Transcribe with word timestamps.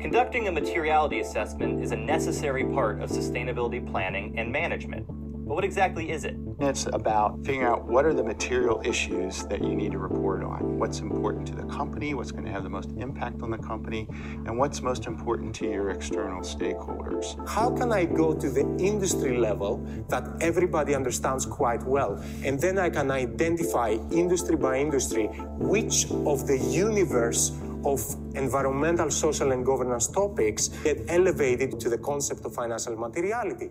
Conducting 0.00 0.48
a 0.48 0.52
materiality 0.52 1.20
assessment 1.20 1.82
is 1.82 1.92
a 1.92 1.96
necessary 1.96 2.64
part 2.64 3.00
of 3.00 3.10
sustainability 3.10 3.84
planning 3.90 4.38
and 4.38 4.50
management. 4.50 5.06
But 5.46 5.56
what 5.56 5.64
exactly 5.64 6.10
is 6.10 6.24
it? 6.24 6.36
It's 6.58 6.86
about 6.86 7.44
figuring 7.44 7.66
out 7.66 7.84
what 7.84 8.06
are 8.06 8.14
the 8.14 8.24
material 8.24 8.80
issues 8.82 9.44
that 9.44 9.62
you 9.62 9.74
need 9.74 9.92
to 9.92 9.98
report 9.98 10.42
on, 10.42 10.78
what's 10.78 11.00
important 11.00 11.46
to 11.48 11.54
the 11.54 11.64
company, 11.64 12.14
what's 12.14 12.32
going 12.32 12.46
to 12.46 12.50
have 12.50 12.62
the 12.62 12.70
most 12.70 12.92
impact 12.96 13.42
on 13.42 13.50
the 13.50 13.58
company, 13.58 14.08
and 14.46 14.56
what's 14.56 14.80
most 14.80 15.06
important 15.06 15.54
to 15.56 15.66
your 15.66 15.90
external 15.90 16.40
stakeholders. 16.40 17.36
How 17.46 17.68
can 17.70 17.92
I 17.92 18.06
go 18.06 18.32
to 18.32 18.48
the 18.48 18.62
industry 18.78 19.36
level 19.36 19.84
that 20.08 20.26
everybody 20.40 20.94
understands 20.94 21.44
quite 21.44 21.82
well? 21.82 22.22
And 22.42 22.58
then 22.58 22.78
I 22.78 22.88
can 22.88 23.10
identify 23.10 23.98
industry 24.10 24.56
by 24.56 24.78
industry 24.78 25.26
which 25.58 26.10
of 26.10 26.46
the 26.46 26.56
universe 26.56 27.50
of 27.84 28.00
environmental, 28.34 29.10
social, 29.10 29.52
and 29.52 29.64
governance 29.64 30.08
topics 30.08 30.68
get 30.84 31.04
elevated 31.08 31.80
to 31.80 31.90
the 31.90 31.98
concept 31.98 32.44
of 32.44 32.54
financial 32.54 32.96
materiality. 32.96 33.70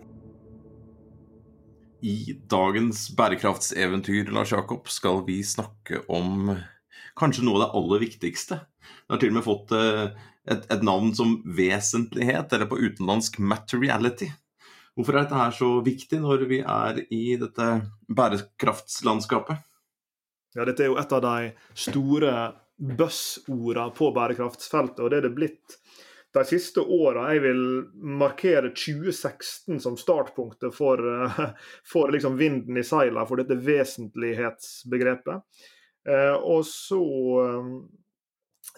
I 2.02 2.36
dagens 2.50 3.16
bærekraftseventyr 3.16 4.30
Lars 4.30 4.52
Jakob, 4.52 4.88
skal 4.88 5.24
vi 5.26 5.42
snakke 5.44 6.02
om 6.08 6.52
kanskje 7.16 7.44
noe 7.46 7.56
av 7.56 7.62
det 7.64 7.74
aller 7.80 8.02
viktigste. 8.04 8.60
Det 9.06 9.14
har 9.14 9.22
til 9.22 9.32
og 9.32 9.38
med 9.38 9.46
fått 9.46 9.72
eh, 9.72 10.06
et, 10.44 10.66
et 10.68 10.84
navn 10.84 11.14
som 11.16 11.38
vesentlighet, 11.56 12.52
eller 12.52 12.68
på 12.68 12.80
utenlandsk 12.82 13.38
materiality. 13.40 14.28
Hvorfor 14.94 15.16
er 15.16 15.24
dette 15.24 15.38
her 15.38 15.54
så 15.54 15.70
viktig 15.82 16.20
når 16.22 16.44
vi 16.50 16.60
er 16.60 17.00
i 17.08 17.22
dette 17.40 17.70
bærekraftslandskapet? 18.14 19.64
Ja, 20.54 20.62
Dette 20.68 20.84
er 20.84 20.92
jo 20.92 21.00
et 21.00 21.12
av 21.16 21.22
de 21.24 21.48
store 21.74 22.34
buzzordene 22.78 23.94
på 23.94 24.10
bærekraftsfeltet, 24.14 25.02
og 25.04 25.10
det 25.12 25.20
er 25.20 25.28
det 25.28 25.36
blitt 25.36 25.78
de 26.34 26.42
siste 26.48 26.82
åra. 26.82 27.28
Jeg 27.34 27.44
vil 27.44 27.62
markere 28.18 28.72
2016 28.74 29.78
som 29.80 29.96
startpunktet 29.98 30.74
for, 30.74 30.98
eh, 30.98 31.44
for 31.92 32.10
liksom 32.10 32.38
vinden 32.38 32.76
i 32.76 32.86
seilene 32.86 33.26
for 33.28 33.40
dette 33.40 33.58
vesentlighetsbegrepet. 33.62 35.44
Eh, 36.08 36.34
og 36.34 36.66
så 36.66 37.04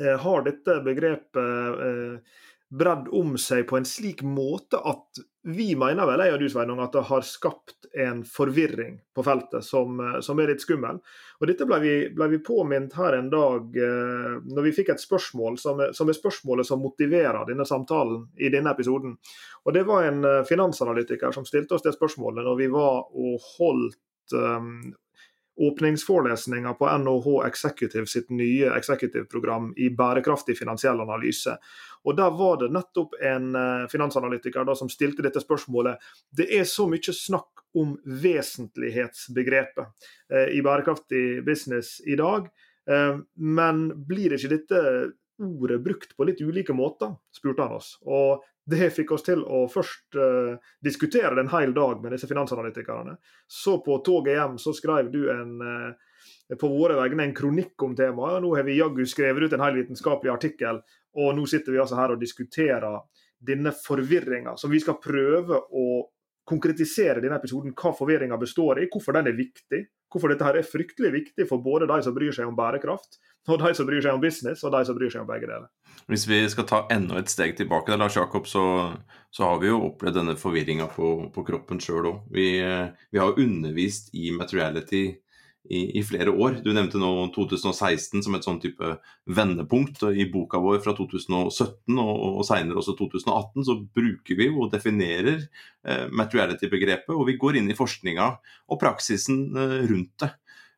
eh, 0.01 0.19
har 0.21 0.45
dette 0.45 0.81
begrepet 0.85 2.21
bredd 2.69 3.09
om 3.15 3.37
seg 3.39 3.67
på 3.69 3.79
en 3.79 3.87
slik 3.87 4.23
måte 4.27 4.81
at 4.83 5.21
vi 5.47 5.69
mener 5.79 6.09
vel 6.09 6.25
jeg 6.25 6.35
og 6.35 6.41
du, 6.43 6.47
Sveinung, 6.51 6.81
at 6.83 6.95
det 6.97 7.05
har 7.07 7.23
skapt 7.23 7.87
en 8.03 8.25
forvirring 8.27 8.97
på 9.15 9.23
feltet 9.23 9.63
som, 9.63 10.01
som 10.25 10.41
er 10.43 10.51
litt 10.51 10.65
skummel. 10.65 10.99
Og 11.39 11.47
Dette 11.47 11.69
ble 11.69 11.79
vi, 11.85 11.93
ble 12.17 12.27
vi, 12.33 12.41
påminnet 12.43 12.97
her 12.99 13.15
en 13.15 13.31
dag 13.31 13.79
eh, 13.79 14.35
når 14.43 14.67
vi 14.67 14.75
fikk 14.75 14.91
et 14.97 15.05
spørsmål 15.05 15.61
som 15.63 15.85
som 15.95 16.11
er, 16.11 16.19
spørsmålet 16.19 16.67
som 16.67 16.83
motiverer 16.83 17.47
denne 17.47 17.67
samtalen 17.69 18.25
i 18.43 18.51
denne 18.51 18.75
episoden. 18.75 19.15
Og 19.65 19.77
Det 19.77 19.87
var 19.87 20.09
en 20.09 20.25
eh, 20.27 20.43
finansanalytiker 20.49 21.31
som 21.37 21.47
stilte 21.47 21.79
oss 21.79 21.87
det 21.87 21.95
spørsmålet 21.95 22.43
når 22.43 22.59
vi 22.59 22.71
var 22.75 23.07
og 23.15 23.51
holdt 23.57 24.35
um, 24.35 24.91
åpningsforelesninga 25.57 26.75
på 26.75 26.99
NHH 26.99 27.47
Executive 27.47 28.07
sitt 28.07 28.31
nye 28.31 28.71
executive-program 28.77 29.75
i 29.77 29.91
bærekraftig 29.91 30.59
finansiell 30.59 31.01
analyse. 31.01 31.57
Og 32.05 32.17
Der 32.17 32.31
var 32.31 32.57
det 32.61 32.73
nettopp 32.75 33.15
en 33.25 33.55
eh, 33.55 33.87
finansanalytiker 33.91 34.65
da, 34.65 34.75
som 34.77 34.89
stilte 34.93 35.23
dette 35.25 35.41
spørsmålet. 35.43 35.97
Det 36.31 36.51
er 36.59 36.65
så 36.69 36.87
mye 36.91 37.15
snakk 37.15 37.65
om 37.77 37.97
vesentlighetsbegrepet 38.05 39.87
eh, 40.33 40.49
i 40.57 40.63
bærekraftig 40.63 41.45
business 41.45 42.01
i 42.07 42.17
dag, 42.21 42.49
eh, 42.91 43.17
men 43.37 43.89
blir 44.07 44.37
ikke 44.37 44.55
dette 44.55 44.83
ordet 45.43 45.81
brukt 45.85 46.17
på 46.17 46.25
litt 46.29 46.41
ulike 46.41 46.73
måter, 46.77 47.17
spurte 47.35 47.65
han 47.65 47.77
oss. 47.77 47.97
Og 48.05 48.45
det 48.67 48.91
fikk 48.91 49.13
oss 49.15 49.23
til 49.27 49.45
å 49.45 49.63
først 49.71 50.17
uh, 50.19 50.57
diskutere 50.83 51.35
det 51.37 51.45
en 51.45 51.53
hel 51.53 51.75
dag 51.75 52.01
med 52.03 52.17
disse 52.17 52.27
finansanalytikerne. 52.27 53.15
Så 53.47 53.79
på 53.85 54.01
toget 54.07 54.35
hjem 54.35 54.57
så 54.59 54.75
skrev 54.75 55.11
du 55.13 55.21
en, 55.31 55.55
uh, 55.63 56.57
på 56.59 56.71
våre 56.73 56.99
vegne 56.99 57.29
en 57.29 57.37
kronikk 57.37 57.87
om 57.87 57.95
temaet. 57.99 58.41
og 58.41 58.43
Nå 58.43 58.51
har 58.59 58.67
vi 58.67 58.79
jaggu 58.81 59.05
skrevet 59.07 59.47
ut 59.47 59.55
en 59.55 59.63
hel 59.63 59.79
vitenskapelig 59.79 60.35
artikkel, 60.35 60.83
og 61.17 61.39
nå 61.39 61.47
sitter 61.47 61.77
vi 61.77 61.81
altså 61.85 62.01
her 62.01 62.17
og 62.17 62.21
diskuterer 62.21 62.99
denne 63.47 63.71
forvirringa, 63.77 64.57
som 64.59 64.73
vi 64.73 64.83
skal 64.83 64.99
prøve 64.99 65.61
å 65.71 65.87
konkretisere 66.47 67.23
denne 67.23 67.39
episoden 67.39 67.75
hva 67.77 67.93
forvirringa 67.95 68.39
består 68.39 68.83
i, 68.83 68.89
hvorfor 68.91 69.19
den 69.19 69.31
er 69.31 69.39
viktig. 69.39 69.83
Hvorfor 70.13 70.31
dette 70.31 70.47
her 70.47 70.59
er 70.59 70.67
fryktelig 70.67 71.11
viktig 71.13 71.49
for 71.49 71.63
både 71.63 71.89
de 71.91 71.99
som 72.05 72.15
bryr 72.15 72.35
seg 72.35 72.47
om 72.49 72.57
bærekraft, 72.57 73.19
og 73.51 73.61
de 73.63 73.73
som 73.75 73.87
bryr 73.89 74.03
seg 74.03 74.15
om 74.15 74.23
business, 74.23 74.63
og 74.65 74.73
de 74.75 74.83
som 74.87 74.97
bryr 74.99 75.13
seg 75.13 75.23
om 75.23 75.29
begge 75.29 75.49
deler. 75.51 75.69
Hvis 76.11 76.27
vi 76.31 76.39
skal 76.51 76.67
ta 76.69 76.81
enda 76.95 77.19
et 77.21 77.31
steg 77.31 77.57
tilbake, 77.59 77.91
der, 77.91 78.01
Lars 78.01 78.17
Jakob, 78.19 78.47
så, 78.51 78.65
så 79.35 79.51
har 79.51 79.61
vi 79.63 79.71
jo 79.71 79.83
opplevd 79.89 80.21
denne 80.21 80.37
forvirringa 80.39 80.89
på, 80.95 81.13
på, 81.35 81.47
kroppen 81.47 81.83
sjøl 81.83 82.11
òg. 82.13 82.19
Vi, 82.35 82.49
vi, 82.63 83.21
har 83.23 83.39
undervist 83.43 84.13
i 84.15 84.31
materiality 84.35 85.05
i, 85.69 85.83
i, 85.99 86.03
flere 86.07 86.33
år. 86.33 86.61
Du 86.65 86.71
nevnte 86.75 87.01
nå 87.01 87.11
2016 87.35 88.25
som 88.25 88.37
et 88.37 88.47
sånn 88.47 88.61
type 88.63 88.95
vendepunkt. 89.27 90.05
I 90.09 90.29
boka 90.33 90.61
vår 90.63 90.81
fra 90.85 90.95
2017 90.97 91.99
og, 91.99 92.25
og 92.41 92.47
senere 92.49 92.81
også 92.81 92.97
2018 92.99 93.69
så 93.69 93.79
bruker 93.99 94.39
vi 94.39 94.49
og 94.53 94.73
definerer 94.73 95.43
eh, 95.43 96.07
materiality-begrepet, 96.13 97.15
og 97.15 97.29
vi 97.31 97.39
går 97.41 97.61
inn 97.61 97.71
i 97.73 97.79
forskninga 97.79 98.33
og 98.71 98.83
praksisen 98.83 99.49
eh, 99.57 99.79
rundt 99.91 100.15
det. 100.25 100.33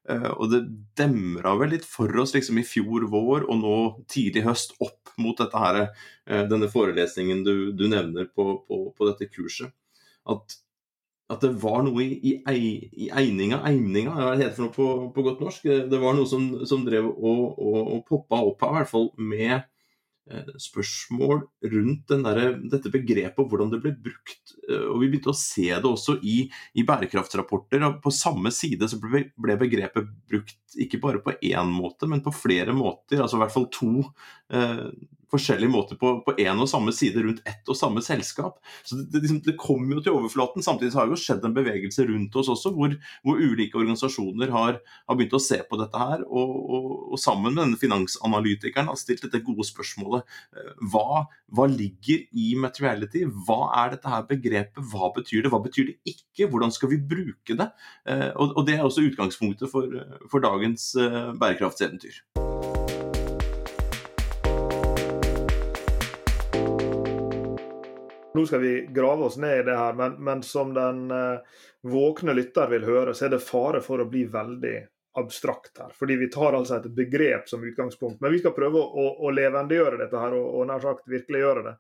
Eh, 0.09 0.31
og 0.41 0.53
det 0.53 0.63
demra 0.97 1.53
vel 1.61 1.75
litt 1.75 1.87
for 1.87 2.13
oss 2.23 2.33
liksom 2.37 2.61
i 2.61 2.67
fjor 2.67 3.05
vår 3.13 3.45
og 3.45 3.59
nå 3.61 3.75
tidlig 4.09 4.47
høst 4.47 4.73
opp 4.85 5.13
mot 5.21 5.37
dette 5.37 5.61
her, 5.61 5.81
eh, 6.29 6.47
denne 6.49 6.71
forelesningen 6.73 7.43
du, 7.45 7.55
du 7.77 7.85
nevner 7.93 8.31
på, 8.33 8.47
på, 8.69 8.81
på, 8.97 9.11
dette 9.11 9.29
kurset. 9.33 9.75
At, 10.29 10.57
at, 11.29 11.41
det 11.45 11.51
var 11.63 11.83
noe 11.85 12.05
i, 12.05 12.35
i, 12.41 12.69
i 13.05 13.09
eininga, 13.13 13.61
eininga, 13.69 14.15
hva 14.17 14.37
det 14.39 14.53
for 14.57 14.67
noe 14.67 14.75
på, 14.75 14.87
på, 15.15 15.25
godt 15.27 15.43
norsk? 15.45 15.67
Det 15.91 16.01
var 16.01 16.17
noe 16.17 16.29
som, 16.29 16.47
som 16.69 16.87
drev 16.87 17.11
og, 17.11 17.43
og, 17.59 17.81
og 17.83 18.07
poppa 18.09 18.41
opp 18.49 18.65
her, 18.65 18.73
i 18.73 18.79
hvert 18.81 18.93
fall 18.95 19.11
med 19.21 19.67
Eh, 20.29 20.49
spørsmål 20.61 21.39
rundt 21.73 22.11
der, 22.11 22.39
dette 22.69 22.91
begrepet 22.93 23.39
og 23.41 23.49
hvordan 23.49 23.71
det 23.73 23.79
ble 23.81 23.95
brukt. 24.11 24.53
Eh, 24.69 24.85
og 24.91 25.01
Vi 25.01 25.09
begynte 25.09 25.33
å 25.33 25.39
se 25.39 25.71
det 25.71 25.89
også 25.89 26.19
i, 26.21 26.43
i 26.77 26.85
bærekraftsrapporter. 26.85 27.81
og 27.87 28.03
På 28.05 28.13
samme 28.13 28.53
side 28.53 28.91
så 28.91 28.99
ble, 29.01 29.23
ble, 29.41 29.57
begrepet 29.57 30.11
brukt 30.29 30.77
ikke 30.77 31.01
bare 31.01 31.23
på 31.25 31.33
én 31.33 31.73
måte, 31.73 32.11
men 32.11 32.21
på 32.21 32.35
flere 32.35 32.77
måter. 32.77 33.23
altså 33.23 33.39
i 33.39 33.43
hvert 33.45 33.55
fall 33.55 33.71
to 33.73 34.05
eh, 34.53 34.85
forskjellige 35.33 35.73
måter 35.73 35.99
på, 36.01 36.13
på 36.25 36.35
en 36.41 36.63
og 36.63 36.69
samme 36.71 36.93
side 36.95 37.23
rundt 37.25 37.43
ett 37.49 37.69
og 37.69 37.77
samme 37.77 38.03
selskap. 38.05 38.59
Så 38.83 38.97
Det, 38.97 39.09
det, 39.13 39.23
liksom, 39.25 39.41
det 39.45 39.57
kommer 39.61 39.99
jo 39.99 40.05
til 40.05 40.17
overflaten. 40.17 40.65
Samtidig 40.65 40.95
har 40.97 41.09
det 41.09 41.17
jo 41.17 41.23
skjedd 41.23 41.45
en 41.45 41.57
bevegelse 41.57 42.07
rundt 42.09 42.37
oss 42.41 42.51
også, 42.53 42.73
hvor, 42.77 42.95
hvor 43.27 43.41
ulike 43.41 43.79
organisasjoner 43.79 44.53
har, 44.55 44.79
har, 44.81 45.19
begynt 45.19 45.37
å 45.37 45.43
se 45.43 45.61
på 45.69 45.81
dette 45.81 46.01
her. 46.01 46.25
Og, 46.29 46.55
og, 46.57 46.89
og, 47.13 47.19
sammen 47.21 47.53
med 47.53 47.63
denne 47.65 47.81
finansanalytikeren 47.81 48.91
har 48.91 49.01
stilt 49.01 49.27
dette 49.27 49.43
gode 49.45 49.67
spørsmålet. 49.69 50.39
Eh, 50.57 50.73
hva, 50.93 51.25
hva, 51.53 51.69
ligger 51.69 52.25
i 52.33 52.53
materiality? 52.61 53.27
Hva 53.49 53.61
er 53.83 53.97
dette 53.97 54.15
her 54.15 54.25
begrepet? 54.29 54.83
Hva 54.93 55.13
betyr 55.17 55.45
det? 55.45 55.53
Hva 55.53 55.63
betyr 55.65 55.93
det 55.93 55.99
ikke? 56.15 56.49
Hvordan 56.49 56.73
skal 56.75 56.95
vi 56.95 57.03
bruke 57.13 57.59
det? 57.59 57.71
Eh, 58.09 58.31
og, 58.35 58.57
og 58.57 58.69
det 58.69 58.79
er 58.79 58.87
også 58.87 59.05
utgangspunktet 59.09 59.71
for, 59.73 60.01
for 60.31 60.45
dagens 60.45 60.91
eh, 60.99 61.35
bærekraftseventyr. 61.39 62.23
Nå 68.39 68.45
skal 68.47 68.63
vi 68.63 68.75
grave 68.95 69.27
oss 69.27 69.37
ned 69.43 69.61
i 69.61 69.63
det 69.67 69.75
her, 69.75 69.97
men, 69.99 70.13
men 70.23 70.43
som 70.47 70.71
den 70.75 71.11
eh, 71.11 71.57
våkne 71.83 72.37
lytter 72.39 72.71
vil 72.71 72.87
høre, 72.87 73.15
så 73.15 73.27
er 73.27 73.33
det 73.35 73.43
fare 73.43 73.81
for 73.83 73.99
å 73.99 74.07
bli 74.07 74.29
veldig 74.31 74.77
abstrakt 75.19 75.81
her. 75.83 75.91
Fordi 75.99 76.17
vi 76.21 76.29
tar 76.31 76.55
altså 76.55 76.77
et 76.77 76.87
begrep 76.95 77.49
som 77.51 77.65
utgangspunkt. 77.67 78.21
Men 78.23 78.33
vi 78.33 78.39
skal 78.39 78.55
prøve 78.55 78.79
å, 78.79 79.09
å 79.27 79.33
levendegjøre 79.35 79.99
dette 80.05 80.23
her, 80.23 80.37
og, 80.39 80.53
og 80.61 80.69
nær 80.71 80.85
sagt 80.85 81.11
virkeliggjøre 81.11 81.65
det. 81.67 81.75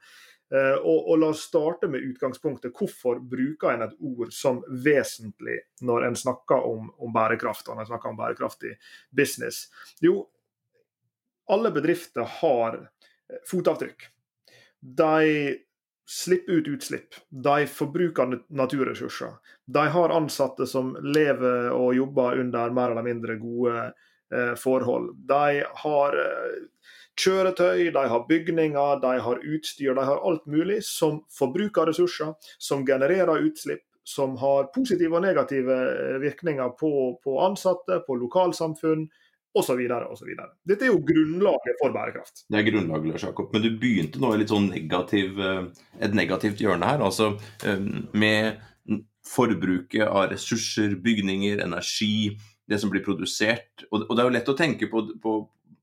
Eh, 0.54 0.74
og, 0.80 0.96
og, 0.96 1.14
La 1.20 1.28
oss 1.34 1.44
starte 1.46 1.92
med 1.92 2.02
utgangspunktet. 2.08 2.74
Hvorfor 2.74 3.20
bruker 3.20 3.70
en 3.76 3.86
et 3.86 3.94
ord 4.10 4.34
som 4.34 4.58
vesentlig 4.84 5.60
når 5.86 6.08
en 6.08 6.18
snakker 6.18 6.66
om, 6.72 6.90
om 6.98 7.14
bærekraft 7.14 7.68
og 7.68 7.76
når 7.76 7.86
en 7.86 7.92
snakker 7.92 8.12
om 8.12 8.18
bærekraftig 8.18 8.74
business? 9.14 9.66
Jo, 10.02 10.22
alle 11.52 11.72
bedrifter 11.72 12.26
har 12.40 12.82
fotavtrykk. 13.46 14.08
De 14.80 15.67
slipper 16.10 16.52
ut 16.52 16.68
utslipp. 16.68 17.14
De 17.28 17.66
forbruker 17.66 18.38
naturressurser. 18.48 19.28
De 19.66 19.88
har 19.88 20.08
ansatte 20.08 20.66
som 20.66 20.94
lever 21.04 21.68
og 21.70 21.94
jobber 21.94 22.40
under 22.40 22.72
mer 22.72 22.94
eller 22.94 23.04
mindre 23.04 23.36
gode 23.36 23.74
eh, 24.32 24.54
forhold. 24.56 25.10
De 25.28 25.60
har 25.82 26.16
eh, 26.22 26.54
kjøretøy, 27.18 27.90
de 27.92 28.06
har 28.14 28.24
bygninger, 28.28 29.02
de 29.04 29.12
har 29.26 29.44
utstyr, 29.44 29.92
de 29.94 30.06
har 30.08 30.24
alt 30.30 30.48
mulig 30.48 30.80
som 30.88 31.20
forbruker 31.38 31.90
ressurser, 31.92 32.32
som 32.58 32.86
genererer 32.88 33.44
utslipp, 33.44 33.84
som 34.08 34.38
har 34.40 34.70
positive 34.72 35.12
og 35.12 35.26
negative 35.28 35.76
eh, 35.76 36.18
virkninger 36.24 36.72
på, 36.80 36.92
på 37.20 37.36
ansatte, 37.44 38.00
på 38.06 38.16
lokalsamfunn, 38.24 39.10
osv. 39.56 39.80
osv. 40.12 40.32
Dette 40.68 40.86
er 40.86 40.92
jo 40.92 41.00
grunnlaget 41.06 41.78
for 41.80 41.94
bærekraft. 41.94 42.44
Det 42.48 42.60
er 42.60 42.66
grunnlaget, 42.68 43.12
Lars 43.12 43.26
Jakob. 43.28 43.52
Men 43.54 43.64
du 43.64 43.70
begynte 43.80 44.22
nå 44.22 44.32
i 44.34 44.40
litt 44.42 44.52
sånn 44.52 44.70
negativ, 44.72 45.38
eh, 45.40 45.62
et 46.04 46.16
negativt 46.16 46.62
hjørne 46.62 46.88
her. 46.88 47.04
Altså 47.04 47.34
eh, 47.64 47.84
med 48.12 48.58
forbruket 49.28 50.06
av 50.06 50.30
ressurser, 50.32 50.96
bygninger, 51.04 51.60
energi, 51.64 52.36
det 52.68 52.80
som 52.80 52.92
blir 52.92 53.04
produsert. 53.04 53.86
Og 53.92 54.08
det 54.08 54.22
er 54.22 54.28
jo 54.28 54.34
lett 54.36 54.50
å 54.52 54.56
tenke 54.56 54.88
på, 54.92 55.04
på, 55.22 55.34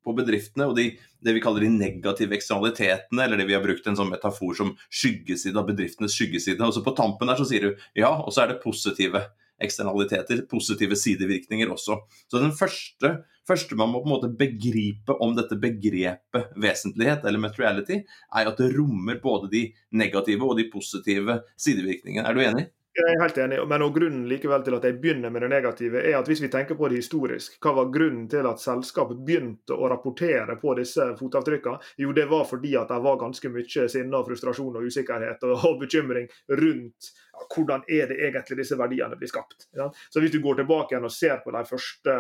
på 0.06 0.16
bedriftene 0.18 0.68
og 0.70 0.76
de, 0.78 0.92
det 1.26 1.34
vi 1.36 1.42
kaller 1.44 1.66
de 1.66 1.72
negative 1.74 2.38
eksternalitetene, 2.38 3.26
eller 3.26 3.42
det 3.42 3.48
vi 3.50 3.58
har 3.58 3.64
brukt 3.66 3.88
en 3.90 3.98
sånn 3.98 4.12
metafor 4.12 4.58
som 4.58 4.76
skyggeside 4.90 5.62
av 5.62 5.70
bedriftenes 5.70 6.16
skyggeside. 6.18 6.62
Og 6.66 6.76
så 6.76 6.86
på 6.86 6.96
tampen 6.98 7.32
der 7.32 7.42
så 7.42 7.48
sier 7.50 7.70
du 7.70 7.88
ja, 7.98 8.12
og 8.22 8.34
så 8.34 8.46
er 8.46 8.54
det 8.54 8.64
positive 8.66 9.26
eksternaliteter, 9.64 10.44
positive 10.52 10.98
sidevirkninger 11.00 11.72
også. 11.72 12.00
Så 12.32 12.42
den 12.42 12.54
første, 12.56 13.12
første 13.48 13.78
man 13.80 13.92
må 13.92 14.02
på 14.04 14.10
en 14.10 14.16
måte 14.16 14.32
begripe 14.40 15.16
om 15.24 15.36
dette 15.38 15.58
begrepet 15.62 16.56
vesentlighet, 16.62 17.26
eller 17.26 17.44
materiality, 17.46 18.02
er 18.06 18.52
at 18.52 18.60
det 18.62 18.74
rommer 18.76 19.22
både 19.24 19.52
de 19.54 19.68
negative 19.96 20.48
og 20.48 20.60
de 20.60 20.70
positive 20.74 21.40
sidevirkningene. 21.56 22.28
Er 22.28 22.36
du 22.36 22.44
enig? 22.46 22.68
Jeg 22.96 23.12
er 23.12 23.20
helt 23.20 23.38
enig, 23.44 23.58
men 23.68 23.84
grunnen 23.92 24.28
likevel 24.32 24.62
til 24.64 24.78
at 24.78 24.86
jeg 24.88 24.96
begynner 25.04 25.32
med 25.34 25.44
det 25.44 25.50
negative, 25.52 26.00
er 26.00 26.14
at 26.16 26.30
hvis 26.32 26.40
vi 26.46 26.50
tenker 26.52 26.78
på 26.80 26.88
det 26.88 27.02
historisk, 27.02 27.58
hva 27.60 27.74
var 27.76 27.90
grunnen 27.92 28.30
til 28.32 28.48
at 28.48 28.62
selskapet 28.64 29.20
begynte 29.28 29.76
å 29.76 29.90
rapportere 29.92 30.56
på 30.62 30.78
disse 30.80 31.10
fotavtrykkene? 31.20 31.92
Jo, 32.00 32.14
det 32.16 32.30
var 32.32 32.48
fordi 32.48 32.72
at 32.80 32.94
det 32.94 33.02
var 33.04 33.20
ganske 33.20 33.52
mye 33.52 33.88
sinne, 33.92 34.16
og 34.16 34.30
frustrasjon 34.30 34.80
og 34.80 34.88
usikkerhet 34.88 35.44
og, 35.44 35.68
og 35.68 35.84
bekymring 35.84 36.32
rundt 36.56 37.12
ja, 37.12 37.44
hvordan 37.52 37.84
er 37.92 38.08
det 38.14 38.22
egentlig 38.30 38.62
disse 38.62 38.80
verdiene 38.80 39.20
blir 39.20 39.34
skapt. 39.34 39.68
Ja? 39.76 39.90
Så 40.08 40.24
hvis 40.24 40.32
du 40.32 40.40
går 40.40 40.62
tilbake 40.62 40.96
igjen 40.96 41.10
og 41.10 41.12
ser 41.12 41.44
på 41.44 41.52
de 41.52 41.66
første 41.68 42.20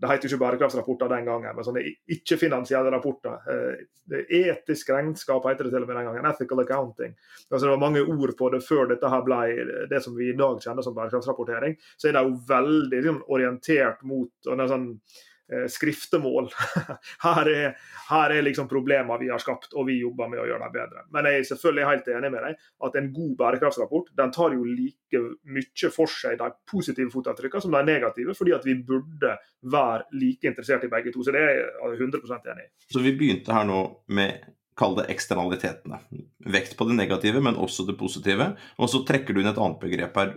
det 0.00 0.10
het 0.10 0.24
ikke 0.26 0.40
bærekraftsrapporter 0.40 1.10
den 1.12 1.28
gangen, 1.28 1.54
men 1.54 1.66
sånne 1.66 1.82
ikke-finansielle 2.16 2.90
rapporter. 2.92 3.44
Eh, 3.50 4.24
etisk 4.40 4.90
regnskap 4.90 5.46
heter 5.48 5.68
det 5.68 5.74
til 5.74 5.86
og 5.86 5.90
med 5.90 5.96
den 6.00 6.08
gangen. 6.08 6.26
Ethical 6.28 6.64
accounting. 6.64 7.14
Altså 7.50 7.66
Det 7.66 7.74
var 7.74 7.84
mange 7.84 8.02
ord 8.02 8.34
på 8.36 8.50
det 8.52 8.64
før 8.66 8.90
dette 8.90 9.10
her 9.10 9.22
ble 9.24 9.86
det 9.90 10.02
som 10.02 10.16
vi 10.16 10.32
i 10.32 10.38
dag 10.38 10.58
kjenner 10.60 10.82
som 10.82 10.96
bærekraftsrapportering. 10.96 11.78
Så 11.96 12.08
er 12.08 12.18
det 12.18 12.24
jo 12.26 12.40
veldig 12.48 12.98
liksom, 12.98 13.22
orientert 13.28 14.02
mot 14.02 14.50
og 14.50 14.58
det 14.58 14.66
er 14.66 14.74
sånn, 14.74 14.90
Eh, 14.94 15.32
skriftemål. 15.68 16.48
Her 17.24 17.48
er, 17.50 17.74
her 18.08 18.32
er 18.32 18.44
liksom 18.44 18.68
problemene 18.68 19.18
vi 19.20 19.28
har 19.28 19.42
skapt, 19.42 19.74
og 19.76 19.86
vi 19.88 19.98
jobber 20.00 20.30
med 20.32 20.40
å 20.40 20.46
gjøre 20.48 20.64
dem 20.64 20.72
bedre. 20.74 21.04
Men 21.12 21.28
jeg 21.28 21.40
er 21.40 21.46
selvfølgelig 21.50 21.86
helt 21.90 22.10
enig 22.16 22.30
med 22.32 22.46
deg 22.46 22.66
at 22.88 22.98
en 23.00 23.10
god 23.14 23.36
bærekraftsrapport 23.42 24.10
den 24.16 24.32
tar 24.34 24.56
jo 24.56 24.64
like 24.64 25.22
mye 25.52 25.92
for 25.94 26.10
seg 26.10 26.38
de 26.40 26.50
positive 26.70 27.12
fotavtrykkene 27.12 27.64
som 27.64 27.76
de 27.76 27.84
negative, 27.86 28.36
fordi 28.38 28.56
at 28.56 28.66
vi 28.66 28.76
burde 28.88 29.36
være 29.74 30.08
like 30.20 30.48
interessert 30.48 30.84
i 30.88 30.92
begge 30.92 31.12
to. 31.14 31.24
Så 31.24 31.34
det 31.34 31.44
er 31.44 31.56
jeg 31.60 31.96
100 32.00 32.24
enig 32.54 32.66
i. 32.66 32.70
Så 32.92 33.04
vi 33.04 33.16
begynte 33.16 33.56
her 33.56 33.68
nå 33.68 33.80
med 34.16 34.44
Kall 34.74 34.96
det 34.98 35.04
eksternalitetene. 35.12 36.00
Vekt 36.50 36.72
på 36.74 36.86
det 36.88 36.96
negative, 36.98 37.38
men 37.38 37.54
også 37.54 37.84
det 37.86 37.94
positive. 37.94 38.48
Og 38.82 38.90
så 38.90 39.04
trekker 39.06 39.30
du 39.30 39.38
inn 39.38 39.50
et 39.52 39.60
annet 39.62 39.78
begrep 39.78 40.18
her. 40.18 40.32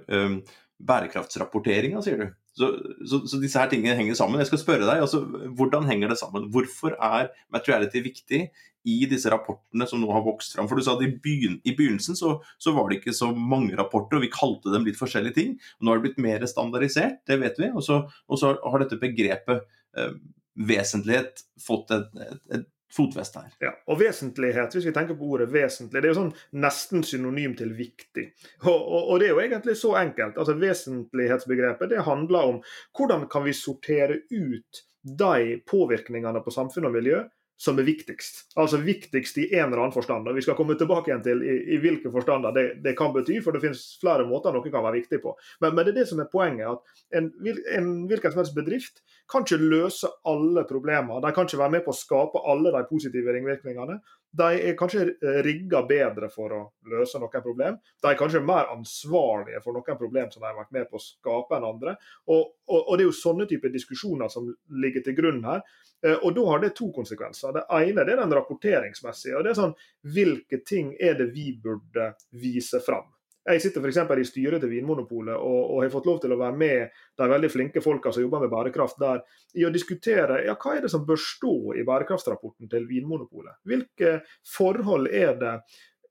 Bærekraftsrapporteringa, 0.77 2.03
sier 2.05 2.21
du. 2.21 2.27
Så, 2.57 2.71
så, 3.05 3.19
så, 3.29 3.39
disse 3.41 3.59
her 3.61 3.69
tingene 3.69 3.97
henger 3.97 4.17
sammen. 4.17 4.41
Jeg 4.41 4.49
skal 4.49 4.61
spørre 4.63 4.87
deg, 4.87 5.03
altså, 5.03 5.21
Hvordan 5.57 5.85
henger 5.89 6.11
det 6.11 6.17
sammen? 6.19 6.47
Hvorfor 6.53 6.95
er 6.95 7.29
materiality 7.53 8.01
viktig 8.07 8.41
i 8.87 8.95
disse 9.09 9.29
rapportene 9.29 9.85
som 9.89 10.01
nå 10.01 10.09
har 10.15 10.25
vokst 10.25 10.55
fram? 10.57 10.69
For 10.69 10.79
du 10.79 10.85
sa 10.85 10.95
at 10.97 11.03
I, 11.05 11.11
begyn 11.23 11.59
i 11.61 11.75
begynnelsen 11.77 12.17
så, 12.17 12.37
så, 12.57 12.73
var 12.75 12.89
det 12.89 13.01
ikke 13.01 13.15
så 13.17 13.29
mange 13.35 13.77
rapporter, 13.77 14.17
og 14.17 14.25
vi 14.25 14.33
kalte 14.33 14.73
dem 14.73 14.87
litt 14.87 14.97
forskjellige 14.99 15.37
ting. 15.37 15.53
Nå 15.79 15.91
har 15.91 15.99
det 16.01 16.07
blitt 16.07 16.23
mer 16.23 16.47
standardisert, 16.49 17.21
det 17.29 17.37
vet 17.43 17.61
vi. 17.61 17.69
Og 17.75 17.85
så, 17.85 18.01
har 18.47 18.83
dette 18.83 19.01
begrepet 19.01 19.61
eh, 19.97 20.17
vesentlighet 20.57 21.45
fått 21.61 21.93
et, 21.93 22.09
et, 22.25 22.41
et 22.57 22.67
fotfeste 22.93 23.43
her. 23.43 23.53
Ja, 23.63 23.71
og 23.87 23.99
vesentlighet, 23.99 24.75
hvis 24.75 24.87
vi 24.87 24.93
tenker 24.95 25.17
på 25.19 25.31
ordet 25.35 25.49
vesentlig, 25.53 26.01
det 26.01 26.09
er 26.09 26.13
jo 26.13 26.19
sånn 26.21 26.33
nesten 26.63 27.03
synonym 27.05 27.55
til 27.59 27.73
viktig. 27.77 28.27
Og, 28.63 28.75
og, 28.75 29.01
og 29.01 29.19
det 29.19 29.29
er 29.29 29.33
jo 29.33 29.41
egentlig 29.43 29.77
så 29.79 29.95
enkelt. 29.99 30.37
altså 30.37 30.57
Vesentlighetsbegrepet 30.61 31.91
det 31.93 32.05
handler 32.07 32.53
om 32.53 32.61
hvordan 32.97 33.27
kan 33.31 33.47
vi 33.47 33.55
sortere 33.57 34.21
ut 34.31 34.83
de 35.07 35.57
påvirkningene 35.67 36.41
på 36.43 36.51
samfunn 36.51 36.89
og 36.89 36.95
miljø 36.97 37.23
som 37.57 37.79
er 37.81 37.87
viktigst. 37.87 38.43
Altså 38.59 38.77
viktigst 38.85 39.37
i 39.41 39.47
en 39.55 39.67
eller 39.67 39.81
annen 39.81 39.95
forstand. 39.95 40.27
og 40.29 40.37
Vi 40.37 40.43
skal 40.45 40.55
komme 40.57 40.77
tilbake 40.77 41.09
igjen 41.09 41.23
til 41.25 41.41
i, 41.41 41.55
i 41.73 41.79
hvilke 41.81 42.11
forstander 42.13 42.53
det, 42.53 42.65
det, 42.85 42.93
kan 42.99 43.15
bety, 43.15 43.39
for 43.41 43.55
det 43.55 43.63
finnes 43.63 43.81
flere 44.01 44.27
måter 44.29 44.53
noe 44.53 44.69
kan 44.69 44.85
være 44.85 44.99
viktig 44.99 45.19
på. 45.23 45.33
Men, 45.63 45.73
men 45.73 45.87
det 45.87 45.95
er 45.95 45.99
det 46.03 46.07
som 46.11 46.21
er 46.21 46.29
poenget. 46.29 46.69
at 46.69 47.17
En, 47.17 47.31
en 47.79 47.89
hvilken 48.09 48.33
som 48.33 48.43
helst 48.43 48.57
bedrift 48.57 49.01
kan 49.31 49.43
ikke 49.43 49.57
løse 49.57 50.11
alle 50.29 50.63
problemer. 50.69 51.23
De 51.23 51.33
kan 51.33 51.49
ikke 51.49 51.63
være 51.63 51.75
med 51.79 51.85
på 51.87 51.95
å 51.95 51.97
skape 51.97 52.45
alle 52.45 52.71
de 52.75 52.83
positive 52.91 53.33
ringvirkningene. 53.33 53.97
De 54.37 54.47
er 54.69 54.77
kanskje 54.77 55.07
rigga 55.45 55.81
bedre 55.87 56.29
for 56.29 56.53
å 56.53 56.61
løse 56.91 57.19
noen 57.21 57.43
problem. 57.43 57.79
De 58.03 58.11
er 58.11 58.19
kanskje 58.19 58.43
mer 58.45 58.69
ansvarlige 58.73 59.61
for 59.63 59.77
noen 59.77 59.99
problem 59.99 60.31
som 60.31 60.43
de 60.43 60.49
har 60.49 60.59
vært 60.59 60.75
med 60.75 60.87
på 60.91 60.99
å 60.99 61.03
skape 61.03 61.57
enn 61.57 61.67
andre. 61.67 61.95
Og, 62.29 62.53
og, 62.69 62.79
og 62.79 62.93
det 62.93 63.05
er 63.05 63.09
jo 63.09 63.17
sånne 63.17 63.49
typer 63.49 63.73
diskusjoner 63.73 64.31
som 64.31 64.49
ligger 64.83 65.05
til 65.05 65.17
grunn 65.17 65.43
her. 65.47 65.65
Eh, 66.05 66.17
og 66.21 66.35
Da 66.35 66.45
har 66.51 66.61
det 66.61 66.75
to 66.77 66.91
konsekvenser. 66.93 67.55
Det 67.55 67.65
ene 67.81 68.05
det 68.05 68.13
er 68.13 68.23
den 68.23 68.37
rapporteringsmessige. 68.37 69.37
og 69.37 69.43
det 69.43 69.53
er 69.53 69.61
sånn, 69.61 69.77
Hvilke 70.03 70.63
ting 70.65 70.95
er 70.99 71.17
det 71.17 71.31
vi 71.33 71.51
burde 71.63 72.13
vise 72.31 72.81
fram? 72.85 73.09
Jeg 73.47 73.63
sitter 73.63 73.83
f.eks. 73.83 73.99
i 74.19 74.27
styret 74.27 74.63
til 74.63 74.71
Vinmonopolet 74.73 75.35
og, 75.35 75.59
og, 75.71 75.81
har 75.83 75.91
fått 75.93 76.07
lov 76.09 76.17
til 76.23 76.33
å 76.35 76.39
være 76.39 76.57
med 76.59 77.03
de 77.19 77.27
veldig 77.31 77.49
flinke 77.53 77.83
folka 77.83 78.11
som 78.11 78.25
jobber 78.25 78.43
med 78.43 78.51
bærekraft 78.51 78.99
der, 78.99 79.21
i 79.55 79.63
å 79.63 79.71
diskutere 79.73 80.41
ja, 80.47 80.57
hva 80.59 80.75
er 80.75 80.83
det 80.83 80.91
som 80.91 81.05
bør 81.07 81.21
stå 81.21 81.57
i 81.79 81.85
bærekraftsrapporten 81.87 82.71
til 82.71 82.89
Vinmonopolet. 82.89 83.61
Hvilke 83.67 84.17
forhold 84.57 85.07
er 85.15 85.37
det 85.39 85.53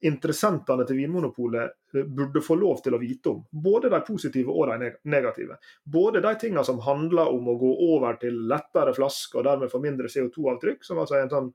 interessentene 0.04 0.84
til 0.86 0.98
Vinmonopolet 1.00 1.96
eh, 1.96 2.04
burde 2.04 2.42
få 2.44 2.56
lov 2.60 2.80
til 2.84 2.96
å 2.96 3.00
vite 3.00 3.32
om. 3.32 3.42
Både 3.50 3.90
de 3.92 4.00
positive 4.06 4.52
og 4.52 4.70
de 4.72 4.92
negative. 5.08 5.58
Både 5.84 6.22
de 6.24 6.34
tingene 6.40 6.64
som 6.66 6.80
handler 6.84 7.32
om 7.32 7.48
å 7.48 7.56
gå 7.60 7.72
over 7.92 8.20
til 8.20 8.46
lettere 8.50 8.94
flasker 8.96 9.40
og 9.40 9.48
dermed 9.48 9.72
få 9.72 9.80
mindre 9.82 10.10
CO2-avtrykk, 10.12 10.84
som 10.84 11.00
altså 11.02 11.18
er 11.18 11.26
en, 11.26 11.32
sånn, 11.32 11.52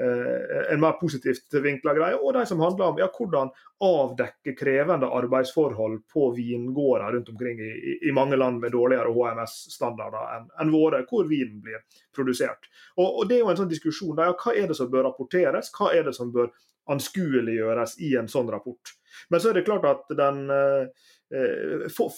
en 0.00 0.80
mer 0.80 0.94
positivt 0.96 1.52
vinkla 1.60 1.92
greie, 1.92 2.16
og 2.16 2.32
de 2.32 2.46
som 2.48 2.62
handler 2.64 2.86
om 2.86 3.00
ja, 3.02 3.10
hvordan 3.12 3.50
avdekke 3.82 4.54
krevende 4.56 5.10
arbeidsforhold 5.12 5.98
på 6.12 6.30
vingårder 6.36 7.12
rundt 7.12 7.28
omkring 7.28 7.60
i, 7.60 7.98
i 8.08 8.14
mange 8.16 8.38
land 8.40 8.62
med 8.62 8.72
dårligere 8.72 9.12
HMS-standarder 9.12 10.36
enn 10.38 10.48
en 10.64 10.72
våre, 10.72 11.02
hvor 11.10 11.28
vinen 11.28 11.60
blir 11.64 11.84
produsert. 12.16 12.70
Og, 12.96 13.08
og 13.08 13.28
Det 13.28 13.36
er 13.36 13.44
jo 13.44 13.52
en 13.52 13.60
sånn 13.60 13.72
diskusjon 13.72 14.16
der, 14.16 14.32
ja, 14.32 14.38
hva 14.38 14.56
er 14.56 14.70
det 14.70 14.78
som 14.80 14.90
bør 14.92 15.10
rapporteres, 15.10 15.72
hva 15.76 15.92
er 15.92 16.08
det 16.08 16.16
som 16.16 16.32
bør 16.32 16.48
anskueliggjøres 16.90 17.98
i 18.02 18.14
en 18.18 18.30
sånn 18.30 18.50
rapport. 18.50 18.94
Men 19.30 19.42
så 19.42 19.50
er 19.50 19.58
det 19.58 19.66
klart 19.68 19.86
at 19.86 20.14
den 20.18 20.44
eh, 20.50 20.86
eh, 20.86 21.10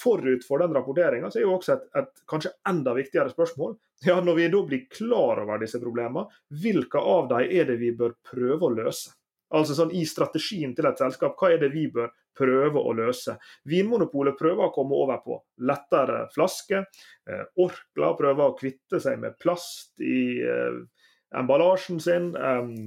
forut 0.02 0.46
for 0.46 0.58
den 0.58 0.74
rapporteringa 0.74 1.30
er 1.30 1.44
jo 1.44 1.54
også 1.54 1.76
et, 1.76 1.84
et, 2.00 2.22
kanskje 2.30 2.54
enda 2.68 2.94
viktigere 2.96 3.34
spørsmål. 3.34 3.76
Ja, 4.04 4.18
Når 4.20 4.34
vi 4.36 4.48
da 4.52 4.58
blir 4.68 4.80
klar 4.90 5.38
over 5.40 5.60
disse 5.62 5.78
problemene, 5.80 6.26
hvilke 6.60 7.00
av 7.00 7.28
dem 7.30 7.46
er 7.46 7.68
det 7.70 7.78
vi 7.80 7.92
bør 7.96 8.12
prøve 8.26 8.66
å 8.66 8.74
løse? 8.74 9.14
Altså 9.54 9.76
sånn 9.78 9.94
I 9.94 10.02
strategien 10.08 10.74
til 10.76 10.88
et 10.88 11.00
selskap, 11.00 11.38
hva 11.38 11.52
er 11.54 11.62
det 11.62 11.70
vi 11.72 11.86
bør 11.94 12.10
prøve 12.36 12.82
å 12.82 12.92
løse? 12.98 13.36
Vinmonopolet 13.70 14.36
prøver 14.36 14.66
å 14.66 14.74
komme 14.74 14.98
over 14.98 15.22
på 15.24 15.38
lettere 15.64 16.24
flasker. 16.34 16.84
Eh, 17.30 17.46
Orkla 17.64 18.10
prøver 18.18 18.50
å 18.50 18.56
kvitte 18.58 19.00
seg 19.00 19.22
med 19.22 19.38
plast 19.40 19.94
i 20.02 20.42
emballasjen 21.34 22.00
sin. 22.02 22.30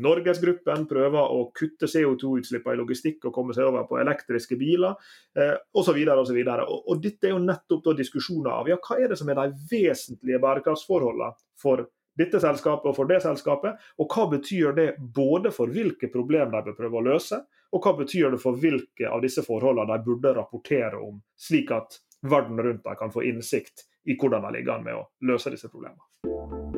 Norgesgruppen 0.03 0.85
prøver 0.89 1.33
å 1.33 1.47
kutte 1.55 1.89
CO2-utslippene 1.91 2.77
i 2.77 2.81
logistikk 2.81 3.27
og 3.27 3.35
komme 3.35 3.55
seg 3.57 3.69
over 3.69 3.87
på 3.89 3.99
elektriske 4.01 4.57
biler 4.59 4.95
eh, 5.37 5.55
osv. 5.77 5.99
Og, 6.07 6.95
dette 7.03 7.29
er 7.29 7.35
jo 7.35 7.43
nettopp 7.43 7.83
da 7.89 7.97
diskusjoner 7.97 8.53
av 8.53 8.71
ja, 8.71 8.79
hva 8.79 8.99
er 9.01 9.11
det 9.11 9.19
som 9.19 9.29
er 9.31 9.39
de 9.41 9.51
vesentlige 9.71 10.41
bærekraftsforholdene 10.43 11.33
for 11.61 11.87
dette 12.17 12.39
selskapet 12.41 12.89
og 12.89 12.95
for 12.97 13.09
det 13.09 13.19
selskapet, 13.21 13.77
og 14.01 14.09
hva 14.13 14.25
betyr 14.31 14.73
det 14.77 14.87
både 14.97 15.51
for 15.53 15.69
hvilke 15.69 16.09
problemer 16.13 16.55
de 16.55 16.71
bør 16.71 16.79
prøve 16.79 16.97
å 17.01 17.05
løse, 17.11 17.43
og 17.73 17.83
hva 17.83 17.93
betyr 17.99 18.33
det 18.33 18.41
for 18.41 18.57
hvilke 18.57 19.11
av 19.11 19.21
disse 19.25 19.43
forholdene 19.45 19.91
de 19.91 20.07
burde 20.07 20.33
rapportere 20.37 20.97
om, 20.97 21.19
slik 21.37 21.73
at 21.75 21.99
verden 22.25 22.57
rundt 22.63 22.83
dem 22.87 22.97
kan 22.97 23.13
få 23.13 23.27
innsikt 23.27 23.85
i 24.07 24.17
hvordan 24.17 24.47
de 24.47 24.57
ligger 24.57 24.77
an 24.77 24.87
med 24.87 24.97
å 24.97 25.07
løse 25.29 25.53
disse 25.53 25.69
problemene. 25.69 26.76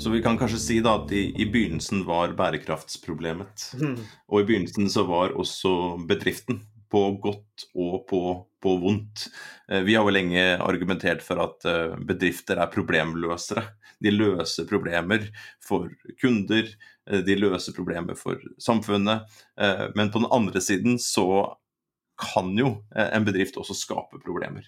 Så 0.00 0.10
vi 0.10 0.22
kan 0.22 0.38
kanskje 0.38 0.58
si 0.58 0.78
da 0.80 0.94
at 0.96 1.10
i, 1.12 1.26
i 1.36 1.44
begynnelsen 1.52 2.06
var 2.08 2.32
bærekraftsproblemet. 2.38 3.66
Mm. 3.76 3.98
Og 4.32 4.40
i 4.40 4.46
begynnelsen 4.48 4.86
så 4.88 5.04
var 5.04 5.34
også 5.36 5.72
bedriften. 6.08 6.62
På 6.90 7.02
godt 7.22 7.66
og 7.78 8.06
på, 8.08 8.20
på 8.62 8.70
vondt. 8.82 9.26
Eh, 9.70 9.84
vi 9.86 9.94
har 9.94 10.02
jo 10.02 10.14
lenge 10.14 10.40
argumentert 10.58 11.20
for 11.22 11.38
at 11.44 11.66
eh, 11.68 11.92
bedrifter 12.08 12.58
er 12.58 12.72
problemløsere. 12.72 13.62
De 14.02 14.10
løser 14.10 14.66
problemer 14.66 15.28
for 15.62 15.92
kunder, 16.18 16.72
eh, 17.06 17.20
de 17.26 17.36
løser 17.38 17.76
problemer 17.76 18.18
for 18.18 18.40
samfunnet. 18.58 19.28
Men 19.94 20.10
på 20.10 20.24
den 20.24 20.32
andre 20.32 20.64
siden 20.64 20.98
så 20.98 21.28
kan 22.18 22.50
jo 22.58 22.72
en 22.96 23.28
bedrift 23.28 23.60
også 23.60 23.76
skape 23.76 24.18
problemer. 24.24 24.66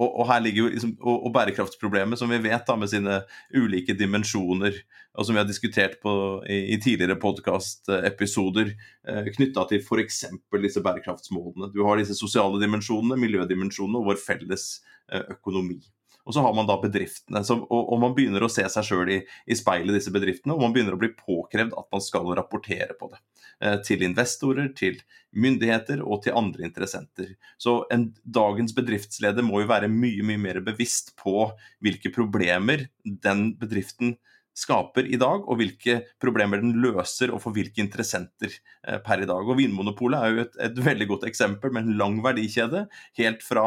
Og, 0.00 0.08
og, 0.08 0.24
her 0.30 0.40
ligger 0.40 0.64
jo 0.64 0.70
liksom, 0.72 0.94
og, 1.02 1.26
og, 1.26 1.32
bærekraftsproblemet, 1.34 2.18
som 2.18 2.32
vi 2.32 2.40
vet 2.46 2.64
da, 2.66 2.76
med 2.80 2.88
sine 2.88 3.20
ulike 3.52 3.92
dimensjoner, 3.98 4.78
og 5.12 5.26
som 5.26 5.36
vi 5.36 5.42
har 5.42 5.48
diskutert 5.48 5.98
på, 6.00 6.14
i, 6.48 6.62
i 6.74 6.80
tidligere 6.80 7.18
podkastepisoder, 7.20 8.72
eh, 9.04 9.30
knytta 9.36 9.66
til 9.68 9.84
f.eks. 9.84 10.24
disse 10.64 10.84
bærekraftsmålene. 10.86 11.72
Du 11.74 11.82
har 11.84 12.00
disse 12.00 12.16
sosiale 12.16 12.62
dimensjonene, 12.62 13.20
miljødimensjonene 13.20 14.00
og 14.00 14.12
vår 14.12 14.22
felles 14.24 14.70
eh, 15.12 15.26
økonomi. 15.36 15.82
Og 16.28 16.34
så 16.36 16.44
har 16.44 16.54
man 16.56 16.68
da 16.68 16.76
bedriftene. 16.82 17.42
Så, 17.46 17.56
og, 17.62 17.80
og, 17.80 17.96
man 18.02 18.14
begynner 18.16 18.44
å 18.44 18.50
se 18.52 18.64
seg 18.70 18.86
sjøl 18.86 19.12
i, 19.16 19.18
i 19.50 19.56
speilet, 19.58 19.94
disse 19.96 20.12
bedriftene. 20.14 20.54
Og 20.54 20.62
man 20.64 20.74
begynner 20.74 20.96
å 20.96 21.00
bli 21.00 21.12
påkrevd 21.16 21.76
at 21.78 21.88
man 21.92 22.04
skal 22.04 22.28
rapportere 22.38 22.96
på 22.98 23.10
det. 23.12 23.20
Eh, 23.60 23.76
til 23.84 24.04
investorer, 24.06 24.70
til 24.76 25.00
myndigheter 25.36 26.00
og 26.00 26.24
til 26.24 26.36
andre 26.38 26.64
interessenter. 26.68 27.34
Så 27.60 27.82
en, 27.92 28.10
dagens 28.24 28.74
bedriftsleder 28.76 29.44
må 29.46 29.62
jo 29.62 29.70
være 29.70 29.90
mye, 29.92 30.24
mye 30.26 30.40
mer 30.40 30.62
bevisst 30.64 31.14
på 31.20 31.50
hvilke 31.84 32.12
problemer 32.14 32.88
den 33.04 33.50
bedriften 33.60 34.16
skaper 34.60 35.08
i 35.08 35.18
dag, 35.20 35.46
og 35.48 35.58
hvilke 35.60 36.00
problemer 36.22 36.60
den 36.62 36.76
løser 36.82 37.32
og 37.34 37.40
for 37.44 37.56
hvilke 37.56 37.82
interessenter 37.82 38.52
eh, 38.52 39.00
per 39.04 39.24
i 39.24 39.28
dag. 39.28 39.42
Og 39.46 39.58
Vinmonopolet 39.58 40.20
er 40.20 40.34
jo 40.34 40.44
et, 40.44 40.60
et, 40.68 40.80
veldig 40.90 41.08
godt 41.14 41.26
eksempel 41.30 41.74
med 41.74 41.86
en 41.88 41.98
lang 42.00 42.20
verdikjede, 42.24 42.86
helt 43.20 43.44
fra 43.46 43.66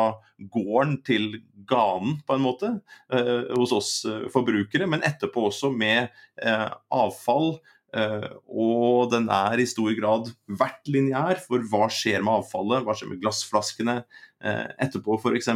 gården 0.54 1.00
til 1.08 1.30
ganen, 1.70 2.20
på 2.28 2.38
en 2.38 2.46
måte, 2.46 2.74
eh, 3.14 3.54
hos 3.58 3.76
oss 3.76 3.94
eh, 4.10 4.28
forbrukere, 4.34 4.90
men 4.90 5.06
etterpå 5.06 5.50
også 5.50 5.74
med 5.74 6.10
eh, 6.42 6.70
avfall, 6.94 7.58
Uh, 7.94 8.26
og 8.50 9.12
den 9.12 9.28
er 9.30 9.62
i 9.62 9.68
stor 9.70 9.92
grad 9.94 10.32
vært 10.50 10.90
lineær, 10.90 11.38
for 11.44 11.62
hva 11.70 11.86
skjer 11.94 12.24
med 12.26 12.40
avfallet? 12.40 12.82
Hva 12.88 12.96
skjer 12.98 13.12
med 13.12 13.20
glassflaskene 13.22 14.00
etterpå 14.44 15.18
f.eks.? 15.20 15.50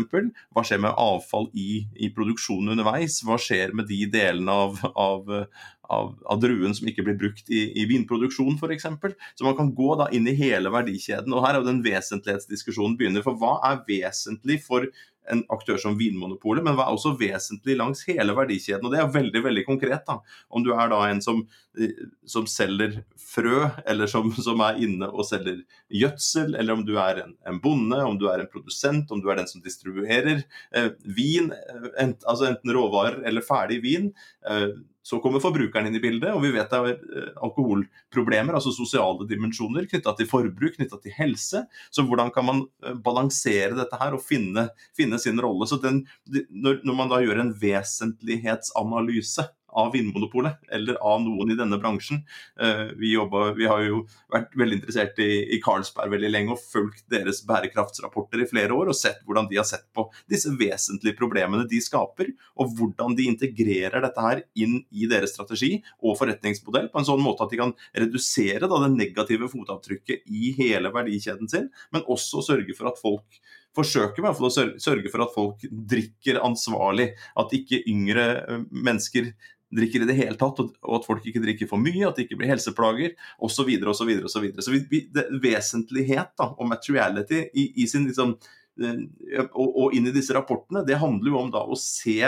Hva 0.56 0.64
skjer 0.66 0.82
med 0.84 0.96
avfall 0.98 1.50
i, 1.54 1.84
i, 1.96 2.12
produksjonen 2.16 2.74
underveis? 2.76 3.20
Hva 3.28 3.40
skjer 3.42 3.76
med 3.76 3.90
de 3.90 4.06
delene 4.14 4.54
av, 4.66 4.80
av, 4.96 5.32
av, 5.94 6.14
av 6.26 6.42
druen 6.44 6.76
som 6.78 6.88
ikke 6.90 7.06
blir 7.08 7.20
brukt 7.20 7.52
i, 7.52 7.68
i 7.82 7.86
vinproduksjon 7.90 8.58
f.eks.? 8.58 8.88
Så 9.36 9.48
man 9.48 9.58
kan 9.60 9.74
gå 9.76 9.94
da 10.00 10.10
inn 10.16 10.28
i 10.30 10.38
hele 10.38 10.72
verdikjeden. 10.74 11.34
Og 11.34 11.46
her 11.46 11.56
er 11.56 11.62
jo 11.62 11.70
den 11.70 11.84
vesentlighetsdiskusjonen 11.86 12.98
begynner. 13.00 13.26
For 13.26 13.40
hva 13.40 13.58
er 13.70 13.86
vesentlig 13.88 14.62
for 14.66 14.88
en 15.32 15.44
aktør 15.54 15.80
som 15.82 15.98
Vinmonopolet, 16.00 16.64
men 16.66 16.78
var 16.78 16.92
også 16.94 17.14
vesentlig 17.20 17.78
langs 17.80 18.04
hele 18.08 18.36
verdikjeden. 18.38 18.86
og 18.86 18.94
Det 18.94 19.02
er 19.02 19.14
veldig 19.14 19.44
veldig 19.44 19.64
konkret. 19.68 20.06
da. 20.08 20.20
Om 20.50 20.64
du 20.64 20.74
er 20.74 20.90
da 20.90 21.02
en 21.08 21.22
som, 21.22 21.44
som 22.26 22.48
selger 22.48 23.02
frø, 23.20 23.68
eller 23.86 24.08
som, 24.08 24.32
som, 24.48 24.62
er 24.64 24.82
inne 24.84 25.10
og 25.10 25.28
selger 25.28 25.62
gjødsel, 25.90 26.56
eller 26.56 26.80
om 26.80 26.86
du 26.88 26.96
er 26.98 27.24
en, 27.26 27.36
en, 27.48 27.62
bonde, 27.64 28.02
om 28.04 28.18
du 28.20 28.28
er 28.32 28.44
en 28.44 28.52
produsent, 28.52 29.12
om 29.12 29.22
du 29.22 29.30
er 29.30 29.42
den 29.42 29.50
som 29.52 29.64
distribuerer 29.64 30.44
eh, 30.72 30.92
vin, 31.04 31.52
eh, 31.52 31.90
ent, 32.04 32.24
altså 32.28 32.52
enten 32.52 32.74
råvarer 32.76 33.24
eller 33.28 33.46
ferdig 33.46 33.82
vin. 33.84 34.14
Eh, 34.48 34.70
så 35.08 35.22
kommer 35.24 35.40
forbrukeren 35.40 35.88
inn 35.88 35.96
i 35.96 36.02
bildet, 36.04 36.34
og 36.36 36.42
vi 36.44 36.52
vet 36.52 36.72
det 36.74 36.80
er 36.80 36.98
eh, 36.98 37.30
alkoholproblemer, 37.46 38.58
altså 38.58 38.74
sosiale 38.76 39.28
dimensjoner 39.30 39.88
knytta 39.88 40.12
til 40.18 40.28
forbruk, 40.28 40.76
knytta 40.76 41.00
til 41.04 41.16
helse. 41.16 41.64
Så 41.96 42.04
hvordan 42.04 42.34
kan 42.36 42.48
man 42.50 42.64
eh, 42.84 42.98
balansere 43.06 43.78
dette 43.78 44.00
her 44.02 44.18
og 44.18 44.26
finne, 44.26 44.68
finne 44.98 45.20
sin 45.24 45.40
rolle? 45.44 45.70
Så 45.70 45.80
den, 45.80 46.02
når, 46.52 46.82
når 46.84 47.00
man 47.00 47.14
da 47.14 47.22
gjør 47.24 47.40
en 47.46 47.54
vesentlighetsanalyse 47.62 49.48
av 49.78 49.92
Vinmonopolet 49.94 50.58
eller 50.74 50.98
av 51.06 51.22
noen 51.24 51.52
i 51.54 51.58
denne 51.58 51.78
bransjen. 51.82 52.24
Eh, 52.62 52.94
vi, 52.98 53.14
jobber, 53.14 53.54
vi 53.58 53.68
har 53.70 53.84
jo 53.86 54.04
vært 54.34 54.56
veldig 54.58 54.80
interessert 54.80 55.20
i, 55.24 55.30
i, 55.56 55.60
Carlsberg 55.64 56.14
veldig 56.16 56.32
lenge 56.34 56.56
og 56.56 56.62
fulgt 56.62 57.06
deres 57.12 57.44
bærekraftsrapporter 57.48 58.44
i 58.44 58.50
flere 58.50 58.76
år 58.76 58.92
og 58.92 58.98
sett 58.98 59.22
hvordan 59.28 59.50
de 59.52 59.60
har 59.60 59.68
sett 59.70 59.86
på 59.96 60.08
disse 60.32 60.54
vesentlige 60.58 61.18
problemene 61.20 61.68
de 61.70 61.82
skaper, 61.84 62.32
og 62.58 62.74
hvordan 62.78 63.16
de 63.18 63.28
integrerer 63.30 64.02
dette 64.04 64.24
her 64.24 64.44
inn 64.58 64.80
i 64.90 65.10
deres 65.10 65.36
strategi 65.36 65.78
og 66.02 66.18
forretningsmodell 66.20 66.90
på 66.94 67.02
en 67.02 67.10
sånn 67.12 67.24
måte 67.24 67.46
at 67.46 67.54
de 67.54 67.62
kan 67.62 67.76
redusere 67.94 68.66
da, 68.66 68.82
det 68.84 68.94
negative 68.96 69.52
fotavtrykket 69.52 70.26
i 70.28 70.54
hele 70.58 70.92
verdikjeden 70.94 71.52
sin, 71.52 71.70
men 71.94 72.08
også 72.10 72.44
sørge 72.46 72.76
for 72.78 72.90
at 72.92 73.02
folk 73.02 73.42
forsøker 73.78 74.26
med 74.26 74.40
å 74.42 74.50
sørge 74.50 75.12
for 75.12 75.24
at 75.24 75.36
folk 75.36 75.66
drikker 75.70 76.42
ansvarlig. 76.46 77.12
At 77.38 77.54
ikke 77.56 77.84
yngre 77.90 78.28
eh, 78.40 78.66
mennesker 78.72 79.32
drikker 79.74 80.04
i 80.04 80.10
det 80.10 80.18
hele 80.18 80.38
tatt, 80.40 80.60
og 80.62 80.94
at 80.98 81.08
folk 81.08 81.26
ikke 81.28 81.42
drikker 81.44 81.70
for 81.70 81.82
mye, 81.82 82.06
at 82.08 82.18
det 82.18 82.28
ikke 82.28 82.40
blir 82.40 82.52
helseplager 82.54 83.16
osv. 83.44 83.72
Så, 83.84 84.06
så, 84.32 84.46
så 84.64 84.74
vi, 84.74 84.84
vi, 84.92 85.02
det, 85.14 85.28
vesentlighet 85.44 86.36
da, 86.40 86.52
og 86.54 86.70
materiality 86.72 87.44
i, 87.52 87.70
i 87.84 87.88
sin, 87.90 88.08
liksom, 88.08 88.38
eh, 88.82 89.02
og, 89.50 89.68
og, 89.68 89.98
inn 89.98 90.08
i 90.08 90.16
disse 90.16 90.36
rapportene, 90.38 90.86
det 90.88 91.02
handler 91.02 91.34
jo 91.34 91.42
om 91.42 91.52
da 91.54 91.66
å 91.68 91.80
se 91.80 92.22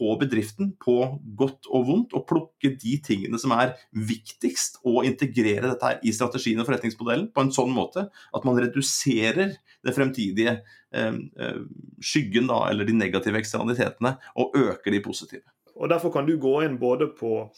på 0.00 0.14
bedriften 0.16 0.70
på 0.80 0.96
godt 1.36 1.68
og 1.68 1.84
vondt, 1.90 2.14
og 2.16 2.24
plukke 2.30 2.72
de 2.80 2.94
tingene 3.04 3.36
som 3.40 3.52
er 3.52 3.74
viktigst, 3.92 4.80
og 4.88 5.04
integrere 5.04 5.66
dette 5.68 5.84
her 5.84 6.00
i 6.00 6.14
strategien 6.16 6.62
og 6.62 6.70
forretningsmodellen 6.70 7.28
på 7.34 7.44
en 7.44 7.52
sånn 7.52 7.74
måte 7.76 8.06
at 8.08 8.48
man 8.48 8.56
reduserer 8.64 9.58
det 9.84 9.96
fremtidige 9.96 10.62
eh, 10.96 11.12
eh 11.12 11.62
skyggen, 12.00 12.48
da, 12.48 12.62
eller 12.70 12.88
de 12.88 12.96
negative 12.96 13.36
eksternalitetene, 13.36 14.16
og 14.40 14.56
øker 14.56 14.96
de 14.96 15.04
positive. 15.04 15.44
Og 15.80 15.88
Derfor 15.88 16.12
kan 16.12 16.26
du 16.28 16.36
gå 16.38 16.54
inn 16.64 16.78
både 16.78 17.08
på 17.16 17.50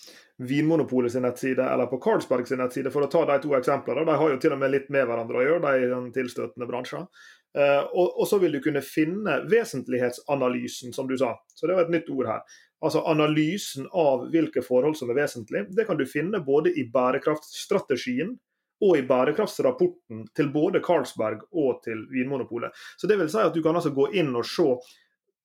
Vinmonopolet 0.42 1.12
sin 1.12 1.24
nettside 1.26 1.64
eller 1.66 1.86
på 1.90 1.98
Carlsberg 2.02 2.46
sin 2.48 2.60
nettside, 2.62 2.90
for 2.94 3.04
å 3.04 3.10
ta 3.10 3.24
de 3.26 3.38
to 3.42 3.54
eksemplene. 3.58 4.06
De 4.06 4.18
har 4.18 4.30
jo 4.30 4.40
til 4.42 4.54
og 4.54 4.60
med 4.62 4.72
litt 4.74 4.90
med 4.94 5.08
hverandre 5.10 5.40
å 5.40 5.46
gjøre, 5.46 5.72
de 5.80 5.88
den 5.90 6.10
tilstøtende 6.14 6.68
bransjer. 6.70 7.06
Uh, 7.52 7.82
og, 7.92 8.22
så 8.30 8.38
vil 8.40 8.54
du 8.54 8.62
kunne 8.64 8.80
finne 8.80 9.42
vesentlighetsanalysen, 9.50 10.94
som 10.96 11.10
du 11.10 11.18
sa. 11.20 11.34
Så 11.52 11.68
det 11.68 11.76
var 11.76 11.84
et 11.84 11.92
nytt 11.92 12.08
ord 12.14 12.30
her. 12.30 12.46
Altså 12.82 13.02
Analysen 13.06 13.90
av 13.92 14.24
hvilke 14.32 14.64
forhold 14.64 14.96
som 14.98 15.12
er 15.12 15.20
vesentlige. 15.20 15.68
Det 15.76 15.84
kan 15.86 15.98
du 16.00 16.06
finne 16.08 16.40
både 16.46 16.72
i 16.78 16.86
bærekraftstrategien 16.94 18.32
og 18.82 18.96
i 18.98 19.04
bærekraftsrapporten 19.06 20.24
til 20.34 20.48
både 20.54 20.80
Carlsberg 20.82 21.44
og 21.52 21.84
til 21.84 22.06
Vinmonopolet. 22.10 22.74
Så 22.98 23.06
det 23.06 23.20
vil 23.20 23.30
si 23.30 23.38
at 23.38 23.54
Du 23.54 23.62
kan 23.62 23.76
altså 23.78 23.92
gå 23.94 24.08
inn 24.18 24.34
og 24.34 24.48
se 24.48 24.66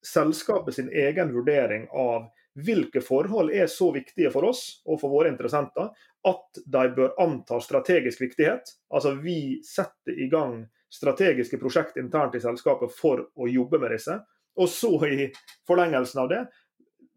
selskapet 0.02 0.74
sin 0.74 0.90
egen 0.90 1.30
vurdering 1.34 1.86
av 1.92 2.30
hvilke 2.58 3.02
forhold 3.04 3.52
er 3.54 3.68
så 3.70 3.90
viktige 3.94 4.32
for 4.34 4.48
oss 4.48 4.80
og 4.86 5.00
for 5.02 5.12
våre 5.12 5.30
interessenter 5.30 5.92
at 6.28 6.60
de 6.64 6.84
bør 6.96 7.14
anta 7.22 7.60
strategisk 7.62 8.22
viktighet. 8.24 8.72
Altså 8.90 9.14
vi 9.20 9.60
setter 9.66 10.18
i 10.18 10.28
gang 10.32 10.64
strategiske 10.92 11.60
prosjekt 11.60 11.98
internt 12.00 12.34
i 12.34 12.42
selskapet 12.42 12.94
for 12.94 13.28
å 13.36 13.48
jobbe 13.50 13.80
med 13.80 13.94
disse. 13.94 14.18
Og 14.58 14.70
så 14.72 14.90
i 15.06 15.28
forlengelsen 15.68 16.24
av 16.24 16.32
det, 16.32 16.40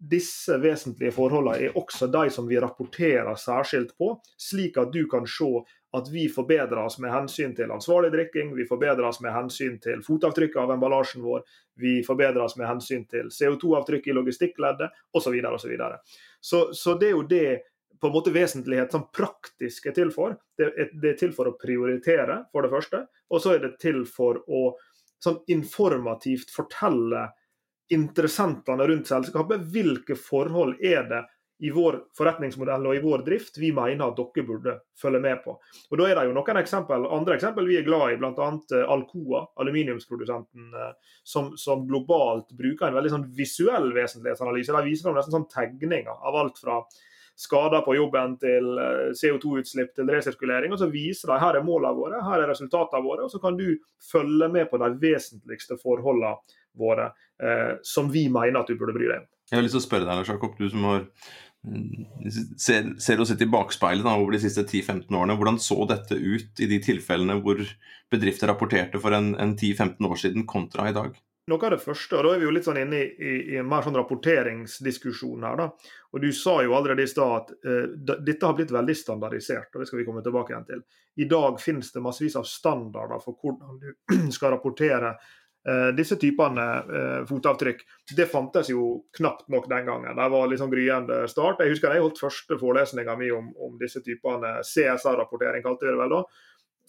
disse 0.01 0.57
vesentlige 0.62 1.13
forholdene 1.13 1.67
er 1.67 1.77
også 1.77 2.07
de 2.12 2.25
som 2.33 2.48
vi 2.50 2.60
rapporterer 2.62 3.38
særskilt 3.38 3.93
på, 3.98 4.15
slik 4.38 4.79
at 4.81 4.93
du 4.93 5.05
kan 5.10 5.27
se 5.29 5.50
at 5.93 6.10
vi 6.12 6.29
forbedrer 6.31 6.79
oss 6.86 7.00
med 7.03 7.12
hensyn 7.12 7.55
til 7.55 7.71
ansvarlig 7.71 8.12
drikking, 8.13 8.53
vi 8.55 8.65
forbedrer 8.67 9.03
oss 9.07 9.19
med 9.24 9.33
hensyn 9.36 9.75
til 9.83 10.03
fotavtrykket 10.05 10.62
av 10.62 10.71
emballasjen 10.75 11.24
vår, 11.24 11.43
vi 11.83 11.98
forbedrer 12.05 12.45
oss 12.45 12.55
med 12.60 12.69
hensyn 12.69 13.03
til 13.12 13.27
CO2-avtrykk 13.33 14.07
i 14.07 14.15
logistikkleddet 14.15 14.88
osv. 15.17 15.36
Videre. 15.67 16.00
så 16.39 16.74
Så 16.74 16.95
det 17.00 17.07
er 17.07 17.12
jo 17.12 17.27
det 17.27 17.62
på 18.01 18.07
en 18.07 18.13
måte 18.13 18.31
vesentlighet 18.33 18.91
som 18.91 19.10
praktisk 19.13 19.86
er 19.86 19.93
til 19.98 20.12
for. 20.12 20.38
Det 20.57 20.71
er, 20.71 20.89
det 20.93 21.10
er 21.10 21.19
til 21.19 21.36
for 21.36 21.51
å 21.51 21.57
prioritere, 21.60 22.45
for 22.51 22.65
det 22.65 22.71
første. 22.71 23.03
Og 23.29 23.43
så 23.43 23.55
er 23.55 23.60
det 23.60 23.75
til 23.79 24.05
for 24.10 24.41
å 24.48 24.71
sånn 25.21 25.38
informativt 25.53 26.50
fortelle 26.50 27.27
interessentene 27.91 28.88
rundt 28.88 29.12
selskapet 29.12 29.67
hvilke 29.74 30.15
forhold 30.17 30.79
er 30.81 31.05
det 31.12 31.21
i 31.62 31.70
vår 31.74 31.98
forretningsmodell 32.18 32.88
og 32.89 32.98
i 32.98 33.01
vår 33.03 33.24
drift 33.25 33.60
vi 33.62 33.70
mener 33.75 34.08
at 34.08 34.18
dere 34.18 34.46
burde 34.48 34.74
følge 34.98 35.22
med 35.22 35.44
på. 35.44 35.53
Og 35.91 36.00
Da 36.00 36.08
er 36.08 36.18
det 36.18 36.25
jo 36.27 36.34
noen 36.34 36.60
eksempel, 36.62 37.06
andre 37.06 37.38
eksempel 37.38 37.70
vi 37.70 37.77
er 37.77 37.86
glad 37.86 38.15
i, 38.15 38.18
bl.a. 38.22 38.50
Eh, 38.74 38.89
Alcoa, 38.96 39.44
aluminiumsprodusenten, 39.62 40.74
eh, 40.74 41.15
som, 41.24 41.53
som, 41.58 41.86
globalt 41.88 42.50
bruker 42.58 42.89
en 42.89 42.98
veldig 42.98 43.13
sånn 43.13 43.30
visuell 43.38 43.91
vesentlighetsanalyse. 43.94 44.74
De 44.74 44.89
viser 44.89 45.13
nesten 45.13 45.38
sånn 45.38 45.50
tegninger 45.53 46.12
av 46.12 46.41
alt 46.41 46.62
fra 46.62 46.82
skader 47.41 47.82
på 47.86 47.96
jobben 47.96 48.36
til 48.41 48.72
eh, 48.82 49.12
CO2-utslipp 49.18 49.94
til 49.98 50.10
resirkulering. 50.10 50.74
og 50.74 50.82
Så 50.82 50.89
viser 50.94 51.34
de 51.34 51.39
her 51.41 51.60
er 51.60 51.65
målene 51.65 51.98
våre, 51.98 52.24
her 52.25 52.44
er 52.44 52.51
resultatene 52.51 53.06
våre. 53.06 53.25
og 53.25 53.34
Så 53.34 53.41
kan 53.44 53.58
du 53.60 53.68
følge 54.12 54.50
med 54.51 54.70
på 54.72 54.82
de 54.82 54.91
vesentligste 55.01 55.77
forholdene 55.82 56.38
våre 56.77 57.12
eh, 57.41 57.77
som 57.84 58.10
vi 58.12 58.27
mener 58.30 58.62
at 58.62 58.70
du 58.70 58.77
burde 58.80 58.96
bry 58.96 59.10
deg 59.10 59.24
om. 59.24 59.30
Jeg 59.51 59.60
har 59.60 59.65
lyst 59.65 59.75
til 59.75 59.82
å 59.82 59.88
spørre 59.88 60.08
deg, 60.08 60.15
Lars 60.15 60.30
Jakob, 60.32 60.53
du 60.56 60.70
som 60.72 60.86
har 60.88 61.01
ser, 62.58 62.94
ser 63.00 63.22
oss 63.22 63.34
i 63.34 63.50
bakspeilet 63.50 64.06
da, 64.08 64.15
over 64.18 64.36
de 64.36 64.44
siste 64.44 64.63
10-15 64.65 65.10
årene. 65.13 65.38
Hvordan 65.39 65.60
så 65.62 65.77
dette 65.89 66.18
ut 66.18 66.62
i 66.63 66.70
de 66.72 66.80
tilfellene 66.84 67.39
hvor 67.41 67.62
bedrifter 68.12 68.50
rapporterte 68.51 69.01
for 69.01 69.15
en, 69.18 69.34
en 69.39 69.53
10-15 69.58 70.10
år 70.10 70.24
siden 70.24 70.48
kontra 70.50 70.89
i 70.89 70.96
dag? 70.98 71.20
noe 71.51 71.68
av 71.68 71.74
det 71.74 71.82
første, 71.82 72.18
og 72.18 72.25
da 72.25 72.34
er 72.36 72.41
vi 72.41 72.48
jo 72.48 72.53
litt 72.53 72.68
sånn 72.68 72.80
inne 72.84 73.01
i, 73.01 73.08
i, 73.12 73.34
i 73.53 73.60
en 73.60 73.68
mer 73.70 73.84
sånn 73.86 73.98
rapporteringsdiskusjon 73.98 75.46
her. 75.48 75.58
da, 75.60 75.91
og 76.12 76.24
Du 76.24 76.30
sa 76.36 76.58
jo 76.63 76.75
allerede 76.77 77.06
i 77.06 77.10
stad 77.10 77.34
at 77.39 77.53
uh, 77.65 78.15
dette 78.22 78.46
har 78.46 78.58
blitt 78.58 78.74
veldig 78.74 78.96
standardisert, 78.98 79.72
og 79.74 79.82
det 79.82 79.89
skal 79.89 80.01
vi 80.01 80.08
komme 80.08 80.24
tilbake 80.25 80.53
igjen 80.53 80.68
til. 80.70 80.84
I 81.22 81.27
dag 81.32 81.60
finnes 81.62 81.91
det 81.91 82.03
massevis 82.06 82.38
av 82.39 82.48
standarder 82.48 83.24
for 83.24 83.38
hvordan 83.41 83.82
du 83.82 83.89
skal 84.38 84.56
rapportere 84.56 85.15
disse 85.94 86.15
typene 86.18 86.63
uh, 86.88 87.20
fotavtrykk. 87.30 87.84
Det 88.18 88.25
fantes 88.25 88.72
jo 88.72 89.03
knapt 89.18 89.46
nok 89.53 89.68
den 89.70 89.86
gangen. 89.86 90.15
Det 90.18 90.30
var 90.34 90.56
sånn 90.58 90.72
gryende 90.72 91.20
start. 91.30 91.62
Jeg 91.62 91.75
husker 91.75 91.94
jeg 91.94 92.01
holdt 92.01 92.24
første 92.24 92.58
forelesninga 92.58 93.13
mi 93.20 93.30
om, 93.36 93.51
om, 93.62 93.75
disse 93.77 94.01
typene 94.01 94.56
CSR-rapportering, 94.65 95.62
kalte 95.62 95.86
vi 95.86 95.94
det 95.94 96.01
vel 96.01 96.15
da. 96.15 96.24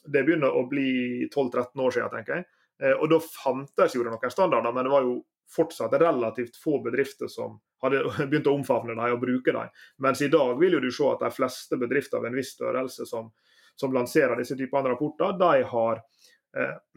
Det 0.02 0.24
begynner 0.24 0.56
å 0.56 0.64
bli 0.70 1.28
12-13 1.28 1.84
år 1.84 1.96
siden, 1.98 2.14
tenker 2.16 2.38
jeg. 2.38 2.48
Eh, 2.82 2.96
og 2.96 3.10
Da 3.10 3.20
fantes 3.20 3.94
jo 3.94 4.02
det 4.02 4.14
noen 4.14 4.34
standarder, 4.34 4.74
men 4.74 4.86
det 4.86 4.92
var 4.92 5.06
jo 5.06 5.20
fortsatt 5.52 5.92
relativt 6.00 6.56
få 6.56 6.80
bedrifter 6.82 7.28
som 7.28 7.58
hadde 7.82 8.02
begynt 8.30 8.48
å 8.50 8.56
omfavne 8.56 8.96
dem 8.96 9.16
og 9.16 9.22
bruke 9.22 9.54
dem. 9.54 9.72
Mens 10.02 10.22
i 10.22 10.30
dag 10.32 10.56
vil 10.60 10.78
jo 10.78 10.82
du 10.82 10.90
se 10.90 11.10
at 11.12 11.22
de 11.22 11.32
fleste 11.34 11.78
bedrifter 11.78 12.18
av 12.18 12.28
en 12.28 12.38
viss 12.38 12.54
størrelse 12.56 13.06
som, 13.08 13.30
som 13.76 13.94
lanserer 13.94 14.38
disse 14.40 14.56
typene 14.58 14.94
rapporter, 14.94 15.36
de 15.38 15.66
har, 15.74 16.02
eh, 16.02 16.21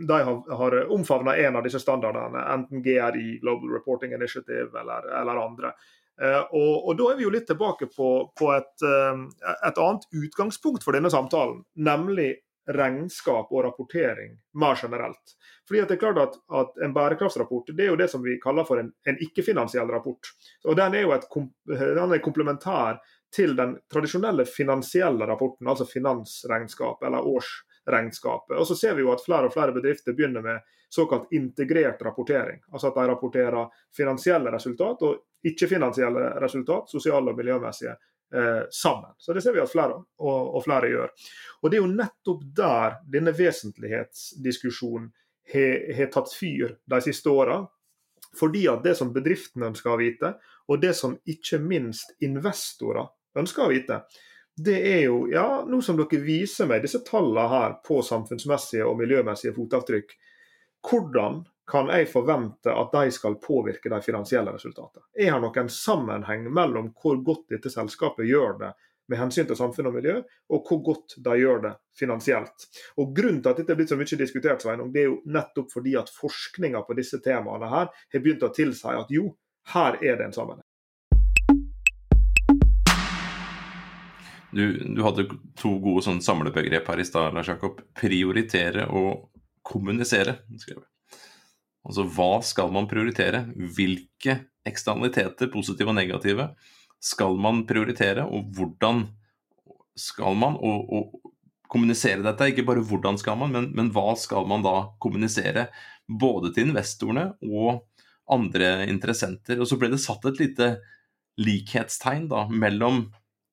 de 0.08 0.14
har, 0.14 0.56
har 0.58 0.76
omfavna 0.92 1.38
en 1.38 1.56
av 1.56 1.64
disse 1.64 1.80
standardene, 1.80 2.42
enten 2.54 2.82
GRI, 2.84 3.38
Global 3.42 3.72
Reporting 3.78 4.12
Initiative, 4.14 4.74
eller, 4.82 5.08
eller 5.22 5.40
andre. 5.40 5.72
Eh, 6.22 6.42
og, 6.42 6.88
og, 6.88 6.98
Da 6.98 7.12
er 7.12 7.20
vi 7.20 7.28
jo 7.28 7.34
litt 7.34 7.48
tilbake 7.48 7.90
på, 7.92 8.10
på 8.40 8.52
et, 8.56 8.74
et, 8.84 9.78
annet 9.78 10.08
utgangspunkt 10.16 10.84
for 10.84 10.96
denne 10.96 11.12
samtalen, 11.12 11.64
nemlig 11.76 12.34
regnskap 12.66 13.52
og 13.54 13.66
rapportering 13.68 14.32
mer 14.58 14.80
generelt. 14.82 15.36
Fordi 15.68 15.82
at 15.84 15.92
det 15.92 15.98
er 15.98 16.02
klart 16.02 16.22
at, 16.22 16.40
at 16.50 16.80
En 16.82 16.96
bærekraftsrapport 16.96 17.70
det 17.78 17.86
er 17.86 17.92
jo 17.92 18.00
det 18.00 18.08
som 18.10 18.24
vi 18.24 18.40
kaller 18.42 18.66
for 18.66 18.82
en, 18.82 18.90
en 19.06 19.20
ikke-finansiell 19.22 19.92
rapport. 19.92 20.32
Og 20.66 20.78
Den 20.78 20.96
er 20.96 21.06
jo 21.06 21.14
et 21.14 21.28
den 21.68 22.16
er 22.16 22.24
komplementær 22.26 22.98
til 23.36 23.56
den 23.58 23.76
tradisjonelle 23.92 24.46
finansielle 24.48 25.28
rapporten, 25.28 25.68
altså 25.68 25.86
finansregnskap 25.86 27.04
eller 27.04 27.28
årsregnskapet. 27.86 28.58
Og 28.58 28.68
så 28.68 28.76
ser 28.76 28.96
vi 28.96 29.02
jo 29.02 29.12
at 29.14 29.24
flere 29.26 29.48
og 29.48 29.54
flere 29.54 29.74
bedrifter 29.74 30.14
begynner 30.14 30.42
med 30.42 30.60
såkalt 30.90 31.32
integrert 31.32 32.02
rapportering. 32.02 32.62
Altså 32.72 32.88
at 32.88 32.96
de 32.96 33.08
rapporterer 33.08 33.68
finansielle 33.98 34.52
resultat 34.52 35.02
og 35.02 35.18
ikke-finansielle 35.46 36.40
resultat, 36.42 36.90
sosiale 36.90 37.32
og 37.32 37.38
miljømessige, 37.38 37.96
eh, 38.34 38.64
sammen. 38.70 39.12
Så 39.18 39.34
Det 39.34 39.44
ser 39.44 39.54
vi 39.54 39.60
at 39.60 39.72
flere 39.72 39.94
og, 39.94 40.56
og, 40.56 40.64
flere 40.64 40.90
gjør. 40.90 41.10
Og 41.62 41.72
Det 41.72 41.78
er 41.78 41.82
jo 41.82 41.96
nettopp 41.96 42.42
der 42.56 42.98
denne 43.12 43.32
vesentlighetsdiskusjonen 43.32 45.12
har 45.54 46.08
tatt 46.12 46.34
fyr 46.34 46.78
de 46.86 47.02
siste 47.02 47.30
åra. 47.30 47.68
Fordi 48.40 48.68
at 48.68 48.84
det 48.84 48.98
som 48.98 49.14
bedriftene 49.14 49.68
ønsker 49.68 49.92
å 49.92 49.98
vite, 49.98 50.34
og 50.68 50.82
det 50.82 50.96
som 50.96 51.18
ikke 51.26 51.60
minst 51.60 52.12
investorer 52.20 53.08
ønsker 53.38 53.64
å 53.64 53.70
vite, 53.70 54.02
det 54.58 54.78
er 54.88 55.02
jo, 55.10 55.26
ja, 55.28 55.66
nå 55.68 55.82
som 55.84 55.98
dere 56.00 56.22
viser 56.24 56.70
meg 56.70 56.86
disse 56.86 57.02
tallene 57.04 57.50
her 57.52 57.76
på 57.84 58.00
samfunnsmessige 58.06 58.86
og 58.88 58.98
miljømessige 59.02 59.56
fotavtrykk, 59.56 60.16
hvordan 60.86 61.42
kan 61.68 61.90
jeg 61.90 62.08
forvente 62.12 62.72
at 62.72 62.94
de 62.94 63.12
skal 63.12 63.40
påvirke 63.42 63.90
de 63.90 64.00
finansielle 64.06 64.54
resultatene? 64.54 65.04
Er 65.18 65.34
det 65.34 65.42
noen 65.44 65.72
sammenheng 65.74 66.46
mellom 66.54 66.92
hvor 67.02 67.18
godt 67.26 67.50
dette 67.56 67.74
selskapet 67.74 68.30
gjør 68.30 68.60
det 68.62 68.72
med 69.12 69.20
hensyn 69.20 69.46
til 69.46 69.58
samfunn 69.58 69.90
og 69.90 69.98
miljø, 69.98 70.16
og 70.50 70.66
hvor 70.66 70.82
godt 70.86 71.18
de 71.22 71.34
gjør 71.38 71.60
det 71.68 71.74
finansielt. 71.98 72.68
Og 73.02 73.14
Grunnen 73.18 73.42
til 73.44 73.52
at 73.52 73.60
dette 73.62 73.74
er 73.74 73.80
blitt 73.80 73.92
så 73.94 73.98
mye 74.00 74.22
diskutert, 74.22 74.66
Sveinung, 74.66 74.92
det 74.94 75.04
er 75.04 75.12
jo 75.12 75.20
nettopp 75.30 75.74
fordi 75.74 75.94
at 76.00 76.10
forskninga 76.14 76.82
på 76.88 76.98
disse 76.98 77.22
temaene 77.26 77.70
her 77.70 77.92
har 77.92 78.24
begynt 78.24 78.46
å 78.46 78.54
tilsi 78.56 78.96
at 78.96 79.14
jo, 79.14 79.30
her 79.76 80.00
er 80.02 80.18
det 80.18 80.30
en 80.30 80.38
sammenheng. 80.38 80.65
Du, 84.56 84.64
du, 84.80 85.02
hadde 85.04 85.28
to 85.60 85.74
gode 85.84 86.06
sånn 86.06 86.22
samlebegrep 86.24 86.88
her 86.88 87.02
i 87.02 87.06
stad, 87.08 87.36
Lars 87.36 87.50
Jakob. 87.52 87.82
Prioritere 87.98 88.88
og 88.88 89.28
kommunisere. 89.66 90.38
skrev 90.62 90.80
jeg. 90.80 91.20
Altså 91.86 92.06
hva 92.16 92.40
skal 92.46 92.72
man 92.74 92.88
prioritere? 92.90 93.44
Hvilke 93.54 94.40
eksternaliteter, 94.66 95.52
positive 95.54 95.92
og 95.92 96.00
negative, 96.00 96.50
skal 97.04 97.36
man 97.38 97.66
prioritere, 97.70 98.24
og 98.26 98.48
hvordan 98.56 99.04
skal 100.00 100.38
man 100.40 100.56
og, 100.58 100.88
og 100.90 101.34
kommunisere 101.72 102.24
dette? 102.26 102.50
Ikke 102.50 102.66
bare 102.66 102.84
hvordan 102.86 103.20
skal 103.22 103.38
man, 103.42 103.54
men, 103.54 103.70
men, 103.78 103.92
hva 103.94 104.16
skal 104.20 104.48
man 104.50 104.66
da 104.66 104.76
kommunisere? 105.04 105.68
Både 106.08 106.54
til 106.54 106.70
investorene 106.70 107.32
og 107.46 107.84
andre 108.32 108.88
interessenter. 108.90 109.60
Og 109.60 109.70
så 109.70 109.78
ble 109.82 109.92
det 109.94 110.02
satt 110.02 110.26
et 110.30 110.42
lite 110.42 110.72
likhetstegn 111.42 112.30
da, 112.32 112.48
mellom 112.50 113.10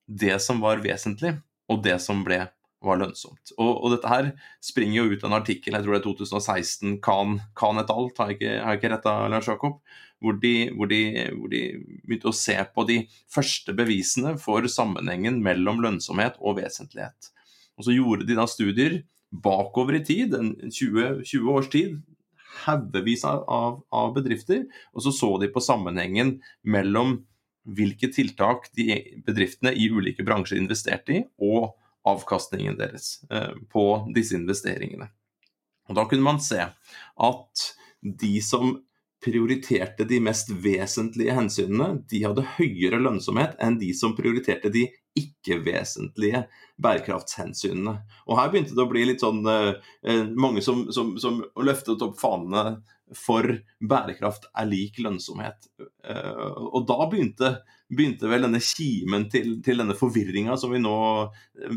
det 0.06 0.36
som 0.42 0.60
var 0.62 0.82
vesentlig, 0.84 1.36
og 1.70 1.82
det 1.84 1.98
som 2.02 2.24
ble 2.26 2.44
var 2.82 2.98
lønnsomt. 2.98 3.52
Og, 3.56 3.70
og, 3.70 3.92
dette 3.94 4.10
her 4.10 4.30
springer 4.64 4.96
jo 4.96 5.12
ut 5.12 5.22
av 5.22 5.30
en 5.30 5.38
artikkel, 5.38 5.76
jeg 5.76 5.84
tror 5.84 5.94
det 5.94 6.00
er 6.00 6.06
2016, 6.08 6.96
Khan, 7.04 7.36
Khan 7.58 7.82
et 7.82 7.92
al., 7.94 8.08
har 8.18 8.32
jeg 8.32 8.40
ikke, 8.40 8.56
har 8.66 8.80
ikke 8.80 9.14
Lars 9.30 9.50
Jakob, 9.50 9.78
hvor 10.22 10.38
de, 10.42 10.54
hvor, 10.74 10.90
hvor 11.38 11.52
de, 11.52 11.62
begynte 12.06 12.30
å 12.30 12.36
se 12.36 12.56
på 12.74 12.86
de 12.88 12.98
første 13.30 13.74
bevisene 13.78 14.36
for 14.42 14.66
sammenhengen 14.70 15.40
mellom 15.42 15.82
lønnsomhet 15.82 16.38
og 16.40 16.60
vesentlighet. 16.60 17.32
Og 17.78 17.86
så 17.86 17.96
gjorde 17.96 18.28
de 18.28 18.38
da 18.38 18.46
studier 18.50 19.00
bakover 19.32 19.96
i 19.98 20.04
tid, 20.04 20.34
en 20.36 20.54
20, 20.68 21.22
20 21.24 21.52
års 21.54 21.70
tid, 21.72 22.00
haugevis 22.66 23.24
av, 23.26 23.80
av, 23.90 24.12
bedrifter, 24.14 24.66
og 24.92 25.04
så 25.06 25.12
så 25.16 25.30
de 25.40 25.48
på 25.50 25.62
sammenhengen 25.64 26.36
mellom 26.62 27.22
hvilke 27.62 28.10
tiltak 28.12 28.68
de 28.76 28.96
bedriftene 29.26 29.72
i 29.74 29.88
ulike 29.90 30.24
bransjer 30.26 30.58
investerte 30.60 31.18
i, 31.18 31.22
og 31.42 31.72
avkastningen 32.08 32.78
deres 32.78 33.20
eh, 33.30 33.52
på 33.70 33.84
disse 34.14 34.34
investeringene. 34.38 35.06
Og 35.90 35.98
Da 35.98 36.06
kunne 36.08 36.26
man 36.26 36.40
se 36.42 36.62
at 36.62 37.68
de 38.02 38.32
som 38.42 38.76
prioriterte 39.22 40.04
de 40.08 40.18
mest 40.22 40.50
vesentlige 40.50 41.34
hensynene, 41.36 42.02
de 42.10 42.24
hadde 42.24 42.46
høyere 42.56 42.98
lønnsomhet 42.98 43.54
enn 43.62 43.78
de 43.78 43.92
som 43.94 44.16
prioriterte 44.18 44.72
de 44.74 44.88
ikke-vesentlige 45.18 46.46
bærekraftshensynene. 46.82 47.94
Og 48.26 48.38
Her 48.38 48.50
begynte 48.50 48.74
det 48.74 48.82
å 48.82 48.90
bli 48.90 49.04
litt 49.06 49.22
sånn 49.22 49.44
eh, 49.46 49.74
eh 50.02 50.24
mange 50.34 50.64
som, 50.64 50.88
som, 50.90 51.14
som 51.22 51.42
løftet 51.60 52.02
opp 52.02 52.18
fanene 52.18 52.80
for 53.18 53.48
bærekraft 53.80 54.48
er 54.58 54.68
lik 54.68 55.00
lønnsomhet. 55.02 55.68
Eh, 55.80 56.58
og 56.72 56.86
da 56.88 57.06
begynte 57.06 57.54
begynte 57.96 58.28
vel 58.30 58.46
denne 58.46 58.60
kimen 58.64 59.26
til, 59.32 59.56
til 59.64 59.82
denne 59.82 59.96
forvirringa 59.96 60.56
som 60.60 60.72
vi 60.72 60.80
nå 60.82 60.94
eh, 61.22 61.74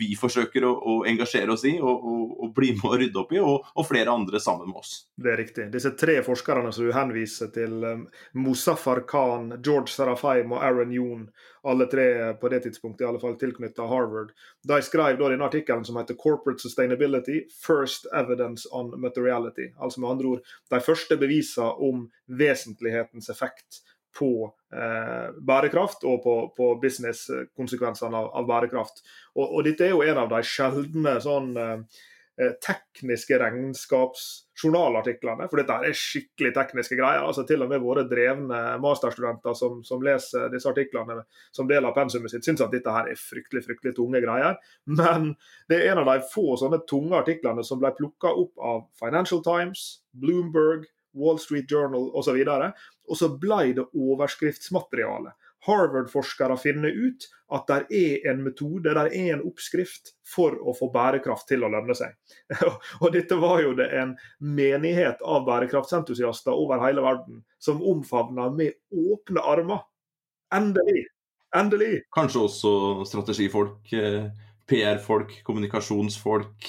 vi 0.00 0.10
forsøker 0.18 0.64
å, 0.64 0.72
å 0.72 0.94
engasjere 1.08 1.52
oss 1.54 1.64
i 1.68 1.74
og, 1.78 2.06
og, 2.12 2.32
og, 2.38 2.52
bli 2.56 2.72
med 2.76 2.86
å 2.88 2.98
rydde 3.02 3.20
opp 3.20 3.34
i, 3.36 3.40
og, 3.42 3.68
og, 3.74 3.84
flere 3.88 4.14
andre 4.14 4.40
sammen 4.42 4.70
med 4.72 4.80
oss. 4.80 4.94
Det 5.16 5.32
er 5.32 5.40
riktig. 5.42 5.68
Disse 5.74 5.92
tre 5.98 6.18
forskerne 6.26 6.72
som 6.74 6.88
du 6.88 6.94
henviser 6.96 7.52
til, 7.54 7.76
um, 7.84 8.06
Musaffar 8.38 9.04
Khan, 9.08 9.52
George 9.64 9.92
Sarafaim 9.92 10.56
og 10.56 10.64
Aaron 10.64 10.94
Yoon, 10.94 11.28
alle 11.68 11.88
tre 11.90 12.08
på 12.40 12.48
det 12.52 12.62
tidspunktet 12.64 13.04
i 13.04 13.08
alle 13.08 13.20
fall 13.20 13.36
tilknyttet 13.40 13.90
Harvard, 13.90 14.32
de 14.68 14.80
skrev 14.84 15.18
da 15.18 15.28
denne 15.28 15.46
artikkelen 15.46 15.84
som 15.84 15.98
heter 16.00 16.16
'Corporate 16.16 16.62
Sustainability 16.62 17.42
First 17.66 18.06
Evidence 18.14 18.68
on 18.72 18.94
Materiality'. 18.96 19.74
Altså 19.76 20.00
med 20.00 20.10
andre 20.10 20.32
ord 20.32 20.56
de 20.70 20.80
første 20.80 21.16
bevisene 21.16 21.68
om 21.68 22.08
vesentlighetens 22.26 23.30
effekt 23.30 23.82
på 24.16 24.54
eh, 24.72 25.28
bærekraft 25.40 26.04
og 26.08 26.22
på, 26.24 26.52
på 26.56 26.80
business-konsekvensene 26.82 28.16
av, 28.16 28.30
av, 28.34 28.46
bærekraft. 28.48 29.02
Og, 29.36 29.46
og, 29.46 29.64
Dette 29.66 29.84
er 29.86 29.90
jo 29.94 30.02
en 30.04 30.18
av 30.24 30.28
de 30.32 30.40
sjeldne 30.46 31.20
sånn 31.24 31.56
eh, 31.56 31.78
eh 32.38 32.52
tekniske 32.62 33.38
regnskapsjournalartiklene. 33.42 35.48
For 35.50 35.56
dette 35.58 35.74
er 35.88 36.02
skikkelig 36.02 36.52
tekniske 36.54 36.96
greier. 36.98 37.22
altså 37.26 37.42
Til 37.46 37.62
og 37.64 37.70
med 37.72 37.80
våre 37.82 38.02
drevne 38.10 38.60
masterstudenter 38.82 39.54
som, 39.58 39.72
som 39.84 40.04
leser 40.06 40.52
disse 40.52 40.70
artiklene 40.70 41.16
som 41.50 41.68
del 41.70 41.84
av 41.84 41.96
pensumet 41.98 42.30
sitt, 42.30 42.44
syns 42.46 42.62
at 42.62 42.74
dette 42.74 42.94
her 42.94 43.06
er 43.10 43.18
fryktelig 43.18 43.62
fryktelig 43.66 43.92
tunge 43.98 44.20
greier. 44.22 44.54
Men 44.86 45.20
det 45.68 45.76
er 45.80 45.86
en 45.92 46.02
av 46.04 46.08
de 46.12 46.30
få 46.30 46.46
sånne 46.60 46.80
tunge 46.86 47.14
artiklene 47.18 47.62
som 47.66 47.78
ble 47.82 47.90
plukka 47.98 48.28
opp 48.30 48.54
av 48.58 48.78
Financial 49.02 49.42
Times, 49.42 49.80
Bloomberg, 50.14 50.82
Wall 51.16 51.38
Street 51.40 51.70
Journal 51.70 52.10
osv. 52.16 52.38
Og, 52.42 52.86
og 53.08 53.20
så 53.20 53.30
ble 53.40 53.60
det 53.76 53.86
overskriftsmateriale. 53.94 55.34
Harvard-forskere 55.66 56.56
finner 56.60 56.94
ut 56.94 57.26
at 57.54 57.66
det 57.68 57.78
er 57.98 58.30
en 58.30 58.42
metode, 58.44 58.92
det 58.94 59.08
er 59.18 59.34
en 59.34 59.42
oppskrift 59.48 60.12
for 60.26 60.54
å 60.60 60.74
få 60.76 60.90
bærekraft 60.94 61.48
til 61.50 61.64
å 61.66 61.70
lønne 61.72 61.96
seg. 61.98 62.14
og 63.02 63.08
Dette 63.14 63.38
var 63.40 63.62
jo 63.64 63.74
det 63.78 63.88
en 63.98 64.14
menighet 64.38 65.22
av 65.24 65.46
bærekraftsentusiaster 65.48 66.54
over 66.54 66.82
hele 66.86 67.04
verden 67.04 67.42
som 67.58 67.82
omfavna 67.82 68.50
med 68.54 68.76
åpne 68.94 69.44
armer. 69.44 69.82
Endelig! 70.54 71.08
Endelig! 71.56 72.04
Kanskje 72.14 72.44
også 72.44 72.72
strategifolk, 73.08 73.92
eh, 73.96 74.28
PR-folk, 74.68 75.40
kommunikasjonsfolk, 75.46 76.68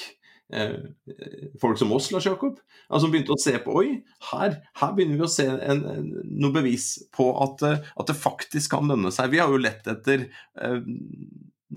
folk 1.62 1.78
som 1.78 1.92
oss, 1.94 2.10
Lars 2.12 2.26
Jakob. 2.26 2.58
Altså 2.90 3.10
begynte 3.12 3.36
å 3.36 3.42
se 3.42 3.54
på 3.62 3.76
Oi, 3.82 4.00
her, 4.32 4.58
her 4.82 4.96
begynner 4.98 5.20
vi 5.20 5.28
å 5.28 5.32
se 5.32 5.46
en, 5.50 5.84
en, 5.86 6.10
noe 6.26 6.56
bevis 6.56 6.96
på 7.16 7.30
at, 7.44 7.62
eh, 7.68 7.86
at, 7.94 8.10
det 8.10 8.18
faktisk 8.18 8.74
kan 8.74 8.90
lønne 8.90 9.14
seg. 9.14 9.30
Vi 9.34 9.42
har 9.42 9.54
jo 9.54 9.62
lett 9.62 9.86
etter 9.90 10.26
eh, 10.26 10.80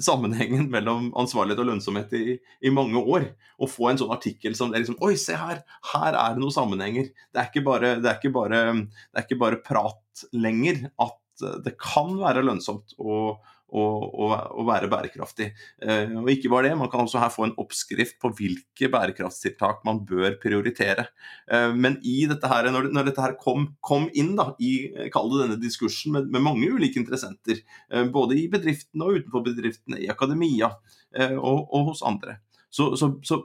sammenhengen 0.00 0.70
mellom 0.72 1.10
ansvarlighet 1.20 1.60
og 1.60 1.68
lønnsomhet 1.68 2.14
i, 2.16 2.38
i, 2.40 2.72
mange 2.72 3.00
år. 3.02 3.28
Å 3.60 3.68
få 3.68 3.90
en 3.90 4.00
sånn 4.00 4.14
artikkel 4.14 4.56
som 4.56 4.72
det 4.72 4.80
er 4.80 4.86
liksom 4.86 5.02
Oi, 5.04 5.14
se 5.20 5.36
her! 5.36 5.60
Her 5.92 6.16
er 6.16 6.36
det 6.36 6.44
noen 6.44 6.56
sammenhenger. 6.56 7.12
Det 7.28 7.42
er 7.42 7.50
ikke 7.52 7.66
bare, 7.68 7.96
det 8.00 8.08
er 8.08 8.20
ikke 8.20 8.36
bare, 8.38 8.62
det 8.80 9.20
er 9.20 9.26
ikke 9.26 9.42
bare 9.44 9.60
prat 9.66 10.24
lenger 10.32 10.86
at 11.02 11.18
det 11.64 11.74
kan 11.80 12.12
være 12.20 12.44
lønnsomt 12.44 12.94
å, 13.00 13.36
å, 13.72 14.62
være 14.68 14.88
bærekraftig. 14.92 15.48
Eh, 15.82 16.12
og 16.20 16.28
ikke 16.30 16.50
bare 16.52 16.68
det, 16.68 16.78
Man 16.78 16.90
kan 16.92 17.04
også 17.04 17.20
her 17.22 17.32
få 17.32 17.46
en 17.46 17.54
oppskrift 17.60 18.18
på 18.22 18.30
hvilke 18.36 18.90
bærekraftstiltak 18.92 19.82
man 19.88 20.02
bør 20.08 20.36
prioritere. 20.42 21.06
Eh, 21.50 21.70
men 21.74 21.98
i 22.04 22.22
dette 22.30 22.50
her, 22.50 22.68
når, 22.72 22.90
dette 23.08 23.24
her 23.24 23.36
kom, 23.40 23.70
kom 23.80 24.08
inn 24.18 24.34
da, 24.38 24.52
i 24.60 24.92
denne 24.92 25.58
diskursen 25.60 26.16
med, 26.16 26.28
med, 26.32 26.44
mange 26.44 26.68
ulike 26.68 27.00
interessenter, 27.00 27.62
eh, 27.92 28.04
både 28.12 28.38
i 28.40 28.48
bedriftene 28.52 29.08
og 29.08 29.20
utenfor 29.20 29.46
bedriftene, 29.48 30.02
i 30.02 30.10
akademia 30.12 30.72
og, 31.12 31.66
og 31.76 31.90
hos 31.90 32.00
andre, 32.08 32.38
så, 32.72 32.94
så, 32.96 33.10
så, 33.26 33.36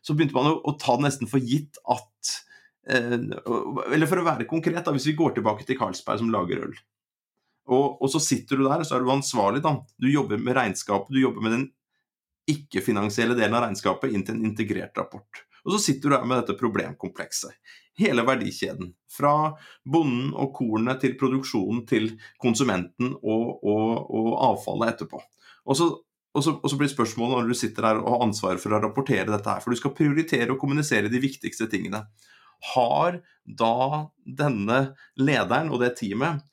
så, 0.00 0.14
begynte 0.14 0.36
man 0.36 0.48
å 0.48 0.72
ta 0.80 0.94
det 0.96 1.04
nesten 1.04 1.28
for 1.28 1.44
gitt 1.44 1.76
at 1.92 2.30
Eller 2.88 4.08
for 4.08 4.22
å 4.22 4.24
være 4.24 4.46
konkret, 4.48 4.80
da, 4.86 4.94
hvis 4.94 5.08
vi 5.10 5.16
går 5.18 5.36
tilbake 5.36 5.66
til 5.68 5.76
Carlsberg 5.76 6.22
som 6.22 6.32
lager 6.32 6.62
øl. 6.64 6.76
Og, 7.66 7.96
og, 7.98 8.10
så 8.12 8.20
sitter 8.22 8.60
du 8.60 8.66
der, 8.66 8.82
og 8.82 8.86
så 8.86 8.96
er 8.96 9.02
du 9.02 9.10
ansvarlig. 9.10 9.62
da. 9.64 9.74
Du 9.98 10.08
jobber 10.10 10.38
med 10.38 10.56
regnskapet, 10.58 11.14
du 11.14 11.22
jobber 11.22 11.42
med 11.44 11.56
den 11.56 11.66
ikke-finansielle 12.46 13.34
delen 13.34 13.56
av 13.58 13.66
regnskapet 13.66 14.14
inn 14.14 14.22
til 14.26 14.36
en 14.36 14.46
integrert 14.46 14.98
rapport. 14.98 15.42
Og 15.66 15.74
så 15.74 15.82
sitter 15.82 16.08
du 16.08 16.14
der 16.14 16.26
med 16.30 16.38
dette 16.38 16.54
problemkomplekset. 16.60 17.54
Hele 17.98 18.22
verdikjeden. 18.26 18.92
Fra 19.10 19.56
bonden 19.82 20.30
og 20.36 20.52
kornet 20.54 21.00
til 21.02 21.16
produksjonen 21.18 21.82
til 21.90 22.12
konsumenten 22.42 23.16
og, 23.16 23.64
og, 23.66 23.88
og 24.14 24.28
avfallet 24.52 24.94
etterpå. 24.94 25.20
Og 25.66 25.78
så, 25.78 25.88
og, 26.36 26.44
så, 26.44 26.54
så, 26.62 26.78
blir 26.78 26.92
spørsmålet 26.92 27.40
når 27.40 27.50
du 27.50 27.58
sitter 27.58 27.88
der 27.88 28.02
og 28.04 28.12
har 28.14 28.26
ansvaret 28.28 28.62
for 28.62 28.76
å 28.76 28.82
rapportere 28.84 29.26
dette 29.32 29.50
her, 29.50 29.64
for 29.64 29.74
du 29.74 29.80
skal 29.80 29.96
prioritere 29.96 30.52
og 30.54 30.60
kommunisere 30.62 31.10
de 31.10 31.22
viktigste 31.24 31.66
tingene. 31.72 32.04
Har 32.76 33.18
da 33.42 34.06
denne 34.22 34.78
lederen 35.18 35.72
og 35.74 35.82
det 35.82 35.96
teamet 35.98 36.44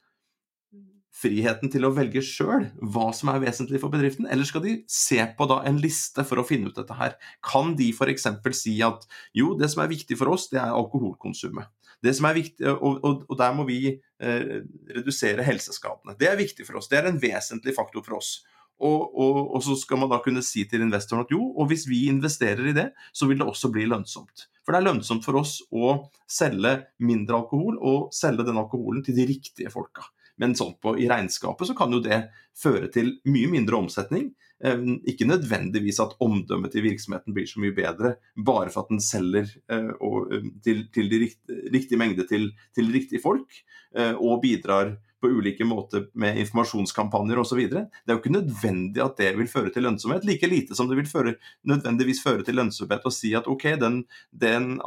friheten 1.14 1.70
til 1.72 1.86
å 1.86 1.92
velge 1.94 2.24
sjøl 2.26 2.68
hva 2.94 3.12
som 3.16 3.30
er 3.34 3.42
vesentlig 3.44 3.82
for 3.84 3.94
bedriften, 3.94 4.26
eller 4.26 4.48
skal 4.50 4.64
de 4.66 4.80
se 4.90 5.20
på 5.38 5.48
da 5.50 5.60
en 5.70 5.78
liste 5.82 6.26
for 6.28 6.42
å 6.42 6.46
finne 6.48 6.72
ut 6.72 6.80
dette 6.80 6.98
her? 6.98 7.18
Kan 7.46 7.76
de 7.80 7.92
f.eks. 7.94 8.28
si 8.58 8.80
at 8.86 9.06
jo, 9.38 9.54
det 9.60 9.70
som 9.72 9.84
er 9.84 9.92
viktig 9.94 10.18
for 10.20 10.34
oss, 10.34 10.50
det 10.52 10.62
er 10.62 10.74
alkoholkonsumet. 10.74 11.70
Det 12.04 12.12
som 12.18 12.28
er 12.28 12.36
viktig, 12.36 12.66
og, 12.74 12.98
og, 13.06 13.22
og 13.30 13.38
der 13.40 13.54
må 13.56 13.68
vi 13.70 13.78
eh, 13.94 14.58
redusere 14.98 15.46
helseskadene. 15.48 16.18
Det 16.20 16.28
er 16.28 16.40
viktig 16.40 16.66
for 16.68 16.82
oss. 16.82 16.90
Det 16.92 17.00
er 17.00 17.08
en 17.08 17.22
vesentlig 17.22 17.76
faktor 17.78 18.04
for 18.04 18.20
oss. 18.20 18.42
Og, 18.84 19.14
og, 19.16 19.62
så 19.64 19.78
skal 19.80 20.02
man 20.02 20.10
da 20.12 20.18
kunne 20.20 20.42
si 20.44 20.66
til 20.68 20.82
investoren 20.84 21.24
at 21.24 21.32
jo, 21.32 21.40
og 21.56 21.70
hvis 21.70 21.86
vi 21.88 22.08
investerer 22.12 22.66
i 22.68 22.76
det, 22.76 22.90
så 23.16 23.30
vil 23.30 23.40
det 23.40 23.48
også 23.48 23.70
bli 23.72 23.86
lønnsomt. 23.88 24.50
For 24.66 24.74
det 24.74 24.82
er 24.82 24.88
lønnsomt 24.90 25.24
for 25.24 25.40
oss 25.40 25.60
å 25.72 25.94
selge 26.28 26.74
mindre 27.04 27.38
alkohol, 27.44 27.78
og 27.80 28.12
selge 28.16 28.48
den 28.50 28.60
alkoholen 28.60 29.06
til 29.06 29.16
de 29.16 29.28
riktige 29.30 29.72
folka. 29.72 30.10
Men 30.42 30.56
sånn 30.58 30.74
på, 30.82 30.96
i 30.98 31.10
regnskapet 31.10 31.70
så 31.70 31.76
kan 31.78 31.94
jo 31.94 32.02
det 32.04 32.26
føre 32.58 32.90
til 32.94 33.16
mye 33.30 33.52
mindre 33.52 33.78
omsetning. 33.84 34.32
Eh, 34.64 34.84
ikke 35.12 35.28
nødvendigvis 35.28 36.00
at 36.00 36.16
omdømmet 36.24 36.72
til 36.72 36.86
virksomheten 36.86 37.36
blir 37.36 37.48
så 37.50 37.60
mye 37.60 37.76
bedre 37.76 38.16
bare 38.38 38.72
for 38.72 38.86
at 38.86 38.94
den 38.94 39.02
selger 39.04 39.50
eh, 39.68 39.90
og, 40.00 40.32
eh, 40.32 40.46
til, 40.64 40.86
til 40.96 41.10
de 41.12 41.20
rikt, 41.26 41.42
riktige 41.74 42.00
mengde 42.00 42.26
til, 42.30 42.54
til 42.76 42.94
riktige 42.94 43.24
folk, 43.24 43.64
og 43.94 44.40
bidrar 44.42 44.96
på 45.22 45.30
ulike 45.30 45.66
måter 45.70 46.08
med 46.18 46.40
informasjonskampanjer 46.42 47.38
osv. 47.38 47.60
Det 47.70 47.84
er 48.10 48.16
jo 48.16 48.22
ikke 48.24 48.32
nødvendig 48.34 49.04
at 49.04 49.20
det 49.22 49.28
vil 49.38 49.52
føre 49.52 49.70
til 49.70 49.86
lønnsomhet, 49.86 50.26
like 50.26 50.50
lite 50.50 50.74
som 50.74 50.90
det 50.90 50.98
vil 50.98 51.12
føre, 51.12 51.36
nødvendigvis 51.70 52.24
føre 52.26 52.42
til 52.48 52.58
lønnsomhet 52.58 53.06
å 53.06 53.14
si 53.14 53.36
at 53.38 53.46
ok, 53.46 53.68
den, 53.84 54.00
den 54.34 54.80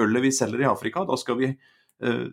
ølet 0.00 0.24
vi 0.24 0.32
selger 0.32 0.64
i 0.64 0.70
Afrika, 0.70 1.04
da 1.04 1.18
skal 1.20 1.36
vi 1.42 1.50
uh, 1.52 2.24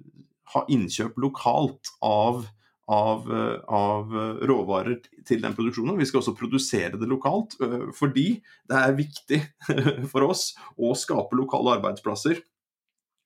ha 0.53 0.63
innkjøp 0.71 1.17
lokalt 1.21 1.91
av, 2.05 2.45
av, 2.91 3.29
av, 3.65 4.17
råvarer 4.45 4.99
til 5.27 5.43
den 5.43 5.55
produksjonen. 5.57 5.97
Vi 5.99 6.07
skal 6.09 6.21
også 6.21 6.35
produsere 6.37 6.99
det 7.01 7.09
lokalt, 7.09 7.57
eh, 7.63 7.87
fordi 7.97 8.27
det 8.69 8.81
er 8.81 8.99
viktig 8.99 9.41
for 10.11 10.29
oss 10.29 10.51
å 10.77 10.93
skape 10.97 11.37
lokale 11.39 11.79
arbeidsplasser. 11.79 12.43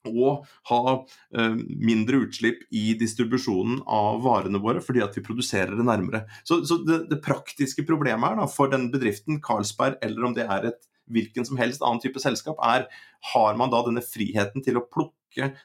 Og 0.07 0.45
ha 0.69 0.81
eh, 0.95 1.57
mindre 1.59 2.21
utslipp 2.23 2.61
i 2.71 2.93
distribusjonen 2.99 3.81
av 3.83 4.21
varene 4.23 4.61
våre 4.63 4.79
fordi 4.79 5.03
at 5.03 5.17
vi 5.17 5.25
produserer 5.25 5.75
det 5.75 5.83
nærmere. 5.83 6.23
Så, 6.47 6.61
så 6.63 6.79
det, 6.87 7.01
det, 7.11 7.19
praktiske 7.25 7.83
problemet 7.87 8.31
her 8.31 8.39
da, 8.39 8.47
for 8.47 8.71
den 8.71 8.87
bedriften, 8.93 9.41
Carlsberg, 9.43 9.99
eller 10.05 10.29
om 10.29 10.37
det 10.37 10.47
er 10.47 10.71
et 10.71 10.87
hvilken 11.09 11.45
som 11.45 11.59
helst 11.59 11.83
annen 11.83 12.01
type 12.03 12.21
selskap, 12.21 12.59
er 12.63 12.87
har 13.33 13.57
man 13.59 13.71
da 13.73 13.81
denne 13.85 14.03
friheten 14.05 14.63
til 14.65 14.79
å 14.79 14.85
plukke 14.85 15.18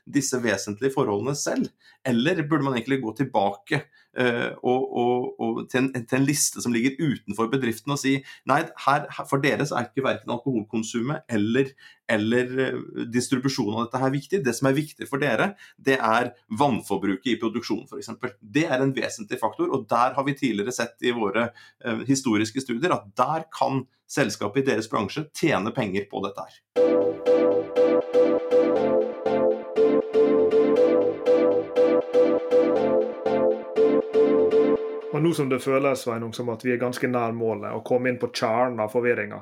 disse 0.05 0.38
vesentlige 0.42 0.94
forholdene 0.94 1.35
selv? 1.38 1.68
Eller 2.05 2.42
burde 2.48 2.64
man 2.64 2.77
egentlig 2.77 3.00
gå 3.03 3.14
tilbake 3.16 3.81
uh, 4.20 4.53
og, 4.62 4.83
og, 5.00 5.40
og 5.40 5.61
til, 5.70 5.87
en, 5.87 6.05
til, 6.05 6.18
en, 6.18 6.27
liste 6.29 6.62
som 6.62 6.74
ligger 6.74 6.98
utenfor 7.00 7.48
bedriften 7.53 7.94
og 7.94 8.00
si 8.00 8.18
nei, 8.50 8.61
her, 8.87 9.07
for 9.31 9.40
så 9.40 9.79
er 9.79 9.88
ikke 9.88 10.05
verken 10.05 10.35
alkoholkonsumet 10.35 11.24
eller, 11.33 11.72
eller 12.09 12.53
uh, 12.61 13.07
distribusjonen 13.12 13.79
av 13.79 13.88
dette 13.88 14.03
her 14.05 14.14
viktig. 14.14 14.42
Det 14.44 14.57
som 14.57 14.68
er 14.68 14.79
viktig 14.79 15.09
for 15.11 15.22
dere, 15.22 15.55
det 15.77 15.98
er 15.98 16.35
vannforbruket 16.61 17.35
i 17.35 17.38
produksjonen 17.40 17.88
f.eks. 17.88 18.12
Det 18.40 18.68
er 18.68 18.85
en 18.85 18.94
vesentlig 18.96 19.40
faktor, 19.40 19.72
og 19.72 19.88
der 19.90 20.16
har 20.16 20.29
vi 20.29 20.37
tidligere 20.38 20.77
sett 20.77 21.00
i 21.05 21.14
våre 21.16 21.50
uh, 21.50 22.05
historiske 22.09 22.64
studier 22.64 22.94
at 22.96 23.11
der 23.16 23.48
kan 23.55 23.87
selskapet 24.14 24.62
i 24.62 24.72
deres 24.74 24.90
bransje 24.92 25.29
tjene 25.37 25.72
penger 25.74 26.11
på 26.11 26.20
dette 26.27 26.44
her. 26.44 27.63
Nå 35.24 35.32
som 35.37 35.48
det 35.50 35.62
føles 35.64 36.04
Sveinung, 36.04 36.32
som 36.37 36.50
at 36.52 36.64
vi 36.64 36.74
er 36.74 36.80
ganske 36.80 37.08
nær 37.10 37.34
målet 37.37 37.72
og 37.74 37.84
komme 37.87 38.10
inn 38.10 38.20
på 38.20 38.30
kjernen 38.34 38.82
av 38.84 38.92
forvirringa, 38.92 39.40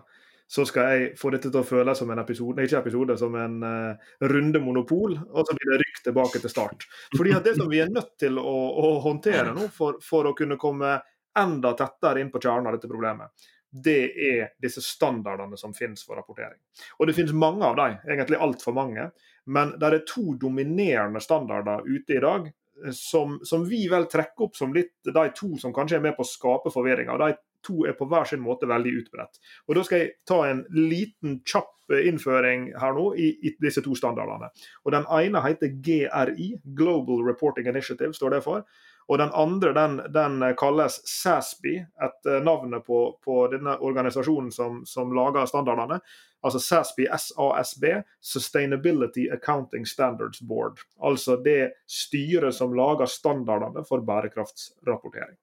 så 0.53 0.66
skal 0.68 0.90
jeg 0.90 1.05
få 1.16 1.31
dette 1.33 1.49
til 1.49 1.62
å 1.62 1.64
føles 1.64 1.97
som 1.97 2.11
en 2.12 2.21
episode, 2.21 2.64
ikke 2.66 2.83
episode, 2.83 3.14
som 3.16 3.37
en 3.40 3.55
uh, 3.64 4.11
runde 4.29 4.61
monopol, 4.61 5.14
og 5.16 5.47
så 5.49 5.57
blir 5.57 5.71
det 5.71 5.79
rykt 5.81 6.03
tilbake 6.05 6.42
til 6.42 6.53
start. 6.53 6.85
Fordi 7.16 7.33
at 7.38 7.47
Det 7.47 7.55
som 7.57 7.71
vi 7.71 7.81
er 7.81 7.88
nødt 7.88 8.12
til 8.21 8.37
å, 8.37 8.53
å 8.83 8.90
håndtere 9.01 9.55
nå 9.57 9.71
for, 9.73 9.97
for, 10.05 10.29
å 10.29 10.35
kunne 10.37 10.61
komme 10.61 10.99
enda 11.40 11.73
tettere 11.79 12.21
inn 12.21 12.29
på 12.29 12.42
kjernen 12.42 12.68
av 12.68 12.77
dette 12.77 12.90
problemet, 12.90 13.49
det 13.73 14.01
er 14.29 14.51
disse 14.61 14.83
standardene 14.85 15.57
som 15.57 15.73
finnes 15.73 16.05
for 16.05 16.21
rapportering. 16.21 16.61
Og 17.01 17.09
Det 17.09 17.16
finnes 17.16 17.33
mange 17.33 17.64
av 17.64 17.79
dem, 17.81 17.97
egentlig 18.05 18.42
altfor 18.45 18.77
mange. 18.77 19.09
Men 19.49 19.73
det 19.81 19.88
er 19.88 20.05
to 20.07 20.35
dominerende 20.37 21.23
standarder 21.25 21.88
ute 21.88 22.18
i 22.18 22.21
dag 22.21 22.53
som, 22.90 23.38
som, 23.47 23.64
vi 23.68 23.85
vel 23.90 24.09
trekker 24.11 24.49
opp 24.49 24.57
som 24.59 24.75
litt 24.75 24.95
de 25.07 25.25
to 25.37 25.55
som 25.61 25.75
kanskje 25.75 26.01
er 26.01 26.05
med 26.05 26.16
på 26.16 26.27
å 26.27 26.29
skape 26.29 26.73
forvirringa. 26.75 27.18
De 27.21 27.35
to 27.62 27.85
er 27.87 27.95
på 27.99 28.09
hver 28.11 28.27
sin 28.29 28.42
måte 28.42 28.66
veldig 28.66 28.95
utbredt. 29.03 29.38
Og 29.68 29.77
Da 29.79 29.85
skal 29.87 30.03
jeg 30.03 30.14
ta 30.27 30.42
en 30.49 30.64
liten, 30.75 31.40
kjapp 31.47 31.71
innføring 31.92 32.71
her 32.81 32.95
nå 32.97 33.11
i, 33.21 33.29
i 33.45 33.53
disse 33.61 33.83
to 33.85 33.95
standardene. 33.99 34.49
Og 34.85 34.92
Den 34.95 35.05
ene 35.12 35.42
heter 35.45 35.75
GRI, 35.85 36.49
Global 36.64 37.25
Reporting 37.27 37.68
Initiative, 37.68 38.14
står 38.16 38.38
det 38.38 38.42
for. 38.47 38.64
Og 39.11 39.18
den 39.18 39.33
andre 39.35 39.73
den, 39.75 39.99
den 40.14 40.42
kalles 40.59 41.01
SASB, 41.11 41.66
etter 42.01 42.45
navnet 42.45 42.87
på, 42.87 43.18
på 43.25 43.47
denne 43.53 43.77
organisasjonen 43.83 44.53
som, 44.55 44.83
som 44.87 45.12
lager 45.14 45.47
standardene. 45.51 45.99
Altså 46.43 46.61
SASB, 46.61 47.05
SASB, 47.19 47.85
Sustainability 48.21 49.29
Accounting 49.33 49.87
Standards 49.87 50.43
Board. 50.43 50.81
Altså 51.03 51.37
det 51.37 51.73
styret 51.87 52.55
som 52.55 52.75
lager 52.75 53.07
standardene 53.07 53.85
for 53.89 54.03
bærekraftsrapportering. 54.07 55.37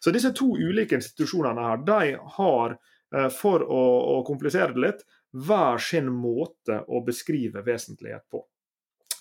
Så 0.00 0.14
disse 0.14 0.32
to 0.36 0.52
ulike 0.54 1.00
institusjonene 1.00 1.68
her, 1.68 1.84
de 1.86 2.16
har, 2.38 2.78
eh, 3.16 3.28
for 3.34 3.66
å, 3.66 3.84
å 4.14 4.22
komplisere 4.26 4.76
det 4.76 4.86
litt, 4.86 5.06
hver 5.34 5.82
sin 5.82 6.12
måte 6.14 6.84
å 6.86 7.02
beskrive 7.02 7.64
vesentlighet 7.66 8.22
på. 8.30 8.44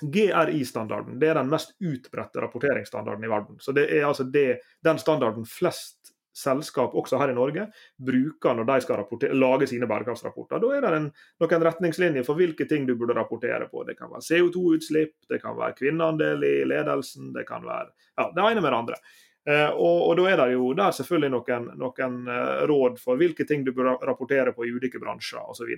GRI-standarden 0.04 1.19
det 1.19 1.30
er 1.32 1.39
den 1.39 1.52
mest 1.52 1.74
utbredte 1.80 2.41
rapporteringsstandarden 2.43 3.24
i 3.26 3.32
verden. 3.32 3.60
Så 3.60 3.72
Det 3.72 3.88
er 3.89 4.06
altså 4.06 4.24
det, 4.24 4.60
den 4.84 5.00
standarden 5.00 5.46
flest 5.46 6.12
selskap, 6.34 6.96
også 6.98 7.19
her 7.22 7.32
i 7.32 7.38
Norge, 7.38 7.67
bruker 8.02 8.58
når 8.58 8.69
de 8.69 8.78
skal 8.86 9.34
lage 9.38 9.69
sine 9.69 9.89
bærekraftsrapporter. 9.89 10.62
Da 10.63 10.72
er 10.74 10.86
det 10.86 10.93
en, 11.00 11.10
noen 11.43 11.67
retningslinjer 11.67 12.26
for 12.28 12.39
hvilke 12.39 12.67
ting 12.69 12.88
du 12.89 12.96
burde 13.00 13.17
rapportere 13.17 13.69
på. 13.72 13.86
Det 13.88 13.98
kan 14.00 14.12
være 14.12 14.26
CO2-utslipp, 14.30 15.15
det 15.30 15.41
kan 15.43 15.58
være 15.60 15.78
kvinneandel 15.78 16.48
i 16.48 16.56
ledelsen, 16.69 17.32
det 17.38 17.46
kan 17.50 17.65
være 17.67 17.91
ja, 18.17 18.30
det 18.34 18.50
ene 18.50 18.62
med 18.62 18.72
det 18.72 18.82
andre. 18.82 19.00
Eh, 19.45 19.69
og, 19.69 20.10
og, 20.10 20.15
Da 20.17 20.29
er 20.32 20.39
det 20.39 20.53
jo 20.53 20.69
der 20.77 20.93
selvfølgelig 20.95 21.32
noen, 21.34 21.65
noen 21.79 22.13
uh, 22.29 22.63
råd 22.69 22.95
for 23.01 23.19
hvilke 23.19 23.43
ting 23.47 23.65
du 23.67 23.73
bør 23.75 23.97
rapportere 24.08 24.53
på 24.56 24.63
i 24.63 24.71
ulike 24.71 25.01
bransjer 25.03 25.43
osv. 25.51 25.73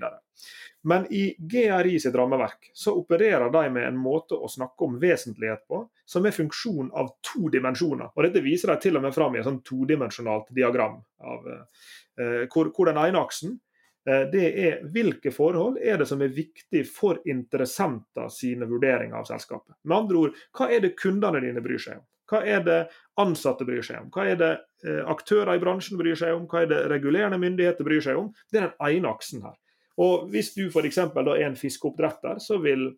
Men 0.86 1.08
i 1.10 1.24
GRI 1.40 1.98
sitt 2.02 2.16
rammeverk 2.16 2.70
så 2.78 2.94
opererer 3.00 3.50
de 3.50 3.66
med 3.74 3.88
en 3.88 3.98
måte 3.98 4.38
å 4.38 4.52
snakke 4.52 4.86
om 4.86 5.00
vesentlighet 5.02 5.66
på 5.66 5.82
som 6.06 6.30
er 6.30 6.38
funksjon 6.38 6.94
av 6.94 7.16
to 7.26 7.50
dimensjoner. 7.50 8.14
Og 8.14 8.28
Dette 8.28 8.46
viser 8.46 8.70
de 8.70 8.80
til 8.86 9.00
og 9.00 9.08
med 9.08 9.18
fram 9.18 9.34
i 9.34 9.42
et 9.42 9.50
sånn 9.50 9.64
todimensjonalt 9.66 10.54
diagram. 10.54 11.02
Av, 11.26 11.48
eh, 11.50 12.46
hvor, 12.54 12.70
hvor, 12.70 12.92
den 12.92 13.02
ene 13.02 13.26
aksen 13.26 13.58
uh, 13.58 14.26
det 14.30 14.48
er 14.62 14.82
hvilke 14.94 15.34
forhold 15.34 15.82
er 15.82 15.98
det 15.98 16.12
som 16.12 16.22
er 16.22 16.38
viktig 16.38 16.86
for 16.86 17.26
interessenter 17.26 18.30
sine 18.30 18.70
vurderinger 18.70 19.24
av 19.24 19.32
selskapet. 19.34 19.80
Med 19.90 20.04
andre 20.04 20.28
ord, 20.28 20.44
hva 20.54 20.70
er 20.70 20.86
det 20.86 21.00
kundene 21.02 21.42
dine 21.42 21.66
bryr 21.66 21.82
seg 21.82 21.98
om? 21.98 22.12
Hva 22.30 22.42
er 22.46 22.64
det 22.66 22.80
ansatte 23.22 23.68
bryr 23.68 23.86
seg 23.86 24.02
om? 24.02 24.10
Hva 24.14 24.26
er 24.32 24.40
det 24.40 24.54
eh, 24.88 25.04
aktører 25.12 25.56
i 25.56 25.62
bransjen 25.62 26.00
bryr 26.00 26.18
seg 26.20 26.34
om? 26.38 26.48
Hva 26.50 26.64
er 26.64 26.72
det 26.72 26.82
regulerende 26.92 27.40
myndigheter 27.42 27.88
bryr 27.88 28.04
seg 28.04 28.20
om? 28.22 28.32
Det 28.52 28.62
er 28.62 28.72
den 28.72 28.98
ene 28.98 29.14
aksen 29.14 29.46
her. 29.46 29.60
Og 30.02 30.26
Hvis 30.32 30.54
du 30.58 30.66
f.eks. 30.68 30.98
er 30.98 31.46
en 31.46 31.56
fiskeoppdretter, 31.56 32.42
så 32.44 32.60
vil 32.64 32.90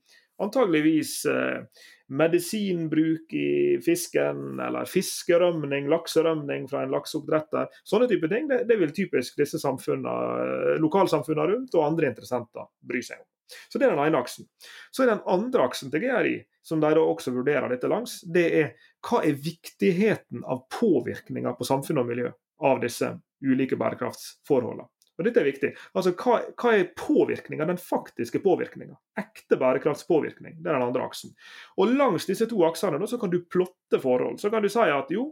antageligvis 0.41 1.25
eh, 1.25 1.85
medisinbruk 2.07 3.33
i 3.33 3.77
fisken, 3.85 4.59
eller 4.63 4.89
fiskerømning, 4.89 5.89
lakserømning 5.91 6.67
fra 6.69 6.83
en 6.85 6.93
lakseoppdretter, 6.93 7.71
sånne 7.87 8.09
type 8.11 8.29
ting, 8.31 8.49
det, 8.49 8.63
det 8.69 8.77
vil 8.79 8.93
typisk 8.95 9.39
disse 9.41 9.59
eh, 9.59 10.75
lokalsamfunnene 10.83 11.49
rundt 11.53 11.77
og 11.77 11.87
andre 11.89 12.13
interessenter 12.13 12.69
bry 12.85 13.01
seg 13.03 13.21
om. 13.21 13.27
Så 13.69 13.79
Det 13.79 13.88
er 13.88 13.95
den 13.95 14.03
ene 14.05 14.19
aksen. 14.19 14.47
Så 14.91 15.03
er 15.03 15.13
den 15.13 15.23
andre 15.25 15.67
aksen 15.67 15.91
til 15.91 16.03
GRI, 16.03 16.36
som 16.63 16.81
de 16.83 16.91
også 16.99 17.31
vurderer 17.31 17.69
dette 17.71 17.88
langs, 17.88 18.19
det 18.33 18.47
er 18.60 18.73
hva 19.07 19.23
er 19.23 19.39
viktigheten 19.39 20.43
av 20.43 20.65
påvirkninga 20.73 21.55
på 21.55 21.67
samfunn 21.67 22.01
og 22.03 22.10
miljø 22.10 22.31
av 22.67 22.81
disse 22.83 23.13
ulike 23.45 23.77
bærekraftsforholdene. 23.79 24.88
Og 25.17 25.25
Dette 25.25 25.41
er 25.41 25.47
viktig. 25.47 25.69
Altså, 25.97 26.13
Hva, 26.13 26.41
hva 26.53 26.73
er 26.77 26.91
påvirkninga, 26.97 27.65
den 27.65 27.79
faktiske 27.81 28.41
påvirkninga? 28.43 28.97
Ekte 29.17 29.57
bærekraftspåvirkning. 29.57 30.60
Det 30.62 30.69
er 30.69 30.77
den 30.77 30.89
andre 30.91 31.07
aksen. 31.07 31.33
Og 31.77 31.93
Langs 31.97 32.27
disse 32.29 32.45
to 32.49 32.62
aksene 32.67 32.99
da, 33.01 33.10
så 33.10 33.17
kan 33.21 33.33
du 33.33 33.39
plotte 33.49 34.01
forhold. 34.03 34.38
Så 34.41 34.51
kan 34.53 34.62
du 34.62 34.69
si 34.69 34.86
at 34.93 35.10
jo, 35.13 35.31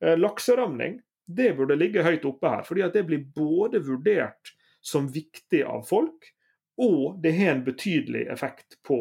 eh, 0.00 0.16
lakserømning 0.16 1.00
det 1.26 1.50
burde 1.58 1.76
ligge 1.76 2.04
høyt 2.06 2.24
oppe 2.24 2.48
her. 2.48 2.62
fordi 2.62 2.82
at 2.86 2.94
det 2.94 3.04
blir 3.06 3.26
både 3.34 3.82
vurdert 3.84 4.54
som 4.80 5.08
viktig 5.10 5.64
av 5.66 5.82
folk, 5.82 6.32
og 6.82 7.20
det 7.22 7.32
har 7.38 7.54
en 7.54 7.64
betydelig 7.64 8.26
effekt 8.32 8.78
på, 8.86 9.00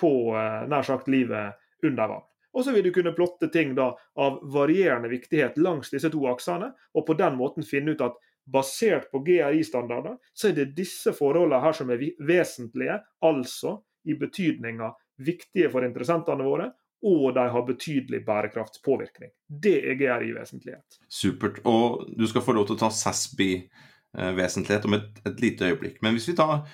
på 0.00 0.12
eh, 0.36 0.62
nær 0.70 0.86
sagt 0.86 1.10
livet 1.12 1.58
under 1.86 2.14
vann. 2.14 2.28
Og 2.54 2.64
så 2.64 2.72
vil 2.72 2.84
du 2.86 2.92
kunne 2.94 3.14
plotte 3.16 3.48
ting 3.50 3.74
da 3.74 3.88
av 4.20 4.38
varierende 4.54 5.10
viktighet 5.10 5.58
langs 5.58 5.90
disse 5.90 6.10
to 6.10 6.22
aksene, 6.30 6.70
og 6.94 7.06
på 7.06 7.16
den 7.18 7.34
måten 7.38 7.66
finne 7.66 7.96
ut 7.96 8.04
at 8.04 8.20
basert 8.44 9.10
på 9.10 9.18
GRI-standarder, 9.26 10.16
så 10.34 10.48
er 10.48 10.58
det 10.58 10.74
disse 10.76 11.14
forholdene 11.16 11.62
her 11.64 11.74
som 11.76 11.90
er 11.90 12.02
vesentlige, 12.22 13.00
altså 13.24 13.78
i 14.04 14.14
betydninga 14.20 14.92
viktige 15.24 15.70
for 15.72 15.86
interessentene 15.86 16.46
våre, 16.46 16.68
og 17.04 17.34
de 17.36 17.44
har 17.52 17.66
betydelig 17.66 18.22
bærekraftspåvirkning. 18.24 19.32
Det 19.48 19.76
er 19.90 19.98
GRI-vesentlighet. 20.00 21.00
Supert. 21.08 21.60
Og 21.68 22.04
du 22.16 22.26
skal 22.28 22.44
få 22.44 22.54
lov 22.56 22.68
til 22.68 22.78
å 22.78 22.82
ta 22.84 22.90
SASBI-vesentlighet 22.94 24.88
om 24.88 24.96
et, 24.96 25.20
et 25.28 25.42
lite 25.42 25.68
øyeblikk. 25.68 26.00
Men 26.04 26.16
hvis 26.16 26.30
vi 26.30 26.36
tar 26.38 26.64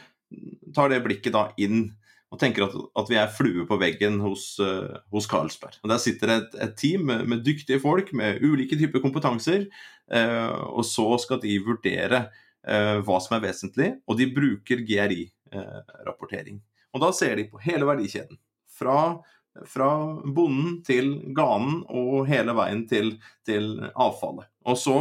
tar 0.75 0.93
det 0.93 1.03
blikket 1.05 1.35
da 1.35 1.49
inn 1.61 1.89
og 2.31 2.39
tenker 2.39 2.69
at, 2.69 2.77
at 3.03 3.09
vi 3.11 3.19
er 3.19 3.33
flue 3.35 3.65
på 3.67 3.79
veggen 3.81 4.21
hos, 4.23 4.53
uh, 4.63 5.27
Carlsberg. 5.31 5.81
Og 5.83 5.91
Der 5.91 5.99
sitter 6.03 6.37
et, 6.37 6.55
et 6.63 6.77
team 6.79 7.09
med, 7.09 7.27
med, 7.27 7.43
dyktige 7.47 7.81
folk 7.83 8.13
med 8.15 8.43
ulike 8.47 8.79
typer 8.79 9.03
kompetanser, 9.03 9.67
uh, 10.15 10.55
og 10.71 10.85
så 10.87 11.09
skal 11.23 11.43
de 11.43 11.59
vurdere 11.67 12.29
uh, 12.31 13.03
hva 13.03 13.19
som 13.23 13.37
er 13.37 13.45
vesentlig, 13.49 13.91
og 14.07 14.21
de 14.21 14.31
bruker 14.35 14.85
GRI-rapportering. 14.87 16.63
og 16.95 17.03
Da 17.03 17.11
ser 17.17 17.35
de 17.41 17.49
på 17.51 17.63
hele 17.67 17.89
verdikjeden. 17.89 18.39
Fra, 18.81 19.19
fra 19.67 19.91
bonden 20.23 20.79
til 20.87 21.17
ganen 21.37 21.83
og 21.91 22.31
hele 22.31 22.55
veien 22.57 22.87
til, 22.89 23.17
til 23.45 23.75
avfallet. 23.91 24.47
Og 24.71 24.79
så 24.79 25.01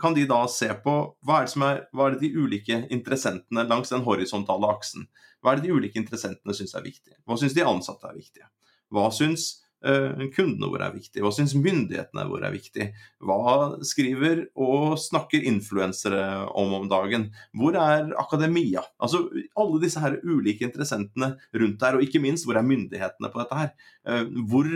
kan 0.00 0.14
de 0.14 0.26
da 0.28 0.44
se 0.50 0.68
på 0.84 0.94
hva 1.26 1.42
er, 1.42 1.48
det 1.50 1.66
er, 1.68 1.82
hva 1.92 2.06
er 2.06 2.16
det 2.16 2.22
de 2.24 2.32
ulike 2.38 2.78
interessentene 2.94 3.66
langs 3.68 3.92
den 3.92 4.04
horisontale 4.06 4.70
aksen 4.72 5.08
Hva 5.42 5.52
er 5.52 5.60
det 5.60 5.68
de 5.68 5.74
ulike 5.74 5.98
interessentene 6.00 6.54
syns 6.56 6.76
er 6.78 6.86
viktig? 6.86 7.16
Hva 7.26 7.38
syns 7.40 7.56
de 7.56 7.66
ansatte 7.66 8.08
er 8.08 8.16
viktige? 8.16 8.46
Hva 8.92 9.08
syns 9.14 9.48
uh, 9.82 10.22
kundene 10.36 10.70
våre 10.70 10.86
er 10.86 10.94
viktig? 10.94 11.22
Hva 11.24 11.32
syns 11.34 11.56
myndighetene 11.58 12.26
våre 12.30 12.48
er 12.48 12.54
viktig? 12.54 12.88
Hva 13.26 13.56
skriver 13.88 14.44
og 14.54 14.94
snakker 15.02 15.44
influensere 15.50 16.22
om 16.58 16.76
om 16.78 16.88
dagen? 16.90 17.30
Hvor 17.58 17.78
er 17.80 18.14
akademia? 18.22 18.84
Altså 19.02 19.24
alle 19.58 19.82
disse 19.82 20.02
her 20.02 20.20
ulike 20.22 20.68
interessentene 20.68 21.34
rundt 21.58 21.80
der, 21.82 21.98
og 21.98 22.06
ikke 22.06 22.22
minst 22.22 22.46
hvor 22.46 22.60
er 22.60 22.68
myndighetene 22.68 23.32
på 23.32 23.42
dette 23.42 23.62
her? 23.64 23.72
Uh, 24.06 24.28
hvor 24.46 24.70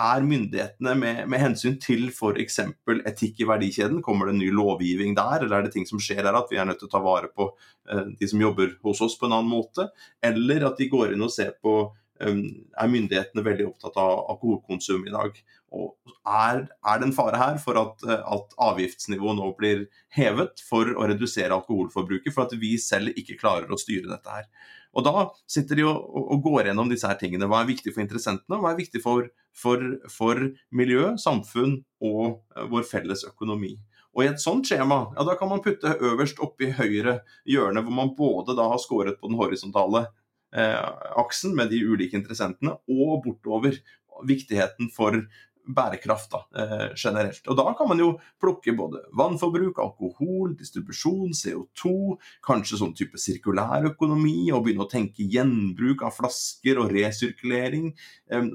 er 0.00 0.24
myndighetene 0.26 0.94
med, 0.98 1.20
med 1.30 1.42
hensyn 1.42 1.76
til 1.82 2.08
f.eks. 2.10 2.58
etikk 3.10 3.42
i 3.42 3.48
verdikjeden? 3.48 4.02
Kommer 4.04 4.28
det 4.28 4.34
en 4.36 4.42
ny 4.42 4.50
lovgivning 4.54 5.14
der, 5.18 5.44
eller 5.44 5.58
er 5.58 5.66
det 5.66 5.74
ting 5.76 5.86
som 5.88 6.02
skjer 6.02 6.24
her 6.24 6.36
at 6.38 6.50
vi 6.52 6.60
er 6.60 6.68
nødt 6.68 6.80
til 6.82 6.90
å 6.90 6.94
ta 6.94 7.02
vare 7.04 7.30
på 7.34 7.50
eh, 7.90 8.12
de 8.18 8.30
som 8.30 8.42
jobber 8.42 8.76
hos 8.86 9.02
oss 9.06 9.18
på 9.20 9.28
en 9.28 9.36
annen 9.38 9.50
måte? 9.52 9.90
Eller 10.24 10.66
at 10.68 10.80
de 10.80 10.90
går 10.90 11.14
inn 11.14 11.26
og 11.26 11.32
ser 11.34 11.54
på 11.62 11.76
eh, 12.22 12.42
Er 12.80 12.92
myndighetene 12.92 13.46
veldig 13.46 13.68
opptatt 13.70 14.00
av 14.00 14.26
alkoholkonsum 14.34 15.06
i 15.06 15.14
dag? 15.14 15.38
Og 15.70 15.94
er, 16.26 16.64
er 16.66 17.00
det 17.00 17.08
en 17.08 17.16
fare 17.16 17.38
her 17.40 17.62
for 17.62 17.78
at, 17.78 18.04
at 18.08 18.58
avgiftsnivået 18.70 19.38
nå 19.38 19.52
blir 19.58 19.86
hevet 20.16 20.62
for 20.66 20.90
å 20.96 21.06
redusere 21.12 21.54
alkoholforbruket, 21.54 22.34
for 22.34 22.48
at 22.48 22.58
vi 22.58 22.74
selv 22.82 23.14
ikke 23.14 23.38
klarer 23.40 23.70
å 23.70 23.78
styre 23.80 24.10
dette 24.10 24.40
her? 24.40 24.50
Og 24.90 25.06
Da 25.06 25.28
sitter 25.50 25.78
de 25.78 25.84
og, 25.86 26.00
og, 26.18 26.40
går 26.42 26.70
gjennom 26.70 26.90
disse 26.90 27.06
her 27.06 27.18
tingene. 27.20 27.46
Hva 27.50 27.62
er 27.62 27.70
viktig 27.70 27.92
for 27.94 28.02
interessentene, 28.02 28.58
hva 28.58 28.72
er 28.72 28.80
viktig 28.80 29.02
for, 29.04 29.28
for, 29.54 29.84
for 30.10 30.42
miljø, 30.74 31.12
samfunn 31.20 31.78
og 32.02 32.40
uh, 32.56 32.66
vår 32.72 32.88
felles 32.88 33.22
økonomi. 33.28 33.76
Og 34.10 34.24
I 34.24 34.30
et 34.32 34.42
sånt 34.42 34.66
skjema 34.66 35.04
ja, 35.14 35.24
da 35.26 35.36
kan 35.38 35.50
man 35.52 35.62
putte 35.62 35.94
øverst 36.02 36.42
oppe 36.42 36.66
i 36.66 36.72
høyre 36.74 37.20
hjørne, 37.46 37.84
hvor 37.86 37.94
man 37.94 38.16
både 38.18 38.56
da 38.58 38.66
har 38.72 38.82
skåret 38.82 39.20
på 39.20 39.30
den 39.30 39.38
horisontale 39.38 40.08
eh, 40.56 40.88
aksen 41.20 41.54
med 41.54 41.70
de 41.70 41.78
ulike 41.86 42.18
interessentene, 42.18 42.74
og 42.90 43.20
bortover 43.22 43.78
viktigheten 44.26 44.90
for 44.92 45.14
bærekraft 45.74 46.30
da, 46.32 46.42
eh, 46.56 46.86
generelt. 46.94 47.42
Og 47.48 47.56
Da 47.56 47.74
kan 47.78 47.88
man 47.88 47.98
jo 47.98 48.18
plukke 48.40 48.76
både 48.76 49.02
vannforbruk, 49.16 49.78
alkohol, 49.78 50.54
distribusjon, 50.58 51.34
CO2, 51.36 52.18
kanskje 52.42 52.80
sånn 52.80 52.96
type 52.96 53.18
sirkulærøkonomi, 53.20 54.52
og 54.52 54.64
begynne 54.64 54.86
å 54.86 54.90
tenke 54.90 55.26
gjenbruk 55.26 56.02
av 56.02 56.16
flasker 56.16 56.78
og 56.78 56.90
resirkulering. 56.90 57.92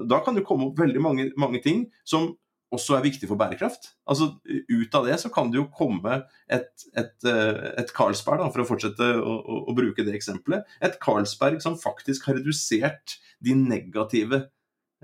Da 0.08 0.20
kan 0.20 0.34
det 0.34 0.44
komme 0.44 0.66
opp 0.66 0.78
veldig 0.78 1.00
mange, 1.00 1.30
mange 1.36 1.62
ting 1.62 1.86
som 2.04 2.36
også 2.74 2.96
er 2.96 3.04
viktig 3.04 3.28
for 3.30 3.38
bærekraft. 3.38 3.92
Altså 4.10 4.32
Ut 4.46 4.98
av 4.98 5.06
det 5.06 5.18
så 5.22 5.30
kan 5.32 5.50
det 5.52 5.60
jo 5.60 5.68
komme 5.72 6.20
et, 6.50 6.86
et, 6.98 7.14
eh, 7.28 7.60
et 7.82 7.92
Carlsberg, 7.94 8.42
da, 8.42 8.50
for 8.50 8.64
å 8.64 8.68
fortsette 8.68 9.10
å, 9.20 9.36
å, 9.38 9.60
å 9.70 9.76
bruke 9.76 10.04
det 10.06 10.16
eksempelet, 10.18 10.66
et 10.84 10.98
Carlsberg 11.02 11.62
som 11.64 11.78
faktisk 11.78 12.28
har 12.28 12.40
redusert 12.40 13.18
de 13.44 13.54
negative 13.58 14.46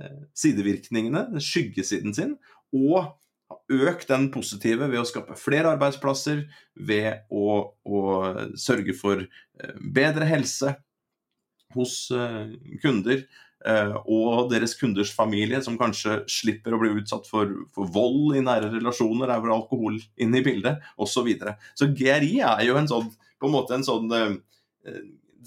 Eh, 0.01 0.23
sidevirkningene, 0.33 1.27
skyggesiden 1.43 2.15
sin, 2.17 2.37
og 2.73 3.13
økt 3.73 4.09
den 4.09 4.31
positive 4.33 4.87
ved 4.89 5.03
å 5.03 5.09
skape 5.09 5.37
flere 5.37 5.75
arbeidsplasser, 5.75 6.47
ved 6.73 7.27
å, 7.29 7.59
å 7.85 8.01
sørge 8.57 8.95
for 8.97 9.21
eh, 9.21 9.75
bedre 9.93 10.29
helse 10.31 10.73
hos 11.77 12.07
eh, 12.17 12.55
kunder. 12.85 13.27
Og 14.11 14.49
deres 14.51 14.73
kunders 14.75 15.13
familie, 15.15 15.61
som 15.63 15.77
kanskje 15.79 16.17
slipper 16.27 16.75
å 16.75 16.81
bli 16.81 16.89
utsatt 16.99 17.29
for, 17.31 17.53
for 17.71 17.87
vold 17.95 18.35
i 18.35 18.41
nære 18.43 18.73
relasjoner, 18.73 19.31
der 19.31 19.39
hvor 19.39 19.53
alkohol 19.55 20.01
inne 20.19 20.41
i 20.41 20.43
bildet, 20.43 20.81
osv. 20.97 21.13
Så, 21.13 21.23
videre. 21.29 21.53
så 21.79 21.87
GRI 21.87 22.41
er 22.43 22.65
jo 22.67 22.75
en 22.81 22.91
sånn, 22.91 23.13
på 23.39 23.47
en 23.47 23.55
måte 23.55 23.77
en 23.79 23.87
sånn 23.87 24.11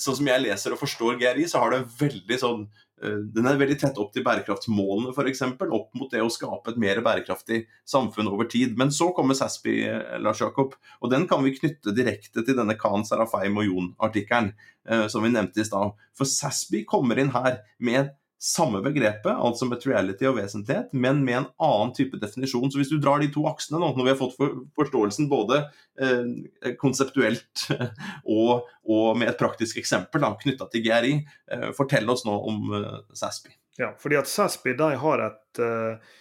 Sånn 0.01 0.17
som 0.19 0.27
jeg 0.27 0.43
leser 0.43 0.75
og 0.75 0.81
forstår 0.81 1.19
GRI, 1.21 1.45
så 1.47 1.62
har 1.63 1.75
det 1.75 1.86
veldig 1.99 2.39
sånn 2.41 2.65
Eh, 3.03 3.17
den 3.36 3.47
er 3.47 3.58
veldig 3.60 3.75
tett 3.79 3.97
opp 3.99 4.13
til 4.15 4.23
bærekraftsmålene, 4.23 5.12
f.eks. 5.12 5.41
Opp 5.65 5.97
mot 5.99 6.12
det 6.12 6.21
å 6.23 6.31
skape 6.31 6.71
et 6.71 6.79
mer 6.79 7.01
bærekraftig 7.03 7.65
samfunn 7.88 8.29
over 8.31 8.47
tid. 8.51 8.77
Men 8.79 8.93
så 8.95 9.10
kommer 9.15 9.38
SASPI, 9.38 9.75
eh, 9.89 10.19
Lars 10.23 10.41
Jakob, 10.43 10.77
og 11.01 11.12
den 11.12 11.27
kan 11.27 11.43
vi 11.43 11.55
knytte 11.58 11.95
direkte 11.95 12.45
til 12.45 12.58
denne 12.58 12.77
Khan 12.79 13.05
Sarafeim 13.08 13.60
og 13.60 13.67
Jon-artikkelen 13.67 14.53
eh, 14.88 15.08
som 15.12 15.25
vi 15.25 15.34
nevnte 15.34 15.62
i 15.62 15.67
stad. 15.67 15.95
For 16.15 16.29
SASPI 16.29 16.86
kommer 16.88 17.19
inn 17.19 17.34
her 17.36 17.60
med 17.79 18.15
samme 18.41 18.82
begrepet, 18.84 19.32
altså 19.32 19.67
materiality 19.69 20.28
og 20.30 20.38
vesentlighet, 20.38 20.91
men 20.93 21.21
med 21.26 21.38
en 21.39 21.48
annen 21.65 21.93
type 21.95 22.19
definisjon. 22.21 22.67
Så 22.71 22.82
hvis 22.82 22.91
du 22.91 22.98
drar 23.02 23.24
de 23.24 23.30
to 23.34 23.45
aksene 23.50 23.80
nå, 23.82 23.93
når 23.95 24.08
vi 24.08 24.12
har 24.12 24.19
fått 24.19 24.36
forståelsen 24.78 25.30
både 25.32 25.62
eh, 26.02 26.74
konseptuelt 26.82 27.67
og, 28.38 28.67
og, 28.84 29.08
med 29.17 29.32
et 29.32 29.39
praktisk 29.39 29.80
eksempel 29.82 30.28
knytta 30.43 30.67
til 30.71 30.84
GRI, 30.86 31.15
eh, 31.52 31.69
fortell 31.78 32.12
oss 32.12 32.26
nå 32.28 32.36
om 32.52 32.76
eh, 32.76 33.00
SASPI. 33.15 33.56
Ja, 33.80 33.93
fordi 34.00 34.19
at 34.19 34.32
SASPI 34.32 34.76
de 34.80 34.91
har 35.00 35.26
et, 35.26 35.63
eh, 35.63 36.13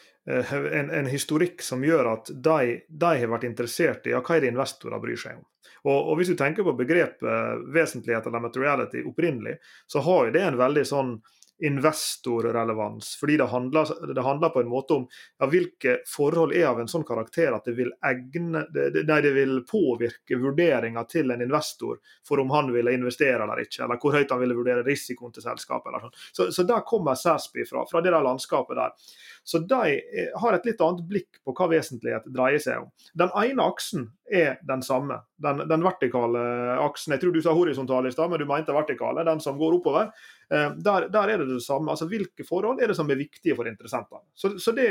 en, 0.80 0.90
en, 0.90 1.10
historikk 1.10 1.62
som 1.62 1.84
gjør 1.84 2.14
at 2.14 2.30
de, 2.32 2.78
de, 2.88 3.12
har 3.20 3.30
vært 3.30 3.46
interessert 3.50 4.06
i 4.06 4.14
ja, 4.14 4.22
hva 4.24 4.38
er 4.38 4.46
det 4.46 4.54
investorer 4.54 5.02
bryr 5.02 5.20
seg 5.20 5.38
om. 5.38 5.44
Og, 5.84 5.98
og 5.98 6.18
Hvis 6.18 6.32
du 6.32 6.38
tenker 6.38 6.64
på 6.64 6.72
begrepet 6.78 7.64
vesentlighet 7.74 8.26
eller 8.26 8.42
materiality 8.46 9.04
opprinnelig, 9.04 9.58
så 9.90 10.00
har 10.06 10.28
jo 10.28 10.34
det 10.34 10.44
en 10.46 10.60
veldig 10.60 10.84
sånn 10.88 11.16
investorrelevans. 11.62 13.16
Fordi 13.20 13.36
det 13.36 13.44
handler, 13.44 14.14
det 14.14 14.22
handler, 14.22 14.48
på 14.48 14.60
en 14.60 14.68
måte 14.68 14.94
om 14.94 15.06
ja, 15.38 15.46
hvilke 15.46 15.96
forhold 16.16 16.54
er 16.56 16.66
av 16.66 16.80
en 16.80 16.90
sånn 16.90 17.06
karakter 17.06 17.54
at 17.54 17.68
det 17.68 17.76
vil, 17.78 17.92
egne, 18.04 18.64
det, 18.74 19.04
nei, 19.06 19.20
det 19.24 19.32
vil 19.36 19.60
påvirke 19.68 20.38
vurderinga 20.40 21.04
til 21.10 21.30
en 21.30 21.44
investor 21.44 22.00
for 22.26 22.42
om 22.42 22.50
han 22.54 22.72
ville 22.74 22.94
investere 22.94 23.42
eller 23.44 23.62
ikke, 23.64 23.84
eller 23.84 24.00
hvor 24.02 24.18
høyt 24.18 24.34
han 24.34 24.42
ville 24.42 24.58
vurdere 24.58 24.86
risikoen 24.86 25.34
til 25.34 25.46
selskapet. 25.46 25.92
eller 25.92 26.08
sånn. 26.08 26.18
Så, 26.32 26.48
så 26.56 26.66
der 26.68 26.82
kommer 26.86 27.18
Sæsby 27.18 27.68
fra, 27.70 27.86
fra 27.90 28.02
det 28.02 28.12
der 28.12 28.26
landskapet 28.26 28.80
der. 28.80 29.14
Så 29.44 29.60
de 29.62 29.94
eh, 30.00 30.34
har 30.40 30.56
et 30.56 30.66
litt 30.66 30.80
annet 30.82 31.06
blikk 31.08 31.40
på 31.44 31.54
hva 31.54 31.68
vesentlighet 31.70 32.26
dreier 32.34 32.62
seg 32.62 32.82
om. 32.82 32.90
Den 33.14 33.32
ene 33.38 33.66
aksen 33.68 34.08
er 34.24 34.56
den 34.66 34.82
samme. 34.82 35.20
Den, 35.44 35.62
den 35.68 35.84
vertikale 35.84 36.40
aksen. 36.80 37.14
Jeg 37.14 37.22
tror 37.22 37.34
du 37.34 37.42
sa 37.44 37.52
horisontal 37.56 38.08
i 38.08 38.12
stad, 38.14 38.30
men 38.32 38.40
du 38.40 38.46
mente 38.48 38.74
vertikale. 38.74 39.26
Den 39.26 39.42
som 39.44 39.58
går 39.60 39.78
oppover. 39.78 40.10
Eh, 40.50 40.70
der, 40.86 41.08
der, 41.12 41.32
er 41.32 41.42
det 41.42 41.48
det 41.52 41.62
samme. 41.64 41.92
altså 41.92 42.08
Hvilke 42.10 42.46
forhold 42.48 42.82
er 42.82 42.92
det 42.92 42.98
som 42.98 43.10
er 43.10 43.20
viktige 43.20 43.56
for 43.58 43.68
interessentene? 43.68 44.24
Så, 44.34 44.54
så 44.58 44.72
det, 44.76 44.88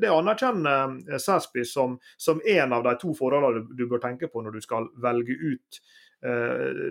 det, 0.00 0.10
anerkjenner 0.12 1.18
Sæsby 1.18 1.64
som, 1.66 1.98
som 2.16 2.42
en 2.46 2.76
av 2.76 2.86
de 2.86 2.94
to 3.02 3.14
forholdene 3.18 3.64
du, 3.66 3.74
du 3.82 3.88
bør 3.90 4.02
tenke 4.06 4.30
på 4.30 4.44
når 4.44 4.58
du 4.58 4.62
skal 4.64 4.90
velge 5.02 5.36
ut 5.38 5.82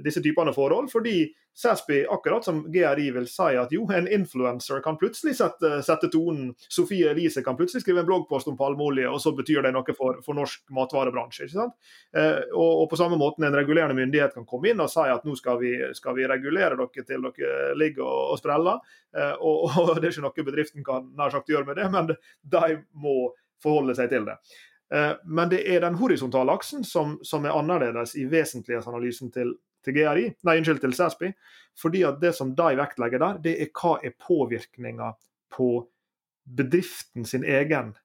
disse 0.06 0.22
typene 0.24 0.54
forhold. 0.56 0.88
Fordi 0.92 1.18
Sasby, 1.58 2.06
akkurat 2.10 2.46
som 2.46 2.72
GRI 2.72 3.12
vil 3.12 3.28
si 3.28 3.56
at 3.58 3.72
jo, 3.74 3.88
en 3.90 4.08
influencer 4.08 4.78
kan 4.86 4.98
plutselig 4.98 5.40
sette, 5.40 5.80
sette, 5.82 6.06
tonen. 6.13 6.52
Sofie 6.70 7.10
Elise 7.10 7.42
kan 7.42 7.58
plutselig 7.58 7.82
skrive 7.82 8.04
en 8.04 8.06
bloggpost 8.06 8.52
om 8.52 8.58
palmeolje, 8.60 9.08
og 9.10 9.18
så 9.24 9.34
betyr 9.34 9.66
det 9.66 9.72
noe 9.74 9.96
for, 9.98 10.20
for 10.26 10.38
norsk 10.38 10.70
matvarebransje. 10.78 11.48
ikke 11.48 11.56
sant? 11.56 11.74
Uh, 12.13 12.44
og, 12.52 12.84
og, 12.84 12.86
på 12.92 13.00
samme 13.02 13.18
måte 13.18 13.42
en 13.42 13.58
regulerende 13.58 13.98
myndighet 13.98 14.38
kan 14.38 14.46
komme 14.46 14.70
inn 14.70 14.86
og 14.86 14.92
si 14.94 15.08
at 15.10 15.26
nå 15.26 15.34
skal 15.40 15.58
vi, 15.63 15.74
skal 15.98 16.20
vi 16.20 16.30
regulere 16.30 16.78
dere 16.78 17.08
til 17.10 17.26
dere 17.26 17.74
ligger 17.82 18.06
og, 18.06 18.36
og 18.36 18.42
spreller. 18.44 18.86
Uh, 19.18 19.34
og, 19.42 19.66
og, 19.82 19.92
det 19.98 20.12
er 20.12 20.13
ikke 20.13 20.28
noe 20.28 20.48
bedriften 20.52 20.86
kan 20.86 21.10
nær 21.18 21.34
sagt 21.34 21.50
gjøre 21.50 21.72
med 21.72 21.82
det, 21.82 21.90
men 21.90 22.13
de 22.13 22.80
må 22.94 23.18
forholde 23.66 23.98
seg 23.98 24.13
til 24.13 24.30
det. 24.30 24.38
Eh, 24.93 25.13
men 25.26 25.52
det 25.52 25.63
er 25.67 25.84
den 25.84 25.97
horisontale 26.00 26.54
aksen 26.56 26.86
som, 26.88 27.17
som 27.23 27.45
er 27.45 27.56
annerledes 27.58 28.15
i 28.15 28.26
vesentlighetsanalysen 28.32 29.32
til, 29.36 29.56
til 29.86 29.97
GRI, 29.97 30.32
nei, 30.47 30.58
unnskyld, 30.62 30.82
til 30.84 30.95
SASPI. 30.95 31.32
Fordi 31.78 32.04
at 32.08 32.19
det 32.23 32.34
som 32.38 32.56
de 32.58 32.73
vektlegger 32.80 33.23
der, 33.23 33.39
det 33.43 33.56
er 33.63 33.71
hva 33.76 33.97
er 34.04 34.15
påvirkninga 34.23 35.13
på 35.54 35.71
bedriften 36.58 37.26
sin 37.28 37.43
egen 37.43 37.95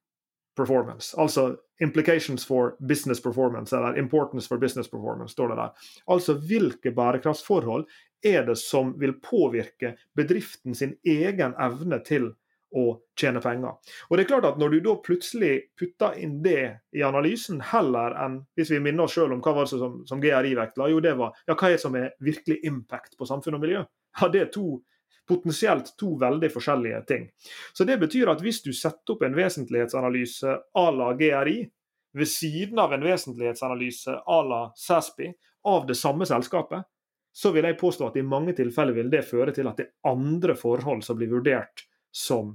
performance. 0.56 1.14
Altså 1.20 1.56
implications 1.80 2.44
for 2.46 2.76
business 2.88 3.22
performance, 3.22 3.76
eller 3.76 3.98
importance 3.98 4.48
for 4.48 4.58
business 4.58 4.90
performance, 4.90 5.32
står 5.32 5.48
det 5.48 5.56
der. 5.56 5.70
Altså 6.06 6.34
hvilke 6.34 6.92
bærekraftsforhold 6.92 7.86
er 8.22 8.46
det 8.46 8.58
som 8.58 8.94
vil 9.00 9.14
påvirke 9.22 9.96
bedriften 10.16 10.74
sin 10.74 10.94
egen 11.06 11.54
evne 11.58 11.98
til 12.06 12.32
å 12.78 12.84
tjene 13.18 13.40
penger. 13.44 13.74
Og 14.08 14.16
det 14.16 14.24
er 14.24 14.30
klart 14.30 14.46
at 14.48 14.60
Når 14.60 14.70
du 14.70 14.78
da 14.84 14.94
plutselig 15.04 15.52
putter 15.78 16.16
inn 16.20 16.38
det 16.44 16.78
i 16.96 17.02
analysen, 17.04 17.60
heller 17.72 18.16
enn 18.24 18.38
hvis 18.56 18.72
vi 18.72 18.80
minner 18.80 19.04
oss 19.04 19.16
selv 19.18 19.34
om 19.34 19.42
hva 19.44 19.54
var 19.56 19.68
det 19.68 19.80
som, 19.80 20.00
som 20.08 20.22
GRI 20.22 20.54
vektla, 20.58 20.88
jo 20.88 21.02
det 21.04 21.14
var 21.18 21.36
ja, 21.46 21.54
hva 21.54 21.68
er 21.68 21.76
det 21.76 21.82
som 21.84 21.98
er 21.98 22.14
virkelig 22.20 22.60
impact 22.68 23.18
på 23.18 23.28
samfunn 23.28 23.58
og 23.58 23.64
miljø? 23.64 23.84
Ja, 24.20 24.28
Det 24.28 24.40
er 24.40 24.50
to, 24.52 24.80
potensielt 25.28 25.94
to 25.98 26.16
veldig 26.20 26.50
forskjellige 26.52 27.04
ting. 27.08 27.28
Så 27.72 27.84
Det 27.84 27.98
betyr 28.00 28.32
at 28.32 28.42
hvis 28.42 28.62
du 28.62 28.72
setter 28.72 29.14
opp 29.14 29.22
en 29.22 29.36
vesentlighetsanalyse 29.36 30.58
à 30.74 30.86
la 30.96 31.12
GRI, 31.14 31.70
ved 32.12 32.28
siden 32.28 32.78
av 32.78 32.92
en 32.92 33.04
vesentlighetsanalyse 33.04 34.18
à 34.26 34.42
la 34.44 34.72
SASPI 34.76 35.32
av 35.64 35.86
det 35.86 35.94
samme 35.96 36.26
selskapet, 36.28 36.84
så 37.32 37.50
vil 37.54 37.64
jeg 37.64 37.78
påstå 37.80 38.10
at 38.10 38.18
i 38.20 38.26
mange 38.26 38.52
tilfeller 38.56 38.92
vil 38.92 39.08
det 39.12 39.24
føre 39.24 39.54
til 39.56 39.70
at 39.70 39.78
det 39.80 39.86
er 39.88 40.10
andre 40.10 40.56
forhold 40.58 41.00
som 41.06 41.16
blir 41.16 41.32
vurdert 41.32 41.86
som 42.12 42.52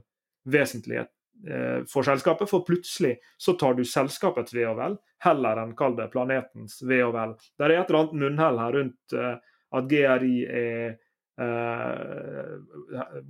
vesentlige 0.48 1.06
eh, 1.48 1.84
for 1.90 2.08
selskapet. 2.08 2.50
For 2.50 2.66
plutselig 2.68 3.18
så 3.38 3.54
tar 3.60 3.78
du 3.78 3.86
selskapets 3.86 4.56
ve 4.56 4.68
og 4.70 4.80
vel 4.80 4.98
heller 5.24 5.62
enn 5.62 5.76
kall 5.78 5.98
det 5.98 6.12
planetens 6.14 6.80
ve 6.86 7.02
og 7.06 7.16
vel. 7.18 7.36
Det 7.58 7.68
er 7.68 7.76
et 7.76 7.90
eller 7.90 8.04
annet 8.04 8.24
munnhell 8.24 8.62
her 8.62 8.80
rundt 8.80 9.18
uh, 9.18 9.36
at 9.78 9.88
GRI 9.90 10.36
er 10.46 10.98
uh, 11.42 12.58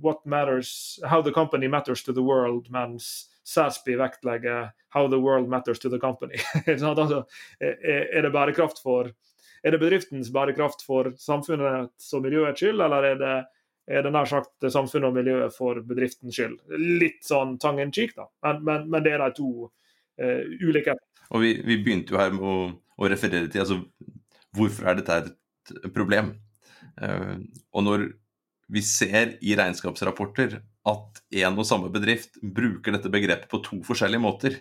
what 0.02 0.24
matters, 0.24 1.00
How 1.04 1.22
the 1.22 1.32
company 1.32 1.68
matters 1.68 2.02
to 2.04 2.12
the 2.12 2.22
world, 2.22 2.70
mens 2.70 3.28
Sasby 3.44 3.96
vektlegger 3.96 4.70
how 4.90 5.08
the 5.08 5.20
world 5.20 5.48
matters 5.48 5.78
to 5.78 5.88
the 5.88 5.98
company. 5.98 6.36
altså, 6.66 7.24
er 7.60 8.22
det 8.22 8.32
bærekraft 8.32 8.82
for 8.82 9.08
er 9.64 9.74
det 9.74 9.80
bedriftens 9.80 10.30
bærekraft 10.30 10.84
for 10.86 11.10
samfunnets 11.18 12.12
og 12.14 12.22
miljøets 12.22 12.60
skyld, 12.60 12.80
eller 12.80 13.06
er 13.10 13.16
det 13.18 13.36
er 13.88 14.04
det 14.04 14.12
nær 14.12 14.28
sagt 14.28 14.68
samfunnet 14.72 15.08
og 15.08 15.16
miljøet 15.16 15.54
for 15.54 15.80
bedriftens 15.88 16.36
skyld. 16.36 16.58
Litt 17.00 17.22
sånn 17.26 17.56
tang 17.62 17.80
in 17.82 17.92
cheek, 17.94 18.14
da. 18.18 18.28
Men, 18.44 18.62
men, 18.66 18.86
men 18.92 19.04
det 19.06 19.14
er 19.16 19.24
de 19.24 19.30
to 19.38 19.50
uh, 19.66 20.42
ulike. 20.60 20.96
Og 21.32 21.44
vi, 21.44 21.54
vi, 21.64 21.80
begynte 21.84 22.14
jo 22.14 22.20
her 22.20 22.34
med 22.34 22.44
å, 22.44 22.56
å, 22.98 23.10
referere 23.10 23.50
til 23.52 23.64
altså, 23.64 23.80
hvorfor 24.56 24.90
er 24.90 25.00
dette 25.00 25.18
et 25.24 25.92
problem. 25.94 26.34
Uh, 27.00 27.40
og 27.72 27.86
når 27.86 28.08
vi 28.68 28.84
ser 28.84 29.38
i 29.40 29.54
regnskapsrapporter 29.56 30.58
at 30.88 31.22
en 31.42 31.60
og 31.60 31.66
samme 31.68 31.88
bedrift 31.92 32.36
bruker 32.42 32.94
dette 32.94 33.12
begrepet 33.12 33.48
på 33.48 33.62
to 33.64 33.80
forskjellige 33.86 34.24
måter, 34.24 34.58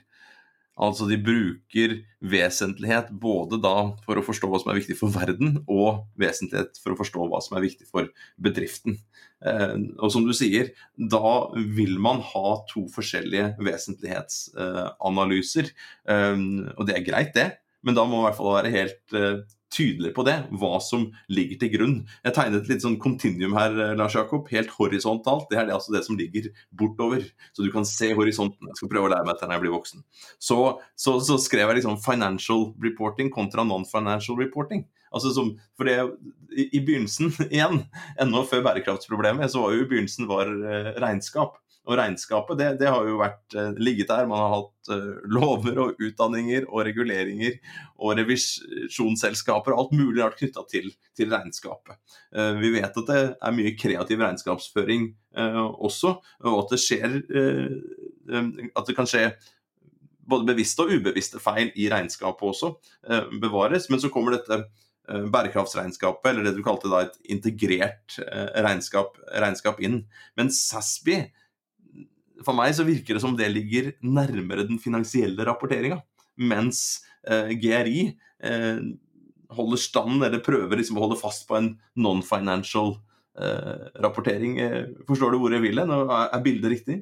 Altså 0.77 1.07
de 1.09 1.17
bruker 1.17 1.95
vesentlighet 2.21 3.09
både 3.17 3.57
da 3.63 3.97
for 4.05 4.19
å 4.19 4.25
forstå 4.25 4.49
hva 4.51 4.59
som 4.61 4.71
er 4.71 4.79
viktig 4.79 4.97
for 4.99 5.13
verden, 5.13 5.63
og 5.65 6.05
vesentlighet 6.21 6.77
for 6.83 6.93
å 6.93 6.99
forstå 6.99 7.27
hva 7.31 7.39
som 7.41 7.57
er 7.57 7.65
viktig 7.65 7.87
for 7.89 8.09
bedriften. 8.41 8.99
Eh, 9.45 9.75
og 9.97 10.11
som 10.13 10.27
du 10.27 10.33
sier, 10.37 10.65
da 10.97 11.49
vil 11.53 11.97
man 12.01 12.21
ha 12.33 12.49
to 12.69 12.87
forskjellige 12.93 13.55
vesentlighetsanalyser. 13.65 15.65
Eh, 16.13 16.35
og 16.75 16.83
det 16.89 16.97
er 16.97 17.09
greit, 17.09 17.33
det, 17.37 17.49
men 17.85 17.97
da 17.97 18.05
må 18.05 18.17
man 18.17 18.25
i 18.25 18.27
hvert 18.29 18.39
fall 18.39 18.57
være 18.57 18.73
helt 18.73 19.17
eh, 19.17 19.37
tydelig 19.73 20.13
på 20.15 20.23
det, 20.27 20.35
hva 20.59 20.77
som 20.83 21.07
ligger 21.31 21.59
til 21.61 21.71
grunn. 21.73 21.95
Jeg 22.25 22.35
tegnet 22.37 22.69
litt 22.71 22.83
sånn 22.83 22.99
kontinuum 23.01 23.55
her, 23.57 23.75
eh, 23.83 23.95
Lars 23.99 24.15
Jakob, 24.15 24.47
helt 24.53 24.71
horisontalt. 24.77 25.47
Det 25.51 25.59
er 25.59 25.67
det, 25.67 25.75
altså 25.75 25.93
det 25.95 26.03
som 26.07 26.17
ligger 26.19 26.49
bortover, 26.71 27.25
så 27.51 27.65
du 27.65 27.71
kan 27.73 27.87
se 27.87 28.13
horisonten. 28.17 28.71
Jeg 28.71 28.79
skal 28.79 28.91
prøve 28.93 29.09
å 29.09 29.13
lære 29.13 29.27
meg 29.27 29.35
dette 29.35 29.49
når 29.49 29.57
jeg 29.57 29.65
blir 29.65 29.75
voksen. 29.75 30.05
Så, 30.39 30.59
så, 30.95 31.17
så 31.23 31.39
skrev 31.41 31.67
jeg 31.67 31.81
liksom 31.81 31.99
financial 32.03 32.71
reporting 32.83 33.31
kontra 33.33 33.67
non-financial 33.67 34.39
reporting. 34.39 34.87
Altså 35.13 35.31
som, 35.35 35.53
for 35.77 35.87
det, 35.87 35.99
i, 36.51 36.67
i 36.77 36.83
begynnelsen, 36.83 37.31
igjen, 37.53 37.83
ennå 38.21 38.43
før 38.47 38.65
bærekraftsproblemet, 38.67 39.51
så 39.51 39.63
var 39.63 39.75
jo 39.75 39.85
i 39.85 39.89
begynnelsen 39.89 40.29
var 40.29 40.51
eh, 40.51 40.93
regnskap. 41.01 41.59
Og 41.87 41.95
regnskapet 41.95 42.59
det, 42.59 42.67
det 42.81 42.89
har 42.91 43.07
jo 43.07 43.19
vært 43.21 43.55
eh, 43.55 43.75
ligget 43.79 44.09
der. 44.11 44.27
Man 44.27 44.41
har 44.41 44.53
hatt 44.57 44.89
uh, 44.91 45.19
lover 45.31 45.79
og 45.85 46.01
utdanninger 46.03 46.67
og 46.67 46.83
reguleringer 46.87 47.55
og 47.95 48.17
revisjonsselskaper 48.19 49.73
og 49.73 49.85
alt 49.85 49.93
mulig 49.95 50.19
rart 50.19 50.35
knytta 50.39 50.65
til, 50.67 50.89
til, 51.15 51.31
regnskapet. 51.31 51.95
Uh, 52.35 52.59
vi 52.59 52.73
vet 52.75 52.91
at 52.91 53.11
det 53.11 53.21
er 53.31 53.55
mye 53.55 53.75
kreativ 53.79 54.23
regnskapsføring 54.23 55.13
også, 55.37 56.15
og 56.49 56.55
at 56.63 56.71
det 56.73 56.79
skjer 56.81 57.11
At 58.73 58.87
det 58.87 58.95
kan 58.97 59.05
skje 59.05 59.27
både 60.25 60.47
bevisste 60.47 60.81
og 60.81 60.95
ubevisste 60.97 61.37
feil 61.37 61.69
i 61.77 61.85
regnskapet 61.93 62.41
også 62.41 62.71
bevares. 63.37 63.85
Men 63.91 64.01
så 64.01 64.09
kommer 64.09 64.33
dette 64.33 64.63
bærekraftsregnskapet, 65.05 66.31
eller 66.31 66.47
det 66.47 66.55
du 66.57 66.63
kalte 66.65 66.89
da 66.89 67.03
et 67.05 67.19
integrert 67.29 68.17
regnskap, 68.65 69.21
regnskap 69.29 69.77
inn. 69.85 70.01
Men 70.39 70.49
SASBI 70.49 71.19
for 72.45 72.57
meg 72.57 72.75
så 72.77 72.85
virker 72.87 73.17
det 73.17 73.23
som 73.23 73.35
det 73.37 73.49
ligger 73.53 73.91
nærmere 74.05 74.67
den 74.67 74.79
finansielle 74.81 75.45
rapporteringa. 75.47 75.99
Mens 76.37 77.01
eh, 77.27 77.53
GRI 77.57 78.07
eh, 78.43 78.81
holder 79.57 79.81
stand, 79.81 80.23
eller 80.23 80.43
prøver 80.43 80.79
liksom 80.79 80.99
å 80.99 81.05
holde 81.07 81.19
fast 81.19 81.47
på 81.49 81.57
en 81.57 81.71
non-financial 81.97 82.93
eh, 83.41 83.87
rapportering. 84.03 84.57
Eh, 84.61 84.81
forstår 85.09 85.33
du 85.33 85.41
hvor 85.41 85.55
jeg 85.55 85.65
vil 85.65 85.81
hen? 85.81 85.93
Er 85.93 86.43
bildet 86.45 86.73
riktig? 86.75 87.01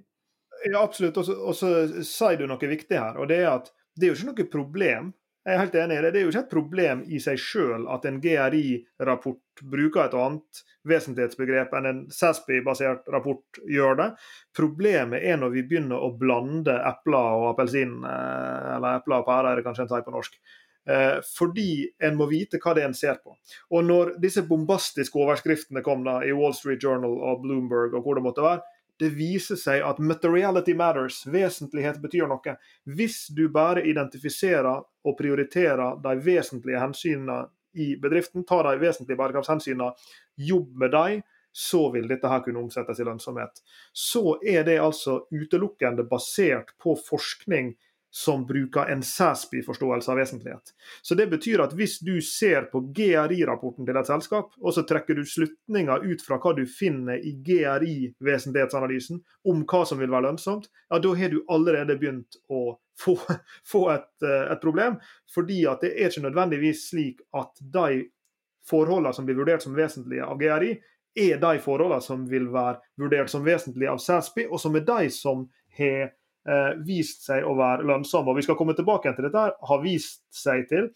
Ja, 0.65 0.81
absolutt. 0.81 1.19
Og 1.19 1.53
så 1.57 1.73
sier 2.05 2.39
du 2.39 2.47
noe 2.49 2.71
viktig 2.71 2.97
her. 2.97 3.19
og 3.19 3.29
det 3.29 3.43
er 3.43 3.51
at 3.57 3.71
det 3.95 4.07
er 4.07 4.11
jo 4.11 4.17
ikke 4.17 4.31
noe 4.31 4.51
problem 4.51 5.13
jeg 5.45 5.53
er 5.53 5.62
helt 5.62 5.75
enig 5.77 5.97
i 5.99 6.01
det. 6.01 6.10
Det 6.13 6.19
er 6.19 6.23
jo 6.25 6.31
ikke 6.31 6.41
et 6.41 6.53
problem 6.55 7.01
i 7.05 7.19
seg 7.21 7.38
sjøl 7.38 7.84
at 7.93 8.05
en 8.10 8.17
GRI-rapport 8.23 9.62
bruker 9.62 10.08
et 10.08 10.17
annet 10.17 10.62
vesentlighetsbegrep 10.89 11.75
enn 11.77 11.89
en 11.91 11.99
SASPI-basert 12.13 13.05
rapport 13.13 13.59
gjør 13.69 13.99
det. 13.99 14.07
Problemet 14.57 15.22
er 15.22 15.38
når 15.38 15.53
vi 15.53 15.65
begynner 15.69 16.01
å 16.01 16.09
blande 16.17 16.74
epler 16.89 17.38
og 17.38 17.51
appelsin, 17.51 17.93
eh, 18.09 18.72
eller 18.76 19.01
epler 19.01 19.22
og 19.22 19.30
pærer, 19.30 19.51
er 19.51 19.61
det 19.61 19.67
kanskje 19.67 19.86
en 19.86 19.93
sier 19.93 20.07
på 20.07 20.15
norsk. 20.17 20.39
Eh, 20.89 21.22
fordi 21.38 21.69
en 22.09 22.17
må 22.17 22.26
vite 22.30 22.57
hva 22.61 22.74
det 22.74 22.84
er 22.84 22.89
en 22.89 22.97
ser 22.97 23.22
på. 23.22 23.38
Og 23.69 23.86
når 23.86 24.15
disse 24.22 24.41
bombastiske 24.49 25.17
overskriftene 25.17 25.86
kom 25.86 26.03
da 26.05 26.19
i 26.26 26.34
Wall 26.34 26.57
Street 26.57 26.82
Journal 26.82 27.22
og 27.22 27.45
Bloomberg 27.45 27.93
og 27.93 28.01
hvor 28.05 28.17
det 28.17 28.26
måtte 28.26 28.45
være, 28.45 28.65
det 28.99 29.11
viser 29.15 29.59
seg 29.59 29.83
at 29.83 29.99
materiality 29.99 30.75
matters, 30.77 31.23
vesentlighet 31.27 31.99
betyr 32.03 32.29
noe. 32.31 32.55
Hvis 32.87 33.25
du 33.35 33.47
bare 33.51 33.83
identifiserer 33.87 34.83
og 35.05 35.17
prioriterer 35.19 35.99
de 36.03 36.15
vesentlige 36.23 36.81
hensynene 36.81 37.45
i 37.75 37.93
bedriften, 37.99 38.45
tar 38.47 38.63
de 38.69 38.79
vesentlige 38.79 39.19
bærekraftshensynene, 39.19 39.91
jobb 40.35 40.77
med 40.79 40.95
dem, 40.95 41.23
så 41.55 41.85
vil 41.91 42.07
dette 42.07 42.27
her 42.27 42.41
kunne 42.43 42.59
omsettes 42.65 42.99
i 42.99 43.05
lønnsomhet. 43.07 43.61
Så 43.95 44.37
er 44.43 44.65
det 44.67 44.79
altså 44.83 45.21
utelukkende 45.31 46.03
basert 46.07 46.73
på 46.83 46.97
forskning 46.99 47.73
som 48.16 48.45
bruker 48.47 48.86
en 48.86 49.03
SASB-forståelse 49.03 50.11
av 50.11 50.18
vesentlighet. 50.18 50.61
Så 51.01 51.16
Det 51.16 51.28
betyr 51.28 51.59
at 51.59 51.74
hvis 51.76 51.97
du 51.99 52.22
ser 52.24 52.70
på 52.72 52.80
GRI-rapporten 52.95 53.84
til 53.84 53.97
et 53.99 54.07
selskap, 54.07 54.53
og 54.61 54.72
så 54.72 54.86
trekker 54.88 55.20
du 55.20 55.26
slutninger 55.28 56.05
ut 56.07 56.24
fra 56.24 56.38
hva 56.39 56.53
du 56.55 56.63
finner 56.63 57.20
i 57.20 57.34
GRI-vesentlighetsanalysen 57.43 59.20
om 59.51 59.66
hva 59.68 59.84
som 59.84 59.99
vil 59.99 60.16
være 60.16 60.30
lønnsomt, 60.30 60.72
ja, 60.88 61.01
da 61.03 61.13
har 61.20 61.36
du 61.36 61.41
allerede 61.51 61.99
begynt 61.99 62.39
å 62.47 62.80
få, 62.95 63.18
få 63.74 63.86
et, 63.97 64.09
eh, 64.24 64.47
et, 64.47 64.63
problem. 64.63 64.95
Fordi 65.36 65.66
at 65.68 65.84
det 65.84 65.91
er 65.97 66.07
ikke 66.07 66.30
nødvendigvis 66.30 66.88
slik 66.93 67.20
at 67.36 67.51
de 67.59 68.05
forholdene 68.63 69.11
som 69.13 69.28
blir 69.28 69.43
vurdert 69.43 69.68
som 69.68 69.76
vesentlige 69.76 70.24
av 70.24 70.39
GRI, 70.39 70.78
er 71.16 71.43
de 71.43 71.57
forholdene 71.68 71.99
som 72.03 72.24
vil 72.32 72.47
være 72.55 72.80
vurdert 72.95 73.36
som 73.36 73.43
vesentlige 73.43 73.91
av 73.91 73.99
SASB, 73.99 74.45
og 74.47 74.59
som 74.63 74.80
er 74.80 74.88
de 74.88 75.11
som 75.11 75.49
har 75.76 76.16
vist 76.85 77.23
seg 77.25 77.45
å 77.47 77.55
være 77.57 77.87
lønnsomme. 77.89 78.29
Og 78.29 78.37
Vi 78.37 78.45
skal 78.45 78.57
komme 78.59 78.75
tilbake 78.77 79.13
til 79.15 79.25
dette, 79.27 79.45
her, 79.47 79.55
har 79.69 79.79
vist 79.81 80.21
seg 80.35 80.67
til. 80.69 80.91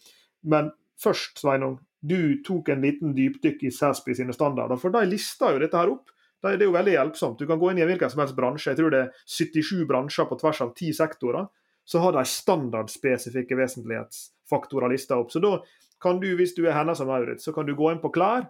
Men 0.46 0.70
først, 1.00 1.40
Sveinung, 1.40 1.78
du 2.00 2.40
tok 2.46 2.70
en 2.72 2.84
liten 2.84 3.12
dypdykk 3.16 3.66
i 3.66 3.72
SASPI 3.74 4.16
sine 4.16 4.34
standarder. 4.36 4.80
For 4.80 4.94
de 4.94 5.02
lista 5.08 5.52
jo 5.52 5.60
dette 5.60 5.76
her 5.76 5.92
opp. 5.92 6.12
Det 6.40 6.54
er 6.54 6.62
jo 6.64 6.72
veldig 6.72 6.94
hjelpsomt. 6.94 7.40
Du 7.40 7.48
kan 7.48 7.60
gå 7.60 7.70
inn 7.70 7.80
i 7.80 7.84
en 7.84 7.90
hvilken 7.90 8.12
som 8.12 8.22
helst 8.22 8.36
bransje. 8.36 8.70
Jeg 8.72 8.78
tror 8.78 8.94
det 8.94 9.02
er 9.04 9.26
77 9.28 9.84
bransjer 9.88 10.28
på 10.30 10.38
tvers 10.40 10.62
av 10.64 10.72
10 10.72 10.96
sektorer. 10.96 11.50
Så 11.84 12.00
har 12.00 12.14
de 12.16 12.24
standardspesifikke 12.24 13.58
vesentlighetsfaktorer 13.58 14.92
lista 14.92 15.18
opp. 15.20 15.34
Så 15.34 15.42
da 15.44 15.58
kan 16.00 16.20
du, 16.22 16.30
hvis 16.38 16.54
du 16.56 16.62
er 16.64 16.78
henne 16.78 16.94
som 16.96 17.10
Maurits, 17.12 17.44
så 17.44 17.52
kan 17.52 17.68
du 17.68 17.74
gå 17.76 17.90
inn 17.92 18.00
på 18.00 18.12
klær. 18.14 18.48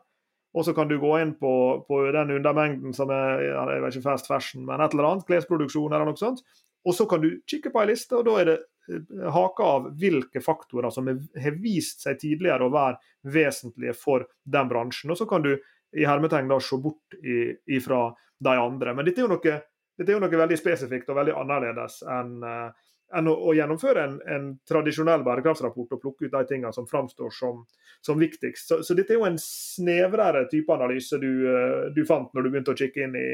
Og 0.54 0.66
så 0.66 0.74
kan 0.74 0.90
du 0.90 0.96
gå 0.98 1.10
inn 1.22 1.34
på, 1.38 1.52
på 1.86 2.00
den 2.14 2.34
undermengden 2.38 2.94
som 2.94 3.10
er 3.14 3.42
jeg 3.42 3.82
vet 3.84 3.96
ikke 3.96 4.08
fast 4.08 4.30
fashion, 4.30 4.64
men 4.66 4.82
et 4.82 4.94
eller 4.96 5.06
annet, 5.06 5.26
klesproduksjon 5.28 5.92
eller 5.92 6.10
noe 6.10 6.18
sånt. 6.18 6.42
Og 6.88 6.96
så 6.96 7.06
kan 7.08 7.22
du 7.22 7.30
kikke 7.48 7.72
på 7.72 7.82
ei 7.82 7.90
liste, 7.92 8.16
og 8.16 8.26
da 8.28 8.36
er 8.40 8.50
det 8.50 8.56
eh, 8.58 9.26
haka 9.34 9.68
av 9.76 9.88
hvilke 10.00 10.42
faktorer 10.44 10.92
som 10.94 11.10
har 11.10 11.58
vist 11.60 12.06
seg 12.06 12.20
tidligere 12.22 12.66
å 12.66 12.74
være 12.74 13.32
vesentlige 13.34 13.96
for 13.98 14.26
den 14.44 14.70
bransjen. 14.70 15.12
Og 15.12 15.20
så 15.20 15.28
kan 15.30 15.44
du 15.44 15.54
i 15.98 16.06
hermetegn 16.06 16.48
da 16.48 16.60
se 16.62 16.78
bort 16.78 17.16
ifra 17.20 18.04
de 18.38 18.52
andre. 18.54 18.94
Men 18.94 19.08
dette 19.08 19.18
er 19.18 19.26
jo 19.26 19.32
noe, 19.32 19.56
er 19.98 20.12
jo 20.14 20.20
noe 20.22 20.38
veldig 20.42 20.58
spesifikt 20.58 21.10
og 21.10 21.18
veldig 21.18 21.34
annerledes 21.34 21.96
enn 22.06 22.36
uh, 22.46 22.70
enn 23.16 23.26
å, 23.30 23.34
å 23.50 23.54
gjennomføre 23.56 24.02
en, 24.06 24.16
en, 24.30 24.44
tradisjonell 24.68 25.24
bærekraftsrapport 25.26 25.96
og 25.96 26.02
plukke 26.02 26.28
ut 26.28 26.34
de 26.34 26.42
tingene 26.48 26.72
som 26.74 26.86
framstår 26.86 27.32
som, 27.34 27.64
som 28.06 28.20
viktigst. 28.20 28.68
Så, 28.68 28.80
så, 28.86 28.96
dette 28.98 29.14
er 29.14 29.20
jo 29.20 29.28
en 29.28 29.40
snevrere 29.42 30.46
type 30.50 30.74
analyse 30.74 31.18
du, 31.22 31.30
eh, 31.50 31.88
du 31.94 32.04
fant 32.08 32.30
når 32.34 32.46
du 32.46 32.52
begynte 32.52 32.74
å 32.74 32.78
kikke 32.78 33.06
inn 33.06 33.16
i, 33.18 33.30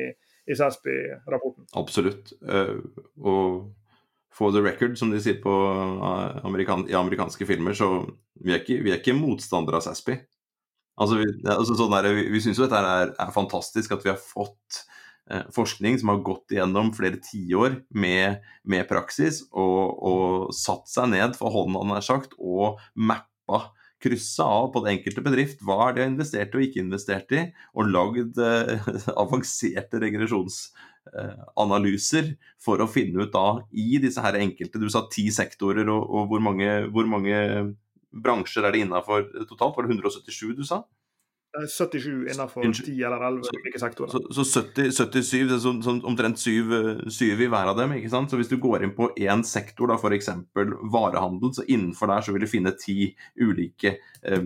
i 0.46 0.56
Sasby-rapporten. 0.58 1.66
Absolutt. 1.78 2.32
Uh, 2.42 2.80
og 3.22 3.74
for 4.36 4.52
the 4.52 4.62
record, 4.62 4.98
som 5.00 5.10
de 5.12 5.20
sier 5.22 5.40
på 5.42 5.52
uh, 5.52 6.40
amerikan 6.46 6.84
i 6.90 6.96
amerikanske 6.96 7.48
filmer, 7.48 7.76
så 7.76 7.90
vi 8.42 8.52
er 8.54 8.62
ikke, 8.62 8.80
vi 8.84 8.92
er 8.92 9.00
ikke 9.00 9.16
motstandere 9.16 9.80
av 9.80 9.86
Sasby. 9.86 10.18
Altså, 10.96 11.18
vi, 11.20 11.28
altså 11.52 11.76
sånn 11.76 11.96
vi, 12.08 12.28
vi 12.32 12.40
syns 12.40 12.60
jo 12.60 12.64
dette 12.64 12.80
er, 12.80 13.12
er, 13.12 13.32
fantastisk 13.34 13.92
at 13.92 14.04
vi 14.04 14.12
har 14.14 14.20
fått 14.20 14.78
eh, 15.28 15.44
forskning 15.52 15.98
som 16.00 16.12
har 16.12 16.22
gått 16.24 16.54
igjennom 16.56 16.92
flere 16.96 17.20
tiår 17.20 17.82
med, 18.00 18.40
med 18.64 18.86
praksis 18.88 19.42
og, 19.50 19.82
og, 19.92 20.54
satt 20.56 20.88
seg 20.88 21.10
ned 21.12 21.36
for 21.36 21.52
hånda, 21.52 21.84
nær 21.84 22.04
sagt, 22.04 22.32
og 22.40 22.80
mappa 22.96 23.66
kryssa 24.02 24.44
av 24.44 24.72
på 24.74 24.80
det 24.84 24.92
enkelte 24.96 25.22
bedrift 25.24 25.62
hva 25.64 25.76
er 25.86 25.92
det 25.94 26.02
jeg 26.02 26.10
investerte 26.12 26.56
og 26.58 26.64
ikke 26.66 26.82
investerte 26.82 27.34
i, 27.38 27.40
og 27.76 27.90
lagd 27.92 28.34
eh, 28.42 28.80
avanserte 29.22 29.96
regresjonsanalyser 30.02 32.24
eh, 32.28 32.36
for 32.62 32.76
å 32.82 32.90
finne 32.90 33.22
ut 33.24 33.32
da 33.34 33.48
i 33.72 33.98
disse 34.02 34.20
her 34.24 34.34
enkelte 34.40 34.78
Du 34.82 34.88
sa 34.92 35.00
ti 35.12 35.24
sektorer, 35.32 35.86
og, 35.92 36.02
og 36.10 36.22
hvor, 36.32 36.40
mange, 36.44 36.68
hvor, 36.92 37.06
mange, 37.10 37.36
bransjer 38.16 38.64
er 38.64 38.70
det 38.72 38.80
innafor 38.84 39.20
totalt? 39.48 39.76
Var 39.76 39.82
det 39.86 39.94
177 39.96 40.56
du 40.56 40.64
sa? 40.66 40.78
77 41.64 42.28
innenfor 42.32 42.66
10 42.72 43.04
eller 43.06 43.22
11 43.28 43.50
ulike 43.56 43.80
sektorer. 43.80 44.10
Så, 44.10 44.44
så 44.44 44.62
70, 44.62 44.92
77, 44.92 45.54
så, 45.60 45.72
så, 45.82 45.94
omtrent 46.08 46.40
7, 46.40 47.08
7 47.10 47.24
i 47.32 47.48
hver 47.48 47.72
av 47.72 47.78
dem. 47.78 47.94
ikke 47.96 48.12
sant? 48.12 48.30
Så 48.30 48.40
hvis 48.40 48.50
du 48.50 48.58
går 48.62 48.84
inn 48.84 48.94
på 48.96 49.08
én 49.16 49.44
sektor, 49.46 49.90
da 49.90 49.96
f.eks. 49.96 50.30
varehandel, 50.92 51.54
så 51.56 51.64
innenfor 51.66 52.12
der 52.12 52.26
så 52.26 52.34
vil 52.34 52.44
du 52.44 52.50
finne 52.50 52.74
ti 52.80 53.10
ulike 53.40 53.96
eh, 54.22 54.44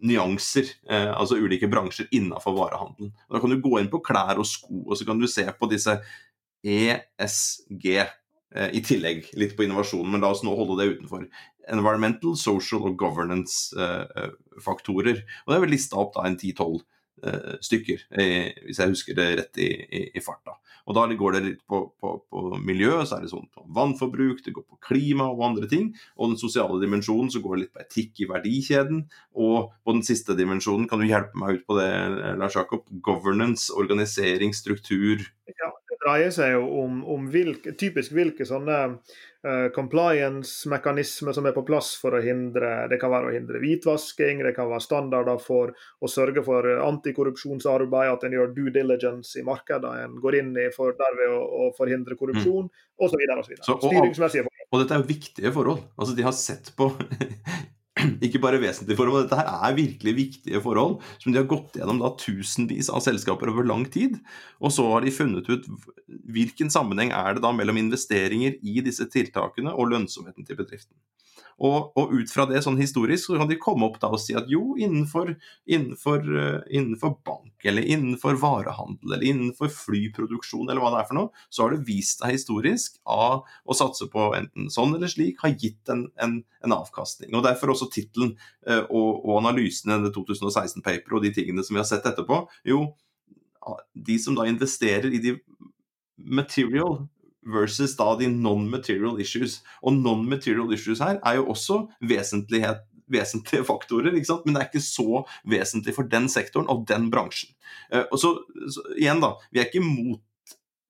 nyanser, 0.00 0.74
eh, 0.90 1.10
altså 1.12 1.38
ulike 1.40 1.68
bransjer 1.70 2.10
innenfor 2.16 2.56
varehandelen. 2.56 3.12
Da 3.30 3.40
kan 3.40 3.52
du 3.52 3.60
gå 3.62 3.78
inn 3.80 3.90
på 3.92 4.02
klær 4.04 4.40
og 4.40 4.48
sko, 4.48 4.84
og 4.86 4.98
så 4.98 5.08
kan 5.08 5.20
du 5.20 5.28
se 5.30 5.46
på 5.56 5.70
disse 5.70 5.98
ESG 6.64 7.86
eh, 7.96 8.16
i 8.50 8.80
tillegg. 8.82 9.28
Litt 9.38 9.52
på 9.54 9.62
innovasjonen, 9.62 10.08
men 10.10 10.24
la 10.24 10.32
oss 10.34 10.40
nå 10.42 10.50
holde 10.58 10.80
det 10.80 10.96
utenfor 10.96 11.28
environmental, 11.70 12.34
social 12.38 12.88
og 12.90 12.96
governance-faktorer. 12.98 15.22
og 15.44 15.52
Det 15.52 15.56
er 15.56 15.60
vel 15.66 15.76
lista 15.76 15.94
opp 16.00 16.12
da 16.16 16.20
en 16.26 16.38
10-12 16.38 16.80
eh, 17.26 17.54
stykker, 17.62 17.98
hvis 18.66 18.80
jeg 18.80 18.92
husker 18.94 19.12
det 19.18 19.28
rett 19.38 19.54
i, 19.62 19.70
i, 19.70 20.00
i 20.16 20.20
farta. 20.24 20.52
Og 20.88 20.92
Da 20.96 21.02
går 21.06 21.32
det 21.36 21.42
litt 21.44 21.62
på, 21.68 21.78
på, 22.00 22.08
på 22.26 22.38
miljø, 22.66 23.04
så 23.06 23.12
er 23.16 23.22
det 23.22 23.30
sånn 23.30 23.54
på 23.54 23.60
vannforbruk, 23.76 24.38
det 24.42 24.56
går 24.56 24.66
på 24.66 24.82
klima 24.88 25.24
og 25.30 25.46
andre 25.50 25.66
ting. 25.70 25.86
Og 26.16 26.24
den 26.32 26.40
sosiale 26.40 26.76
dimensjonen 26.82 27.30
så 27.30 27.40
går 27.44 27.52
det 27.54 27.62
litt 27.62 27.76
på 27.76 27.84
etikk 27.84 28.12
i 28.24 28.30
verdikjeden. 28.30 28.98
Og 29.38 29.56
på 29.84 29.90
den 29.94 30.04
siste 30.06 30.32
dimensjonen, 30.38 30.88
kan 30.90 30.98
du 30.98 31.06
hjelpe 31.06 31.36
meg 31.38 31.50
ut 31.60 31.66
på 31.68 31.74
det, 31.78 31.90
Lars 32.40 32.56
Jakob? 32.58 32.82
Governance, 33.04 33.62
organisering, 33.76 34.52
struktur. 34.56 35.16
Ja, 35.52 35.70
dreier 36.00 36.32
seg 36.34 36.54
jo 36.54 36.62
om, 36.82 37.02
om 37.08 37.26
hvilke, 37.32 37.74
typisk 37.78 38.14
hvilke 38.16 38.46
sånne 38.48 38.76
uh, 38.88 39.68
compliance-mekanismer 39.74 41.36
som 41.36 41.48
er 41.48 41.54
på 41.56 41.64
plass 41.68 41.92
for 42.00 42.16
å 42.16 42.22
hindre 42.24 42.88
Det 42.90 43.00
kan 43.02 43.12
være 43.12 43.30
å 43.30 43.34
hindre 43.34 43.60
hvitvasking, 43.62 44.42
det 44.46 44.54
kan 44.56 44.70
være 44.70 44.84
standarder 44.84 45.40
for 45.42 45.74
å 45.74 46.10
sørge 46.10 46.44
for 46.46 46.66
antikorrupsjonsarbeid, 46.86 48.14
at 48.14 48.28
en 48.28 48.38
gjør 48.38 48.54
due 48.56 48.74
diligence 48.74 49.36
i 49.40 49.46
markedet 49.46 49.92
en 50.04 50.16
går 50.22 50.40
inn 50.40 50.54
i 50.60 50.70
for 50.74 50.96
derved 50.98 51.36
å, 51.36 51.42
å 51.66 51.72
forhindre 51.76 52.18
korrupsjon, 52.20 52.70
mm. 52.70 52.86
osv. 53.04 53.26
Styringsmessige 53.68 54.46
forhold. 54.46 54.66
Og 54.70 54.82
dette 54.84 54.96
er 54.96 55.02
jo 55.02 55.10
viktige 55.10 55.52
forhold. 55.54 55.84
Altså, 55.98 56.16
de 56.16 56.26
har 56.26 56.36
sett 56.36 56.72
på 56.78 56.92
ikke 58.26 58.40
bare 58.42 58.60
vesentlige 58.62 58.98
forhold, 58.98 59.26
dette 59.26 59.38
her 59.40 59.48
er 59.50 59.76
virkelig 59.76 60.14
viktige 60.16 60.60
forhold 60.62 60.98
som 61.22 61.32
de 61.32 61.40
har 61.40 61.48
gått 61.50 61.76
gjennom 61.78 62.00
da 62.02 62.12
tusenvis 62.20 62.90
av 62.92 63.02
selskaper 63.04 63.50
over 63.50 63.66
lang 63.66 63.86
tid. 63.90 64.18
Og 64.62 64.74
så 64.74 64.86
har 64.92 65.04
de 65.04 65.14
funnet 65.14 65.50
ut 65.50 65.66
hvilken 66.30 66.70
sammenheng 66.72 67.14
er 67.16 67.36
det 67.36 67.44
da 67.44 67.52
mellom 67.54 67.80
investeringer 67.80 68.58
i 68.62 68.78
disse 68.86 69.06
tiltakene 69.10 69.74
og 69.74 69.90
lønnsomheten 69.92 70.46
til 70.46 70.58
bedriften. 70.60 70.94
Og, 71.60 71.92
og, 71.98 72.12
ut 72.16 72.30
fra 72.32 72.46
det 72.48 72.62
sånn 72.64 72.78
historisk 72.80 73.28
så 73.28 73.36
kan 73.40 73.50
de 73.50 73.58
komme 73.60 73.84
opp 73.84 73.98
da 74.00 74.08
og 74.14 74.20
si 74.22 74.32
at 74.38 74.48
jo, 74.48 74.78
innenfor, 74.80 75.34
innenfor, 75.68 76.24
uh, 76.24 76.62
innenfor, 76.72 77.18
bank 77.26 77.68
eller 77.68 77.84
innenfor 77.84 78.38
varehandel 78.40 79.12
eller 79.12 79.26
innenfor 79.28 79.68
flyproduksjon 79.74 80.70
eller 80.70 80.80
hva 80.80 80.94
det 80.94 81.02
er 81.02 81.10
for 81.10 81.18
noe, 81.18 81.44
så 81.52 81.66
har 81.66 81.76
det 81.76 81.84
vist 81.88 82.24
seg 82.24 82.32
historisk 82.38 82.96
av 83.04 83.44
å 83.44 83.76
satse 83.76 84.08
på 84.12 84.30
enten 84.38 84.72
sånn 84.72 84.96
eller 84.96 85.12
slik 85.12 85.44
har 85.44 85.52
gitt 85.52 85.92
en, 85.92 86.06
en, 86.22 86.38
en 86.64 86.76
avkastning. 86.80 87.34
Og 87.36 87.44
Derfor 87.44 87.74
også 87.74 87.90
tittelen 87.92 88.32
uh, 88.64 88.86
og, 88.88 89.20
og 89.20 89.36
analysen 89.42 89.92
i 89.92 89.96
denne 89.98 90.14
2016-paperet 90.16 91.16
og 91.18 91.28
de 91.28 91.34
tingene 91.36 91.66
som 91.66 91.76
vi 91.76 91.82
har 91.82 91.88
sett 91.90 92.08
etterpå. 92.08 92.46
Jo, 92.68 92.86
de 93.92 94.16
som 94.22 94.36
da 94.38 94.48
investerer 94.48 95.12
i 95.12 95.20
de 95.20 95.36
material 96.16 97.02
versus 97.46 97.96
da 97.96 98.14
de 98.20 98.28
non-material 98.30 99.20
issues. 99.20 99.60
Og 99.82 99.96
non-material 99.96 100.72
issues 100.76 101.02
her 101.02 101.20
er 101.24 101.38
jo 101.40 101.48
også 101.52 101.82
vesentlige 102.00 103.64
faktorer, 103.66 104.12
men 104.12 104.54
det 104.54 104.60
er 104.60 104.68
ikke 104.68 104.84
så 104.84 105.22
vesentlig 105.48 105.96
for 105.96 106.08
den 106.10 106.28
sektoren 106.28 106.68
og 106.70 106.86
den 106.88 107.10
bransjen. 107.10 107.54
Uh, 107.92 108.04
og 108.10 108.18
så, 108.18 108.34
så, 108.70 108.84
igjen 108.98 109.22
da, 109.22 109.34
Vi 109.50 109.60
er 109.60 109.70
ikke 109.70 109.82
imot 109.82 110.20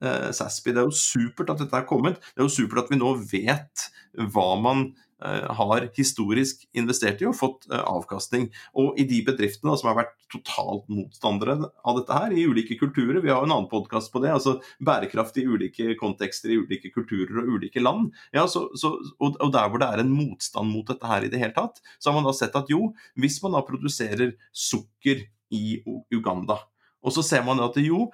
eh, 0.03 0.31
SASPI. 0.33 0.73
Det 0.73 0.83
er 0.83 0.89
jo 0.89 0.97
supert 0.97 1.53
at 1.53 1.63
dette 1.63 1.77
er 1.77 1.89
kommet. 1.89 2.21
Det 2.33 2.43
er 2.43 2.49
jo 2.49 2.53
supert 2.53 2.85
at 2.85 2.93
vi 2.93 3.01
nå 3.01 3.15
vet 3.31 3.89
hva 4.33 4.51
man 4.61 4.91
Eh, 4.91 5.10
har 5.21 5.89
historisk 5.97 6.65
investert 6.77 7.21
i 7.23 7.29
og 7.29 7.37
fått 7.39 7.67
eh, 7.71 7.81
avkastning. 7.81 8.49
Og 8.79 8.99
i 9.01 9.07
de 9.09 9.21
bedriftene 9.27 9.77
som 9.79 9.91
har 9.91 9.99
vært 10.03 10.15
totalt 10.33 10.87
motstandere 10.93 11.57
av 11.85 11.99
dette 11.99 12.17
her, 12.17 12.35
i 12.35 12.47
ulike 12.49 12.79
kulturer, 12.81 13.21
vi 13.23 13.33
har 13.33 13.45
en 13.45 13.53
annen 13.53 13.69
podkast 13.71 14.13
på 14.13 14.23
det, 14.25 14.33
altså 14.35 14.57
bærekraft 14.87 15.41
i 15.43 15.47
ulike 15.49 15.97
kontekster, 16.01 16.53
i 16.53 16.61
ulike 16.63 16.93
kulturer 16.95 17.43
og 17.43 17.57
ulike 17.57 17.83
land, 17.83 18.11
ja, 18.37 18.47
så, 18.51 18.69
så, 18.79 18.95
og, 19.19 19.39
der 19.53 19.69
hvor 19.71 19.83
det 19.83 19.91
er 19.91 20.05
en 20.05 20.15
motstand 20.15 20.71
mot 20.71 20.87
dette 20.89 21.11
her 21.11 21.27
i 21.27 21.33
det 21.33 21.43
hele 21.43 21.57
tatt, 21.57 21.83
så 21.99 22.11
har 22.11 22.21
man 22.21 22.29
da 22.29 22.35
sett 22.37 22.57
at 22.59 22.71
jo, 22.71 22.93
hvis 23.21 23.41
man 23.45 23.59
da 23.59 23.65
produserer 23.67 24.37
sukker 24.55 25.27
i 25.51 25.81
Uganda, 26.15 26.61
og 27.01 27.15
så 27.17 27.25
ser 27.27 27.45
man 27.47 27.61
at 27.65 27.79
jo, 27.83 28.09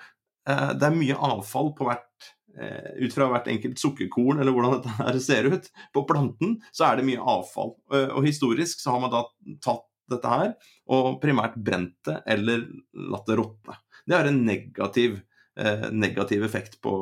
eh, 0.49 0.73
det 0.79 0.89
er 0.89 0.97
mye 0.97 1.19
avfall 1.29 1.73
på 1.77 1.89
hvert 1.89 2.06
eh, 2.06 2.06
ut 2.57 3.15
fra 3.15 3.29
hvert 3.31 3.51
enkelt 3.53 3.81
sukkerkorn 3.81 4.41
eller 4.41 4.55
hvordan 4.55 4.79
dette 4.79 4.95
her 5.01 5.21
ser 5.23 5.51
ut, 5.53 5.69
på 5.93 6.05
planten, 6.09 6.57
så 6.73 6.89
er 6.89 6.99
det 6.99 7.07
mye 7.09 7.23
avfall. 7.37 7.75
Eh, 7.93 8.11
og 8.13 8.27
historisk 8.27 8.83
så 8.83 8.95
har 8.95 9.05
man 9.05 9.13
da 9.13 9.25
tatt 9.65 9.87
dette 10.07 10.31
her 10.31 10.53
og 10.95 11.17
primært 11.23 11.57
brent 11.59 11.97
det 12.07 12.21
eller 12.31 12.67
latt 13.11 13.27
det 13.27 13.39
råtne. 13.41 13.75
Det 14.07 14.15
har 14.15 14.29
en 14.31 14.39
negativ, 14.47 15.19
eh, 15.59 15.89
negativ 15.91 16.45
effekt 16.47 16.79
på, 16.85 16.95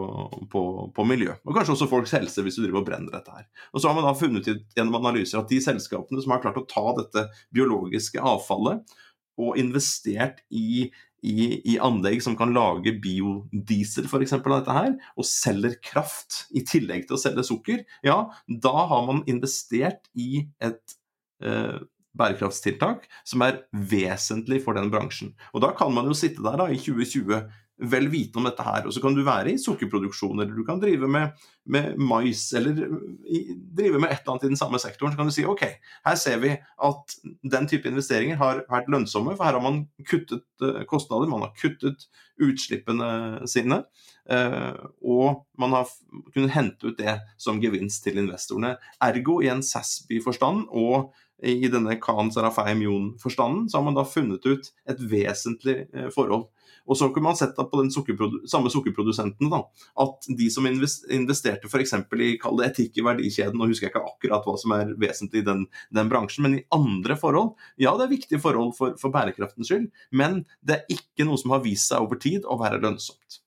på, 0.50 0.62
på 0.96 1.06
miljø, 1.08 1.34
og 1.44 1.56
kanskje 1.56 1.76
også 1.76 1.90
folks 1.90 2.14
helse 2.16 2.44
hvis 2.44 2.56
du 2.56 2.64
driver 2.64 2.80
og 2.80 2.88
brenner 2.88 3.12
dette 3.12 3.34
her. 3.34 3.48
Og 3.72 3.82
så 3.82 3.90
har 3.90 3.98
man 3.98 4.08
da 4.08 4.14
funnet 4.16 4.48
ut 4.48 4.78
gjennom 4.78 5.00
analyser 5.02 5.42
at 5.42 5.52
de 5.52 5.60
selskapene 5.64 6.24
som 6.24 6.32
har 6.32 6.42
klart 6.44 6.62
å 6.62 6.66
ta 6.70 6.86
dette 7.02 7.28
biologiske 7.54 8.24
avfallet 8.24 8.96
og 9.40 9.58
investert 9.60 10.42
i 10.50 10.92
i, 11.24 11.46
i, 11.64 11.78
anlegg 11.80 12.20
som 12.20 12.36
kan 12.36 12.52
lage 12.52 12.92
biodiesel 13.00 14.04
eksempel, 14.20 14.52
av 14.52 14.60
dette 14.60 14.76
her, 14.76 14.90
og 15.16 15.24
selger 15.24 15.78
kraft 15.80 16.42
i 16.52 16.60
tillegg 16.68 17.06
til 17.08 17.16
å 17.16 17.20
selge 17.22 17.46
sukker, 17.48 17.80
ja, 18.04 18.18
da 18.44 18.74
har 18.90 19.06
man 19.08 19.22
investert 19.30 20.10
i 20.12 20.44
et 20.60 20.96
eh, 21.40 21.80
bærekraftstiltak 22.18 23.08
som 23.26 23.44
er 23.46 23.62
vesentlig 23.72 24.60
for 24.66 24.76
den 24.76 24.92
bransjen. 24.92 25.32
Og 25.56 25.64
da 25.64 25.72
kan 25.76 25.94
man 25.96 26.10
jo 26.10 26.16
sitte 26.18 26.44
der 26.44 26.60
da 26.60 26.68
i 26.70 26.78
2020 26.78 27.40
vel 27.78 28.06
vitende 28.08 28.38
om 28.38 28.46
dette 28.48 28.64
her. 28.64 28.86
Og 28.86 28.94
så 28.94 29.02
kan 29.02 29.16
du 29.16 29.24
være 29.26 29.54
i 29.54 29.60
sukkerproduksjon, 29.60 30.38
eller 30.38 30.54
du 30.54 30.64
kan 30.66 30.80
drive 30.82 31.08
med, 31.10 31.46
med 31.66 31.98
mais, 31.98 32.46
eller 32.54 32.78
i, 33.26 33.40
drive 33.74 33.98
med 33.98 34.12
et 34.12 34.20
eller 34.22 34.34
annet 34.34 34.46
i 34.46 34.52
den 34.52 34.60
samme 34.60 34.78
sektoren. 34.82 35.12
Så 35.12 35.18
kan 35.18 35.30
du 35.30 35.34
si 35.34 35.46
ok, 35.48 35.64
her 36.06 36.20
ser 36.20 36.38
vi 36.44 36.52
at 36.88 37.16
den 37.56 37.68
type 37.70 37.90
investeringer 37.90 38.38
har 38.40 38.62
vært 38.70 38.90
lønnsomme, 38.94 39.34
for 39.34 39.48
her 39.48 39.58
har 39.58 39.64
man 39.64 39.84
kuttet 40.06 40.46
uh, 40.62 40.84
kostnader, 40.90 41.30
man 41.30 41.46
har 41.48 41.54
kuttet 41.58 42.06
utslippene 42.42 43.42
sine. 43.50 43.82
Uh, 44.30 44.86
og 45.02 45.44
man 45.60 45.74
har 45.76 45.90
kunnet 46.32 46.54
hente 46.54 46.88
ut 46.88 46.98
det 47.00 47.18
som 47.40 47.60
gevinst 47.62 48.06
til 48.06 48.22
investorene. 48.22 48.76
Ergo 49.02 49.40
i 49.42 49.50
en 49.52 49.64
Sasby-forstand 49.66 50.68
og 50.70 51.12
i 51.44 51.66
denne 51.68 51.98
Khan 52.00 52.30
Sarafay 52.32 52.76
Mion-forstanden, 52.78 53.66
så 53.68 53.80
har 53.80 53.84
man 53.84 53.98
da 53.98 54.06
funnet 54.06 54.46
ut 54.46 54.70
et 54.88 55.02
vesentlig 55.10 55.88
uh, 55.90 56.06
forhold. 56.14 56.52
Og 56.84 56.98
så 56.98 57.08
kunne 57.12 57.30
man 57.30 57.38
sett 57.38 57.56
på 57.56 57.80
den 57.80 57.90
sukkerprodu 57.92 58.42
samme 58.50 58.70
sukkerprodusenten 58.72 59.50
da, 59.52 59.62
at 60.04 60.28
de 60.38 60.48
som 60.52 60.66
investerte 60.68 61.70
f.eks. 61.70 61.94
i 61.96 62.34
kall 62.40 62.60
det 62.60 62.70
etikk 62.70 63.00
i 63.00 63.06
verdikjeden, 63.06 63.56
nå 63.58 63.68
husker 63.70 63.88
jeg 63.88 63.94
ikke 63.94 64.04
akkurat 64.04 64.48
hva 64.48 64.56
som 64.60 64.74
er 64.76 64.92
vesentlig 65.00 65.44
i 65.44 65.48
den, 65.48 65.64
den 65.94 66.12
bransjen, 66.12 66.44
men 66.46 66.58
i 66.58 66.64
andre 66.74 67.16
forhold, 67.20 67.54
ja 67.80 67.94
det 67.98 68.08
er 68.08 68.14
viktige 68.16 68.42
forhold 68.42 68.74
for, 68.76 68.98
for 69.00 69.14
bærekraftens 69.14 69.70
skyld, 69.70 69.88
men 70.12 70.42
det 70.60 70.80
er 70.80 70.98
ikke 70.98 71.28
noe 71.28 71.40
som 71.40 71.56
har 71.56 71.64
vist 71.64 71.88
seg 71.90 72.04
over 72.04 72.20
tid 72.20 72.44
å 72.44 72.58
være 72.60 72.82
lønnsomt. 72.84 73.40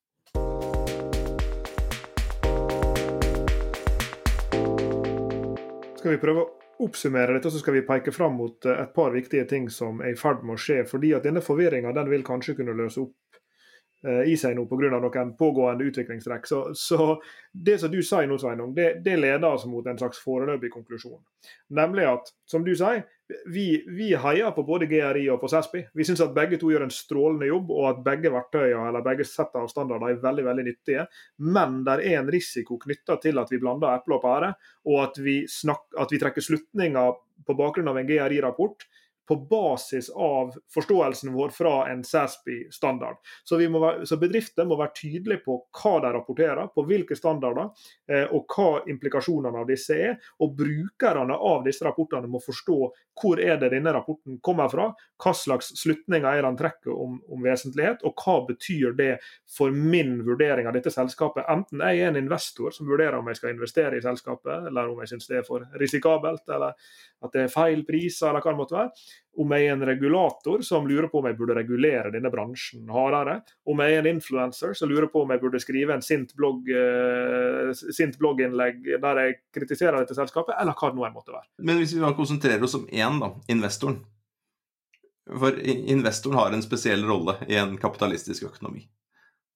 Skal 5.98 6.14
vi 6.14 6.22
prøve 6.22 6.44
å 6.46 6.52
oppsummere 6.86 7.34
dette, 7.34 7.52
så 7.52 7.60
skal 7.60 7.74
vi 7.74 7.86
peke 7.86 8.14
fram 8.14 8.38
mot 8.38 8.66
eh, 8.66 8.82
et 8.84 8.94
par 8.96 9.12
viktige 9.12 9.46
ting 9.50 9.70
som 9.74 10.02
er 10.02 10.14
i 10.14 10.20
ferd 10.20 10.44
med 10.46 10.58
å 10.58 10.62
skje. 10.62 10.84
fordi 10.90 11.14
at 11.18 11.26
Denne 11.26 11.42
forvirringa 11.42 11.94
vil 12.10 12.26
kanskje 12.26 12.56
kunne 12.60 12.78
løse 12.78 13.02
opp 13.02 13.16
i 14.06 14.36
seg 14.38 14.54
nå 14.54 14.68
pga. 14.70 14.92
noen 14.94 15.32
pågående 15.38 15.88
utviklingstrekk. 15.90 16.48
Så, 16.48 16.60
så, 16.78 17.18
det 17.52 17.80
som 17.82 17.92
du 17.92 18.02
sier 18.06 18.28
nå, 18.30 18.38
Sveinung, 18.38 18.76
det, 18.76 19.02
det, 19.06 19.18
leder 19.18 19.48
oss 19.50 19.66
mot 19.66 19.86
en 19.88 19.98
slags 19.98 20.20
foreløpig 20.22 20.70
konklusjon. 20.74 21.20
Nemlig 21.74 22.06
at, 22.06 22.30
som 22.46 22.66
du 22.66 22.76
sier, 22.78 23.04
vi, 23.52 23.84
vi 23.88 24.12
heier 24.16 24.54
på 24.56 24.64
både 24.64 24.88
GRI 24.88 25.26
og 25.34 25.42
på 25.42 25.50
SESPI. 25.52 25.82
Vi 25.98 26.06
syns 26.08 26.22
at 26.24 26.36
begge 26.36 26.60
to 26.62 26.70
gjør 26.72 26.86
en 26.86 26.94
strålende 26.94 27.50
jobb, 27.50 27.74
og 27.76 27.90
at 27.90 28.04
begge 28.06 28.32
verktøyene 28.32 28.86
eller 28.92 29.04
begge 29.06 29.26
settene 29.28 29.66
av 29.66 29.72
standarder 29.72 30.14
er 30.14 30.22
veldig 30.24 30.46
veldig 30.46 30.68
nyttige. 30.70 31.08
Men 31.58 31.82
det 31.88 31.98
er 31.98 32.22
en 32.22 32.32
risiko 32.32 32.78
knytta 32.84 33.18
til 33.24 33.42
at 33.42 33.52
vi 33.52 33.60
blander 33.64 33.98
eple 33.98 34.20
og 34.20 34.24
pære, 34.24 34.54
og 34.88 35.02
at 35.10 35.20
vi, 35.24 35.42
snak, 35.52 35.90
at 36.00 36.14
vi 36.14 36.22
trekker 36.22 36.46
slutninger 36.46 37.20
på 37.48 37.58
bakgrunn 37.58 37.92
av 37.92 38.00
en 38.00 38.08
GRI-rapport 38.08 38.88
på 39.28 39.36
basis 39.50 40.10
av 40.10 40.54
forståelsen 40.74 41.34
vår 41.34 41.50
fra 41.50 41.76
en 41.92 42.04
SASB-standard. 42.04 43.18
Så, 43.44 43.60
så, 44.06 44.18
bedrifter 44.18 44.66
må 44.66 44.78
være 44.80 44.96
tydelige 44.96 45.44
på 45.46 45.58
hva 45.82 45.94
de 46.04 46.14
rapporterer, 46.16 46.70
på 46.74 46.86
hvilke 46.88 47.18
standarder, 47.18 47.70
eh, 48.12 48.26
og 48.32 48.48
hva 48.56 48.84
implikasjonene 48.90 49.64
av 49.64 49.68
disse 49.70 49.98
er. 49.98 50.16
Og 50.44 50.56
brukerne 50.58 51.36
av 51.36 51.66
disse 51.68 51.86
rapportene 51.86 52.30
må 52.32 52.42
forstå 52.44 52.80
hvor 53.18 53.42
er 53.42 53.58
det 53.58 53.72
denne 53.74 53.92
rapporten 53.94 54.38
kommer 54.46 54.70
fra, 54.72 54.92
hva 55.18 55.34
slags 55.34 55.72
slutninger 55.80 56.28
er 56.30 56.46
den 56.46 56.58
trekker 56.60 56.94
om, 56.94 57.18
om, 57.28 57.42
vesentlighet, 57.44 58.04
og 58.06 58.22
hva 58.22 58.38
betyr 58.48 58.94
det 58.98 59.12
for 59.58 59.74
min 59.74 60.20
vurdering 60.28 60.70
av 60.70 60.76
dette 60.78 60.94
selskapet. 60.94 61.48
Enten 61.50 61.82
jeg 61.82 62.04
er 62.04 62.12
en 62.12 62.20
investor 62.22 62.76
som 62.76 62.90
vurderer 62.90 63.18
om 63.18 63.28
jeg 63.32 63.40
skal 63.40 63.56
investere 63.56 63.98
i 63.98 64.04
selskapet, 64.06 64.70
eller 64.70 64.92
om 64.92 65.02
jeg 65.02 65.14
syns 65.14 65.30
det 65.32 65.42
er 65.42 65.48
for 65.48 65.66
risikabelt, 65.82 66.46
eller 66.54 66.78
at 67.26 67.34
det 67.34 67.48
er 67.48 67.54
feil 67.54 67.82
priser, 67.88 68.30
eller 68.30 68.46
hva 68.46 68.54
det 68.54 68.62
måtte 68.62 68.78
være. 68.78 69.08
Om 69.38 69.54
jeg 69.54 69.68
er 69.68 69.76
en 69.76 69.86
regulator 69.86 70.64
som 70.66 70.88
lurer 70.90 71.10
på 71.12 71.22
om 71.22 71.28
jeg 71.30 71.38
burde 71.38 71.56
regulere 71.58 72.10
denne 72.14 72.32
bransjen 72.34 72.90
hardere. 72.90 73.38
Om 73.70 73.84
jeg 73.84 73.94
er 73.94 74.02
en 74.02 74.12
influencer 74.16 74.74
som 74.78 74.90
lurer 74.90 75.10
på 75.14 75.22
om 75.24 75.34
jeg 75.34 75.44
burde 75.44 75.62
skrive 75.62 75.94
en 75.94 76.06
sint, 76.06 76.34
blogg, 76.38 76.68
uh, 76.74 77.72
sint 77.74 78.18
blogginnlegg 78.18 78.82
der 79.04 79.24
jeg 79.24 79.40
kritiserer 79.54 80.02
dette 80.02 80.18
selskapet, 80.18 80.58
eller 80.58 80.78
hva 80.78 80.92
det 80.92 81.00
nå 81.00 81.12
måtte 81.14 81.36
være. 81.36 81.50
Men 81.70 81.82
hvis 81.82 81.94
vi 81.94 82.04
da 82.04 82.14
konsentrerer 82.18 82.66
oss 82.66 82.78
om 82.80 82.88
én, 82.90 83.22
da, 83.22 83.34
investoren. 83.54 84.02
For 85.28 85.58
investoren 85.60 86.40
har 86.40 86.54
en 86.56 86.64
spesiell 86.64 87.04
rolle 87.06 87.36
i 87.52 87.60
en 87.60 87.76
kapitalistisk 87.82 88.48
økonomi 88.48 88.88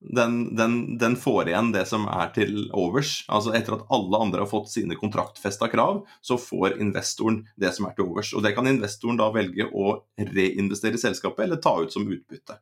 den, 0.02 0.56
den, 0.56 0.98
den, 0.98 1.16
får 1.16 1.50
igjen 1.52 1.72
det 1.72 1.84
som 1.86 2.08
er 2.10 2.32
til 2.34 2.66
overs. 2.74 3.20
Altså 3.30 3.54
Etter 3.54 3.78
at 3.78 3.86
alle 3.94 4.22
andre 4.26 4.42
har 4.42 4.50
fått 4.50 4.72
sine 4.74 4.98
kontraktfesta 4.98 5.70
krav, 5.70 6.02
så 6.26 6.40
får 6.42 6.80
investoren 6.82 7.44
det 7.62 7.70
som 7.76 7.86
er 7.86 7.94
til 7.98 8.10
overs. 8.10 8.34
Og 8.34 8.42
Det 8.44 8.56
kan 8.58 8.70
investoren 8.70 9.20
da 9.22 9.30
velge 9.34 9.70
å 9.70 10.00
reinvestere 10.18 10.98
i 10.98 11.04
selskapet 11.04 11.46
eller 11.46 11.62
ta 11.62 11.76
ut 11.84 11.94
som 11.94 12.10
utbytte. 12.10 12.58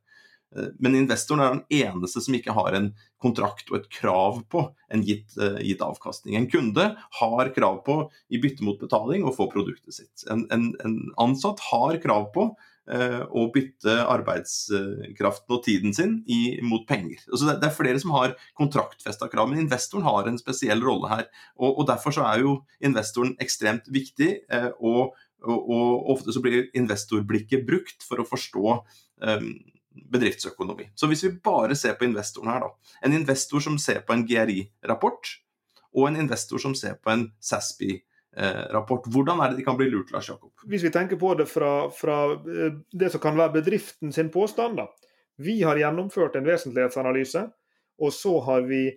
Eh, 0.56 0.72
men 0.84 0.98
investoren 1.00 1.44
er 1.44 1.56
den 1.56 1.80
eneste 1.80 2.22
som 2.26 2.36
ikke 2.36 2.56
har 2.58 2.76
en 2.76 2.92
kontrakt 3.24 3.72
og 3.72 3.80
et 3.80 3.90
krav 3.94 4.42
på 4.52 4.66
en 4.92 5.04
gitt, 5.06 5.32
uh, 5.40 5.60
gitt 5.64 5.84
avkastning. 5.86 6.36
En 6.36 6.50
kunde 6.52 6.90
har 7.22 7.54
krav 7.56 7.82
på, 7.86 8.02
i 8.32 8.40
bytte 8.42 8.66
mot 8.68 8.80
betaling, 8.82 9.24
å 9.24 9.36
få 9.36 9.48
produktet 9.52 9.96
sitt. 9.96 10.26
En, 10.32 10.46
en, 10.52 10.72
en 10.84 11.00
ansatt 11.22 11.62
har 11.70 12.00
krav 12.04 12.32
på 12.36 12.50
Eh, 12.90 13.22
og 13.38 13.52
bytte 13.54 14.00
arbeidskraften 14.10 15.54
og 15.54 15.60
tiden 15.62 15.94
sin 15.94 16.16
i, 16.26 16.58
mot 16.66 16.88
penger. 16.90 17.20
Altså 17.30 17.52
det, 17.52 17.68
er 17.68 17.76
flere 17.76 18.00
som 18.02 18.16
har 18.16 18.34
kontraktfesta 18.58 19.28
krav, 19.30 19.52
men 19.52 19.62
investoren 19.62 20.08
har 20.08 20.26
en 20.26 20.40
spesiell 20.42 20.82
rolle 20.82 21.12
her. 21.12 21.28
Og, 21.60 21.84
og 21.84 21.88
Derfor 21.92 22.18
er 22.26 22.42
jo 22.42 22.56
investoren 22.82 23.36
ekstremt 23.46 23.92
viktig. 23.94 24.32
Eh, 24.50 24.72
og, 24.80 25.14
og, 25.46 25.60
og, 25.60 26.10
ofte 26.16 26.34
så 26.34 26.42
blir 26.42 26.72
investorblikket 26.74 27.68
brukt 27.70 28.02
for 28.08 28.24
å 28.24 28.28
forstå 28.28 28.74
um, 28.74 29.52
bedriftsøkonomi. 30.10 30.90
Så 30.98 31.12
hvis 31.12 31.28
vi 31.28 31.36
bare 31.46 31.78
ser 31.78 31.94
på 32.00 32.10
investoren 32.10 32.50
her, 32.56 32.66
da. 32.66 32.98
En 33.06 33.14
investor 33.14 33.62
som 33.64 33.78
ser 33.78 34.02
på 34.08 34.18
en 34.18 34.26
GRI-rapport, 34.26 35.36
og 35.94 36.10
en 36.10 36.20
investor 36.26 36.62
som 36.62 36.74
ser 36.78 36.98
på 36.98 37.14
en 37.14 37.30
SASPI-rapport 37.38 38.09
rapport. 38.74 39.08
Hvordan 39.10 39.42
er 39.42 39.50
det 39.50 39.58
de 39.58 39.66
kan 39.66 39.78
bli 39.78 39.90
lurt, 39.90 40.12
Lars 40.12 40.30
Jakob? 40.30 40.52
Hvis 40.70 40.84
vi 40.84 40.92
tenker 40.94 41.20
på 41.20 41.34
det 41.36 41.48
fra, 41.50 41.90
fra 41.90 42.18
eh, 42.34 42.80
det 42.92 43.12
som 43.12 43.22
kan 43.24 43.38
være 43.38 43.60
bedriften 43.60 44.14
sin 44.14 44.30
påstand. 44.30 44.78
da. 44.78 44.88
Vi 45.36 45.62
har 45.64 45.80
gjennomført 45.80 46.36
en 46.36 46.46
vesentlighetsanalyse, 46.46 47.46
og 48.00 48.14
så 48.14 48.40
har 48.40 48.62
vi 48.68 48.90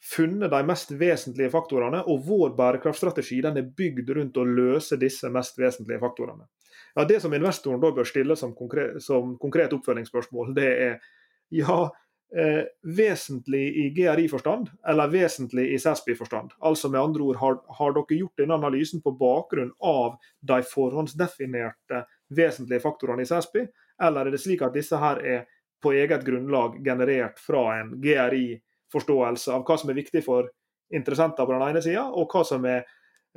funnet 0.00 0.50
de 0.50 0.62
mest 0.64 0.90
vesentlige 0.90 1.52
faktorene. 1.52 2.02
Og 2.08 2.24
vår 2.26 2.56
bærekraftstrategi 2.56 3.40
den 3.44 3.60
er 3.60 3.72
bygd 3.76 4.10
rundt 4.16 4.40
å 4.40 4.46
løse 4.48 4.96
disse 5.00 5.28
mest 5.30 5.58
vesentlige 5.60 6.00
faktorene. 6.00 6.48
Ja, 6.94 7.04
Det 7.04 7.20
som 7.22 7.34
investoren 7.34 7.80
da 7.80 7.92
bør 7.94 8.08
stille 8.08 8.36
som 8.36 8.54
konkret, 8.54 9.02
som 9.02 9.36
konkret 9.38 9.72
oppfølgingsspørsmål, 9.72 10.54
det 10.56 10.70
er 10.88 10.96
ja, 11.50 11.90
eh, 12.36 12.64
vesentlig 12.96 13.62
i 13.76 13.90
GRI-forstand 13.96 14.68
eller 14.88 15.08
vesentlig 15.12 15.68
i 15.74 15.78
SASPI-forstand. 15.78 16.50
Altså 16.60 16.88
med 16.88 17.00
andre 17.00 17.22
ord, 17.22 17.36
har, 17.36 17.58
har, 17.78 17.94
dere 17.96 18.18
gjort 18.18 18.42
denne 18.42 18.58
analysen 18.58 19.02
på 19.02 19.14
bakgrunn 19.18 19.72
av 19.80 20.18
de 20.40 20.60
forhåndsdefinerte 20.72 22.04
vesentlige 22.36 22.82
faktorene 22.84 23.26
i 23.26 23.30
SASPI, 23.30 23.66
eller 24.02 24.26
er 24.26 24.34
det 24.34 24.42
slik 24.42 24.62
at 24.62 24.76
disse 24.76 24.96
her 25.00 25.20
er 25.24 25.44
på 25.82 25.94
eget 25.96 26.24
grunnlag 26.24 26.78
generert 26.84 27.40
fra 27.40 27.80
en 27.80 27.94
GRI-forståelse 28.00 29.52
av 29.54 29.64
hva 29.66 29.78
som 29.80 29.90
er 29.90 30.00
viktig 30.00 30.24
for 30.24 30.50
interessenter 30.94 31.46
på 31.46 31.54
den 31.54 31.68
ene 31.68 31.82
sida, 31.84 32.04
og 32.10 32.30
hva 32.32 32.44
som 32.46 32.64
er 32.68 32.84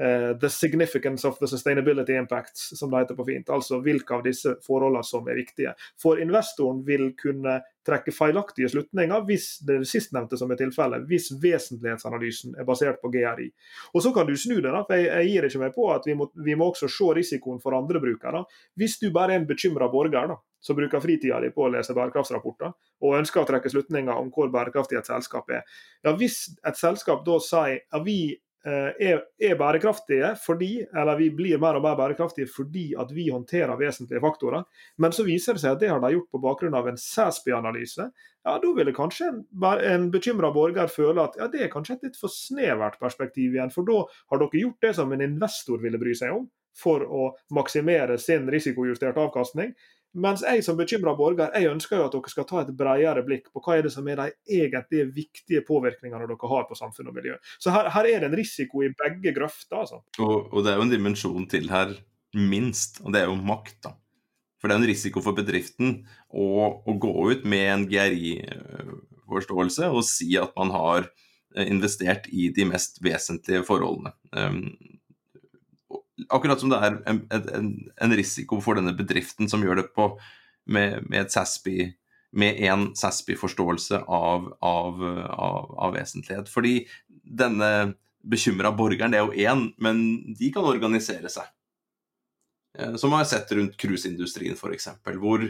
uh, 0.01 0.33
the 0.39 0.49
significance 0.49 1.27
of 1.27 1.39
the 1.39 1.47
sustainability 1.47 2.17
impacts, 2.17 2.79
som 2.79 2.91
det 2.91 2.97
heter 2.97 3.15
på 3.15 3.25
fint. 3.25 3.49
Altså 3.49 3.79
hvilke 3.83 4.15
av 4.15 4.23
disse 4.25 4.55
forholdene 4.65 5.03
som 5.05 5.27
er 5.27 5.37
viktige. 5.37 5.73
For 6.01 6.21
investoren 6.21 6.83
vil 6.87 7.11
kunne 7.19 7.59
trekke 7.83 8.13
feilaktige 8.15 8.69
slutninger 8.71 9.25
hvis 9.27 9.47
det 9.67 9.75
er 9.81 9.87
sistnevnte 9.87 10.39
som 10.39 10.51
er 10.53 10.59
tilfellet, 10.61 11.03
hvis 11.09 11.33
vesentlighetsanalysen 11.43 12.55
er 12.59 12.67
basert 12.67 13.01
på 13.01 13.11
GRI. 13.11 13.49
Og 13.93 14.03
Så 14.03 14.13
kan 14.15 14.27
du 14.27 14.35
snu 14.37 14.55
det, 14.61 14.71
da, 14.71 14.85
for 14.87 14.95
jeg, 14.95 15.09
jeg 15.11 15.33
gir 15.33 15.49
ikke 15.49 15.63
meg 15.65 15.75
på 15.75 15.89
at 15.91 16.07
vi 16.07 16.15
må, 16.17 16.29
vi 16.45 16.55
må 16.55 16.71
også 16.71 16.87
se 16.91 17.11
risikoen 17.19 17.59
for 17.63 17.75
andre 17.75 17.99
brukere. 18.03 18.45
Hvis 18.79 18.97
du 19.01 19.11
bare 19.11 19.35
er 19.35 19.43
en 19.43 19.49
bekymra 19.49 19.89
borger 19.91 20.31
da, 20.31 20.39
som 20.63 20.77
bruker 20.79 21.03
fritida 21.03 21.41
di 21.43 21.49
på 21.51 21.65
å 21.65 21.73
lese 21.73 21.91
bærekraftsrapporter, 21.95 22.71
og 23.03 23.17
ønsker 23.17 23.41
å 23.41 23.47
trekke 23.49 23.71
slutninger 23.71 24.15
om 24.15 24.31
hvor 24.31 24.47
bærekraftig 24.47 24.95
et 25.01 25.09
selskap 25.11 25.51
er, 25.51 25.65
ja, 26.05 26.15
hvis 26.15 26.45
et 26.63 26.79
selskap 26.79 27.25
da 27.27 27.35
sier 27.43 27.83
at 27.91 28.05
vi 28.07 28.17
Eh, 28.31 28.52
er, 28.63 29.23
er, 29.41 29.55
bærekraftige 29.59 30.33
fordi, 30.39 30.85
eller 30.95 31.17
vi 31.19 31.29
blir 31.35 31.59
mer 31.59 31.75
og 31.75 31.83
mer 31.83 31.97
bærekraftige 31.99 32.47
fordi 32.47 32.85
at 32.99 33.11
vi 33.11 33.27
håndterer 33.29 33.75
vesentlige 33.79 34.21
faktorer. 34.23 34.63
Men 34.97 35.15
så 35.15 35.25
viser 35.27 35.57
det 35.57 35.63
seg 35.63 35.75
at 35.75 35.81
det 35.81 35.91
har 35.91 35.99
de 36.03 36.13
gjort 36.15 36.29
på 36.31 36.41
bakgrunn 36.43 36.77
av 36.79 36.87
en 36.87 36.99
Sæsby-analyse. 36.99 38.07
Ja, 38.43 38.57
Da 38.59 38.73
ville 38.75 38.95
kanskje 38.95 39.29
en, 39.29 39.43
en 39.63 40.09
bekymra 40.11 40.51
borger 40.55 40.91
føle 40.91 41.23
at 41.23 41.35
ja, 41.39 41.47
det 41.51 41.65
er 41.65 41.73
kanskje 41.73 41.97
et 41.97 42.09
litt 42.09 42.19
for 42.19 42.31
snevert 42.31 42.99
perspektiv 42.99 43.55
igjen. 43.55 43.71
For 43.73 43.87
da 43.87 44.03
har 44.31 44.43
dere 44.43 44.63
gjort 44.65 44.87
det 44.87 44.93
som 44.99 45.11
en 45.11 45.23
investor 45.23 45.83
ville 45.83 45.99
bry 45.99 46.15
seg 46.17 46.35
om 46.35 46.47
for 46.77 47.03
å 47.05 47.27
maksimere 47.53 48.17
sin 48.17 48.47
risikojusterte 48.49 49.21
avkastning. 49.21 49.75
Mens 50.13 50.43
jeg 50.45 50.61
som 50.61 50.77
bekymra 50.77 51.15
borger 51.17 51.49
jeg 51.57 51.71
ønsker 51.71 51.97
jo 51.97 52.05
at 52.05 52.13
dere 52.13 52.29
skal 52.29 52.45
ta 52.49 52.59
et 52.61 52.73
bredere 52.77 53.23
blikk 53.25 53.47
på 53.49 53.61
hva 53.65 53.79
er 53.79 53.87
det 53.87 53.93
som 53.95 54.07
er 54.07 54.19
de 54.19 54.27
egentlige 54.59 55.07
viktige 55.15 55.63
påvirkningene 55.65 56.27
dere 56.29 56.49
har 56.51 56.67
på 56.69 56.77
samfunn 56.77 57.09
og 57.09 57.17
miljø. 57.17 57.39
Så 57.57 57.73
her, 57.73 57.89
her 57.95 58.09
er 58.11 58.21
det 58.21 58.29
en 58.29 58.37
risiko 58.37 58.83
i 58.85 58.91
begge 58.99 59.33
grøfter. 59.33 59.81
Altså. 59.81 60.03
Og, 60.19 60.51
og, 60.51 60.61
det 60.61 60.73
er 60.73 60.77
jo 60.77 60.85
en 60.85 60.93
dimensjon 60.93 61.49
til 61.49 61.65
her, 61.73 61.97
minst, 62.33 63.01
og 63.01 63.13
det 63.13 63.23
er 63.23 63.29
jo 63.29 63.41
makt. 63.41 63.79
da. 63.85 63.95
For 64.61 64.69
det 64.69 64.77
er 64.77 64.83
en 64.83 64.91
risiko 64.93 65.25
for 65.25 65.37
bedriften 65.37 66.03
å, 66.29 66.45
å 66.85 66.97
gå 67.01 67.13
ut 67.33 67.49
med 67.49 67.65
en 67.67 67.89
GRI-forståelse 67.89 69.89
og 69.91 70.05
si 70.07 70.29
at 70.39 70.53
man 70.55 70.71
har 70.71 71.09
eh, 71.57 71.67
investert 71.67 72.29
i 72.31 72.47
de 72.53 72.69
mest 72.69 73.01
vesentlige 73.03 73.65
forholdene. 73.67 74.13
Um, 74.31 74.69
akkurat 76.29 76.61
som 76.61 76.71
det 76.71 76.79
er 76.83 76.99
en, 77.09 77.23
en, 77.33 77.67
en, 78.01 78.15
risiko 78.15 78.59
for 78.61 78.77
denne 78.77 78.93
bedriften 78.97 79.49
som 79.49 79.63
gjør 79.65 79.81
det 79.81 79.89
på, 79.95 80.11
med, 80.69 81.05
med 81.09 81.31
SASPI 81.33 81.93
med 82.33 82.57
en 82.65 82.87
SASPI-forståelse 82.97 83.99
av, 84.09 84.47
av, 84.65 85.03
av, 85.29 85.73
av, 85.77 85.91
vesentlighet. 85.93 86.49
Fordi 86.49 86.79
denne 87.21 87.93
bekymra 88.25 88.71
borgeren, 88.73 89.13
det 89.13 89.19
er 89.19 89.27
jo 89.27 89.51
én, 89.51 89.67
men 89.77 89.99
de 90.39 90.49
kan 90.55 90.65
organisere 90.65 91.29
seg. 91.29 91.51
Eh, 92.79 92.95
som 92.97 93.13
har 93.13 93.27
sett 93.29 93.51
rundt 93.53 93.77
cruiseindustrien 93.77 94.57
f.eks., 94.57 94.89
hvor 95.21 95.45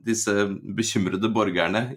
disse 0.00 0.34
bekymrede 0.64 1.28
borgerne 1.28 1.90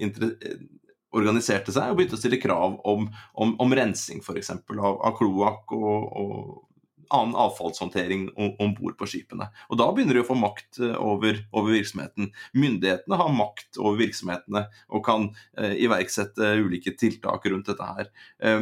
organiserte 1.16 1.72
seg 1.72 1.94
og 1.94 2.02
begynte 2.02 2.18
å 2.18 2.20
stille 2.20 2.42
krav 2.42 2.82
om, 2.90 3.08
om, 3.40 3.56
om 3.64 3.76
rensing 3.80 4.20
f.eks. 4.20 4.52
av, 4.58 4.98
av 4.98 5.16
kloakk 5.16 5.72
og, 5.78 6.20
og 6.20 6.73
annen 7.10 7.36
avfallshåndtering 7.40 8.28
om 8.38 8.74
bord 8.78 8.98
på 9.00 9.08
skipene. 9.10 9.50
Og 9.70 9.80
Da 9.82 9.90
begynner 9.92 10.18
de 10.18 10.24
å 10.24 10.28
få 10.28 10.38
makt 10.40 10.80
eh, 10.82 10.96
over, 10.98 11.40
over, 11.52 11.72
virksomheten. 11.74 12.32
Myndighetene 12.58 13.20
har 13.20 13.34
makt 13.36 13.80
over 13.82 14.00
virksomhetene 14.02 14.66
og 14.94 15.06
kan 15.06 15.30
eh, 15.58 15.76
iverksette 15.84 16.54
ulike 16.64 16.96
tiltak 17.00 17.48
rundt 17.50 17.72
dette 17.72 17.90
her. 17.98 18.12
Eh, 18.44 18.62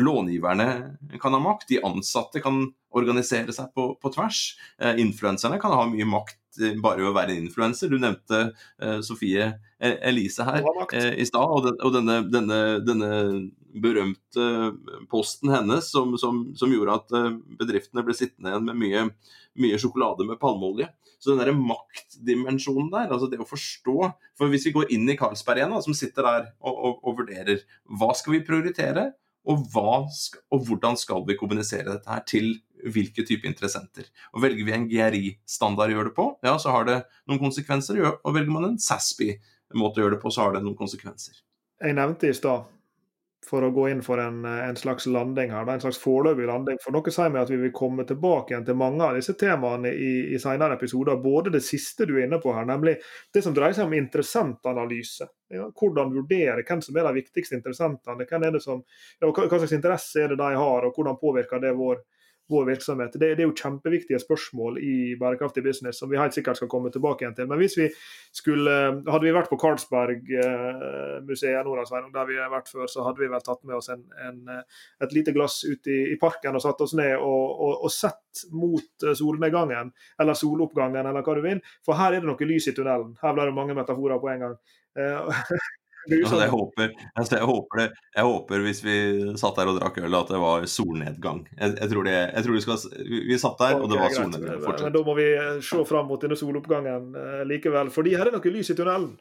långiverne 0.00 0.68
kan 1.22 1.36
ha 1.36 1.42
makt, 1.42 1.68
de 1.72 1.82
ansatte 1.86 2.42
kan 2.44 2.68
organisere 2.96 3.54
seg 3.54 3.70
på, 3.76 3.92
på 4.00 4.12
tvers. 4.14 4.42
Eh, 4.82 4.98
influenserne 5.02 5.60
kan 5.62 5.74
ha 5.74 5.86
mye 5.90 6.08
makt 6.08 6.39
bare 6.82 7.00
ved 7.00 7.10
å 7.10 7.14
være 7.16 7.34
en 7.34 7.46
influenser. 7.46 7.90
Du 7.90 8.00
nevnte 8.00 8.42
uh, 8.50 8.98
Sofie 9.06 9.46
e-, 9.78 9.96
Elise 10.10 10.46
her 10.46 10.64
uh, 10.64 11.12
i 11.14 11.26
stad, 11.28 11.46
og, 11.46 11.66
den, 11.66 11.78
og 11.84 11.94
denne, 11.96 12.20
denne, 12.30 12.60
denne, 12.86 13.10
berømte 13.70 14.46
posten 15.12 15.52
hennes 15.54 15.92
som, 15.92 16.16
som, 16.18 16.40
som, 16.58 16.72
gjorde 16.74 16.96
at 16.98 17.12
uh, 17.14 17.28
bedriftene 17.60 18.02
ble 18.02 18.16
sittende 18.18 18.50
igjen 18.50 18.66
med 18.66 18.80
mye, 18.80 19.04
mye 19.62 19.78
sjokolade 19.78 20.26
med 20.26 20.40
palmeolje. 20.42 20.88
Så 21.20 21.34
den 21.34 21.42
der 21.44 21.52
maktdimensjonen 21.54 22.88
der, 22.90 23.10
altså 23.12 23.28
det 23.28 23.42
å 23.42 23.44
forstå 23.44 23.96
For 24.40 24.48
hvis 24.48 24.64
vi 24.70 24.72
går 24.72 24.92
inn 24.94 25.04
i 25.12 25.18
Karlsberg 25.20 25.60
igjen, 25.60 25.74
da, 25.74 25.82
som 25.84 25.96
sitter 25.96 26.24
der 26.24 26.46
og, 26.64 26.72
og, 26.72 27.02
og 27.04 27.18
vurderer 27.20 27.60
hva 28.00 28.14
skal 28.16 28.38
vi 28.38 28.46
prioritere, 28.46 29.10
og, 29.50 29.66
hva, 29.72 30.00
og 30.54 30.66
hvordan 30.66 30.98
skal 30.98 31.24
vi 31.28 31.38
kommunisere 31.38 31.88
dette 31.90 32.10
her 32.10 32.24
til 32.28 32.52
hvilke 32.80 33.24
type 33.28 33.48
interessenter. 33.48 34.06
Og 34.34 34.44
Velger 34.44 34.64
vi 34.66 34.74
en 34.76 34.88
GRI-standard 34.88 35.92
å 35.92 35.98
gjøre 35.98 36.10
det 36.10 36.16
på, 36.16 36.26
ja, 36.46 36.56
så 36.60 36.72
har 36.74 36.88
det 36.88 36.98
noen 37.28 37.42
konsekvenser. 37.42 38.00
Og 38.08 38.34
velger 38.36 38.54
man 38.54 38.70
en 38.70 38.80
SASPI-måte 38.80 40.00
å 40.00 40.06
gjøre 40.06 40.16
det 40.16 40.22
på, 40.22 40.32
så 40.32 40.46
har 40.46 40.56
det 40.56 40.64
noen 40.64 40.78
konsekvenser. 40.78 41.42
Jeg 41.80 41.96
nevnte 41.96 42.28
i 42.30 42.36
stad 42.36 42.68
for 43.46 43.64
å 43.64 43.70
gå 43.72 43.86
inn 43.88 44.02
for 44.04 44.20
en, 44.20 44.44
en 44.44 44.76
slags 44.76 45.06
landing 45.08 45.50
her, 45.50 45.68
en 45.68 45.80
slags 45.82 45.98
foreløpig 46.02 46.46
landing. 46.48 46.78
For 46.82 46.94
Noe 46.94 47.12
sier 47.12 47.32
meg 47.32 47.46
at 47.46 47.52
vi 47.52 47.58
vil 47.62 47.72
komme 47.74 48.04
tilbake 48.08 48.52
igjen 48.52 48.66
til 48.68 48.78
mange 48.78 49.06
av 49.06 49.16
disse 49.16 49.34
temaene 49.40 49.92
i, 49.94 50.10
i 50.34 50.40
senere 50.42 50.76
episoder. 50.76 51.18
Både 51.22 51.52
det 51.54 51.62
siste 51.64 52.06
du 52.08 52.14
er 52.18 52.26
inne 52.26 52.40
på 52.42 52.52
her, 52.54 52.68
nemlig 52.68 52.98
det 53.32 53.42
som 53.46 53.56
dreier 53.56 53.76
seg 53.76 53.88
om 53.88 53.96
interessentanalyse. 53.96 55.30
Ja, 55.50 55.66
hvordan 55.72 56.12
vurdere 56.14 56.62
hvem 56.62 56.84
som 56.84 57.00
er 57.00 57.08
de 57.08 57.16
viktigste 57.22 57.56
interessentene. 57.58 58.28
Hvem 58.28 58.46
er 58.46 58.54
det 58.58 58.62
som, 58.64 58.84
ja, 59.18 59.26
hva, 59.26 59.48
hva 59.48 59.58
slags 59.58 59.74
interesse 59.78 60.22
er 60.22 60.34
det 60.34 60.40
de 60.40 60.52
har, 60.60 60.86
og 60.86 60.94
hvordan 60.94 61.18
påvirker 61.20 61.64
det 61.64 61.74
vår 61.80 62.04
vår 62.50 62.64
virksomhet. 62.68 63.12
Det, 63.14 63.34
det, 63.36 63.42
er 63.42 63.48
jo 63.48 63.56
kjempeviktige 63.56 64.18
spørsmål 64.22 64.78
i 64.82 65.16
bærekraftig 65.20 65.62
business 65.64 65.98
som 66.02 66.08
vi 66.10 66.20
helt 66.20 66.34
sikkert 66.36 66.56
skal 66.58 66.70
komme 66.72 66.90
tilbake 66.92 67.20
igjen 67.24 67.36
til. 67.38 67.48
Men 67.50 67.58
hvis 67.62 67.76
vi 67.78 67.86
skulle, 68.36 68.74
hadde 69.06 69.26
vi 69.26 69.36
vært 69.36 69.50
på 69.52 69.60
Karlsbergmuseet 69.60 71.66
nå, 71.66 71.72
der 72.14 72.28
vi 72.28 72.40
har 72.40 72.52
vært 72.52 72.72
før, 72.72 72.86
så 72.90 72.98
hadde 73.06 73.20
vi 73.22 73.32
vel 73.32 73.46
tatt 73.46 73.62
med 73.64 73.74
oss 73.78 73.88
en, 73.94 74.04
en, 74.26 74.38
et 75.04 75.16
lite 75.16 75.32
glass 75.36 75.54
ut 75.66 75.84
i, 75.90 75.98
i, 76.12 76.16
parken 76.20 76.56
og 76.58 76.64
satt 76.64 76.84
oss 76.84 76.94
ned 76.98 77.14
og, 77.16 77.44
og, 77.50 77.72
og, 77.86 77.90
sett 77.94 78.34
mot 78.54 78.90
solnedgangen 79.16 79.86
eller 80.22 80.34
soloppgangen 80.38 81.06
eller 81.06 81.22
hva 81.26 81.34
du 81.38 81.42
vil. 81.46 81.60
For 81.86 81.92
her 81.98 82.10
er 82.14 82.20
det 82.22 82.30
noe 82.30 82.50
lys 82.50 82.66
i 82.70 82.76
tunnelen. 82.76 83.10
Her 83.22 83.32
ble 83.36 83.42
det 83.48 83.56
mange 83.56 83.78
metaforer 83.78 84.18
på 84.22 84.28
en 84.34 84.42
gang. 84.46 84.56
Eh, 86.08 86.20
Altså, 86.20 86.38
jeg, 86.40 86.48
håper, 86.48 86.92
altså, 87.16 87.36
jeg, 87.36 87.44
håper 87.44 87.80
det, 87.80 87.86
jeg, 88.16 88.24
håper, 88.24 88.62
hvis 88.64 88.80
vi 88.84 88.94
satt 89.40 89.58
der 89.58 89.70
og 89.70 89.76
drakk 89.76 89.98
øl, 90.00 90.16
at 90.16 90.30
det 90.32 90.40
var 90.40 90.64
solnedgang. 90.72 91.42
Jeg, 91.58 91.74
jeg 91.76 91.90
tror, 91.92 92.06
det, 92.08 92.14
jeg 92.14 92.44
tror 92.46 92.56
det 92.56 92.62
skal, 92.64 92.78
Vi 93.10 93.38
satt 93.38 93.58
der, 93.60 93.74
okay, 93.74 93.82
og 93.82 93.90
det 93.90 93.98
var 94.00 94.14
solnedgang. 94.16 94.62
Fortsatt. 94.64 94.86
Men 94.86 94.96
da 94.96 95.02
må 95.06 95.16
vi 95.18 95.26
eh, 95.34 95.50
se 95.66 95.82
fram 95.88 96.08
mot 96.08 96.24
denne 96.24 96.38
soloppgangen 96.40 97.10
uh, 97.16 97.42
likevel. 97.48 97.92
Fordi 97.92 98.14
her 98.16 98.30
er 98.30 98.36
noe 98.36 98.54
lys 98.56 98.72
i 98.72 98.78
tunnelen, 98.78 99.12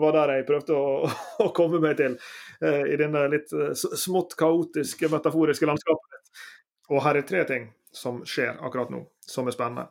var 0.00 0.16
der 0.16 0.34
jeg 0.38 0.48
prøvde 0.48 0.78
å, 0.78 1.12
å 1.46 1.50
komme 1.56 1.82
meg 1.84 2.00
til. 2.00 2.16
Uh, 2.64 2.82
I 2.88 2.98
denne 3.00 3.26
litt 3.32 3.52
uh, 3.52 3.72
smått 3.76 4.36
kaotiske, 4.40 5.12
metaforiske 5.12 5.68
landskapet. 5.68 6.34
Og 6.92 7.04
her 7.04 7.20
er 7.20 7.28
tre 7.28 7.44
ting 7.48 7.70
som 7.92 8.22
skjer 8.24 8.56
akkurat 8.64 8.92
nå, 8.92 9.04
som 9.28 9.48
er 9.48 9.54
spennende. 9.54 9.90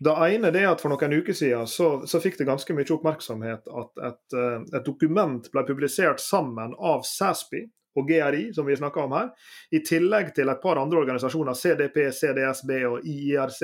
Det 0.00 0.14
ene 0.32 0.48
er 0.48 0.70
at 0.70 0.80
For 0.80 0.92
noen 0.92 1.18
uker 1.20 1.36
siden 1.36 1.68
så, 1.68 1.90
så 2.08 2.20
fikk 2.22 2.38
det 2.40 2.48
ganske 2.48 2.76
mye 2.76 2.88
oppmerksomhet 2.94 3.68
at 3.68 4.06
et, 4.08 4.36
eh, 4.36 4.56
et, 4.72 4.86
dokument 4.86 5.50
ble 5.52 5.66
publisert 5.68 6.22
sammen 6.24 6.72
av 6.78 7.04
SASPI 7.04 7.66
og 7.98 8.06
GRI, 8.06 8.46
som 8.54 8.68
vi 8.68 8.78
snakker 8.78 9.02
om 9.02 9.12
her, 9.16 9.28
i 9.74 9.82
tillegg 9.84 10.30
til 10.36 10.48
et 10.48 10.62
par 10.62 10.78
andre 10.78 11.02
organisasjoner, 11.02 11.58
CDP, 11.58 12.04
CDSB 12.14 12.70
og 12.86 13.04
IIRC. 13.04 13.62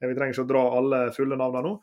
Vi 0.00 0.14
trenger 0.16 0.34
ikke 0.34 0.46
å 0.46 0.52
dra 0.54 0.62
alle 0.80 1.00
fulle 1.14 1.36
navnene 1.36 1.68
nå. 1.68 1.74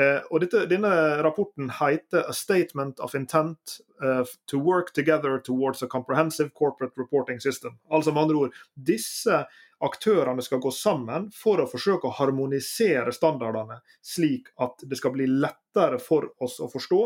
Eh, 0.00 0.22
og 0.32 0.40
dette, 0.40 0.62
Denne 0.70 1.20
rapporten 1.20 1.68
heter 1.76 2.24
'A 2.24 2.32
Statement 2.32 3.00
of 3.00 3.14
Intent 3.14 3.80
uh, 4.00 4.24
to 4.48 4.58
Work 4.58 4.94
Together 4.94 5.38
Towards 5.38 5.82
a 5.82 5.86
Comprehensive 5.86 6.54
Corporate 6.54 6.94
Reporting 6.96 7.38
System'. 7.38 7.76
Altså 7.90 8.12
med 8.12 8.22
andre 8.22 8.36
ord, 8.36 8.54
disse 8.86 9.44
aktørene 9.86 10.42
skal 10.44 10.60
gå 10.62 10.70
sammen 10.74 11.28
for 11.34 11.62
å 11.62 11.68
forsøke 11.70 12.08
å 12.08 12.16
harmonisere 12.16 13.12
standardene, 13.14 13.80
slik 14.04 14.52
at 14.62 14.84
det 14.88 14.98
skal 15.00 15.14
bli 15.16 15.26
lettere 15.26 15.98
for 16.02 16.28
oss 16.42 16.58
å 16.62 16.68
forstå 16.72 17.00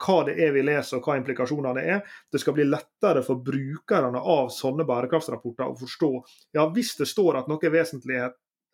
hva 0.00 0.18
det 0.28 0.36
er 0.40 0.54
vi 0.54 0.64
leser 0.64 0.98
og 0.98 1.08
hva 1.08 1.18
implikasjonene 1.20 1.82
er. 1.96 2.04
Det 2.32 2.40
skal 2.42 2.56
bli 2.56 2.68
lettere 2.68 3.24
for 3.26 3.42
brukerne 3.44 4.20
av 4.20 4.52
sånne 4.54 4.86
bærekraftsrapporter 4.88 5.66
å 5.68 5.80
forstå 5.80 6.12
ja, 6.56 6.68
hvis 6.74 6.94
det 7.00 7.10
står 7.10 7.42
at 7.42 7.50
noe 7.50 7.66
er 7.66 7.74
vesentlig 7.74 8.22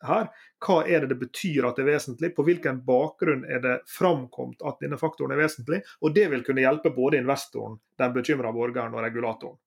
her, 0.04 0.28
hva 0.66 0.76
er 0.84 1.04
det 1.04 1.14
det 1.14 1.18
betyr 1.20 1.66
at 1.66 1.78
det 1.78 1.84
er 1.86 1.92
vesentlig, 1.94 2.32
på 2.36 2.44
hvilken 2.46 2.82
bakgrunn 2.86 3.44
er 3.48 3.62
det 3.64 3.76
framkommet 3.90 4.62
at 4.66 4.80
denne 4.82 4.98
faktoren 5.00 5.32
er 5.34 5.40
vesentlig. 5.40 5.82
og 6.00 6.14
Det 6.14 6.26
vil 6.32 6.44
kunne 6.44 6.64
hjelpe 6.64 6.92
både 6.96 7.20
investoren, 7.22 7.78
den 7.98 8.12
bekymra 8.16 8.52
borgeren 8.52 8.96
og 8.96 9.04
regulatoren. 9.06 9.58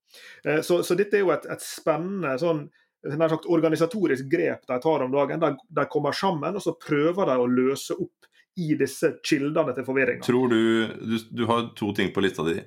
Eh, 0.44 0.60
så, 0.66 0.82
så 0.86 0.96
dette 0.98 1.18
er 1.18 1.26
jo 1.26 1.34
et, 1.34 1.48
et 1.50 1.64
spennende 1.64 2.36
sånn 2.40 2.68
nær 3.08 3.32
sagt 3.32 3.48
organisatorisk 3.48 4.28
grep 4.30 4.66
de 4.68 4.78
tar 4.82 5.04
om 5.04 5.12
dagen. 5.12 5.40
De, 5.40 5.84
kommer 5.90 6.16
sammen 6.16 6.56
og 6.56 6.64
så 6.64 6.76
prøver 6.76 7.30
de 7.30 7.38
å 7.40 7.48
løse 7.48 7.96
opp 7.96 8.28
i 8.60 8.74
disse 8.78 9.14
kildene 9.24 9.72
til 9.76 9.86
forvirringa. 9.86 10.26
Tror 10.26 10.50
du, 10.52 10.60
du, 11.00 11.16
du 11.30 11.46
har 11.48 11.70
to 11.78 11.92
ting 11.96 12.12
på 12.12 12.24
lista 12.24 12.44
di. 12.46 12.58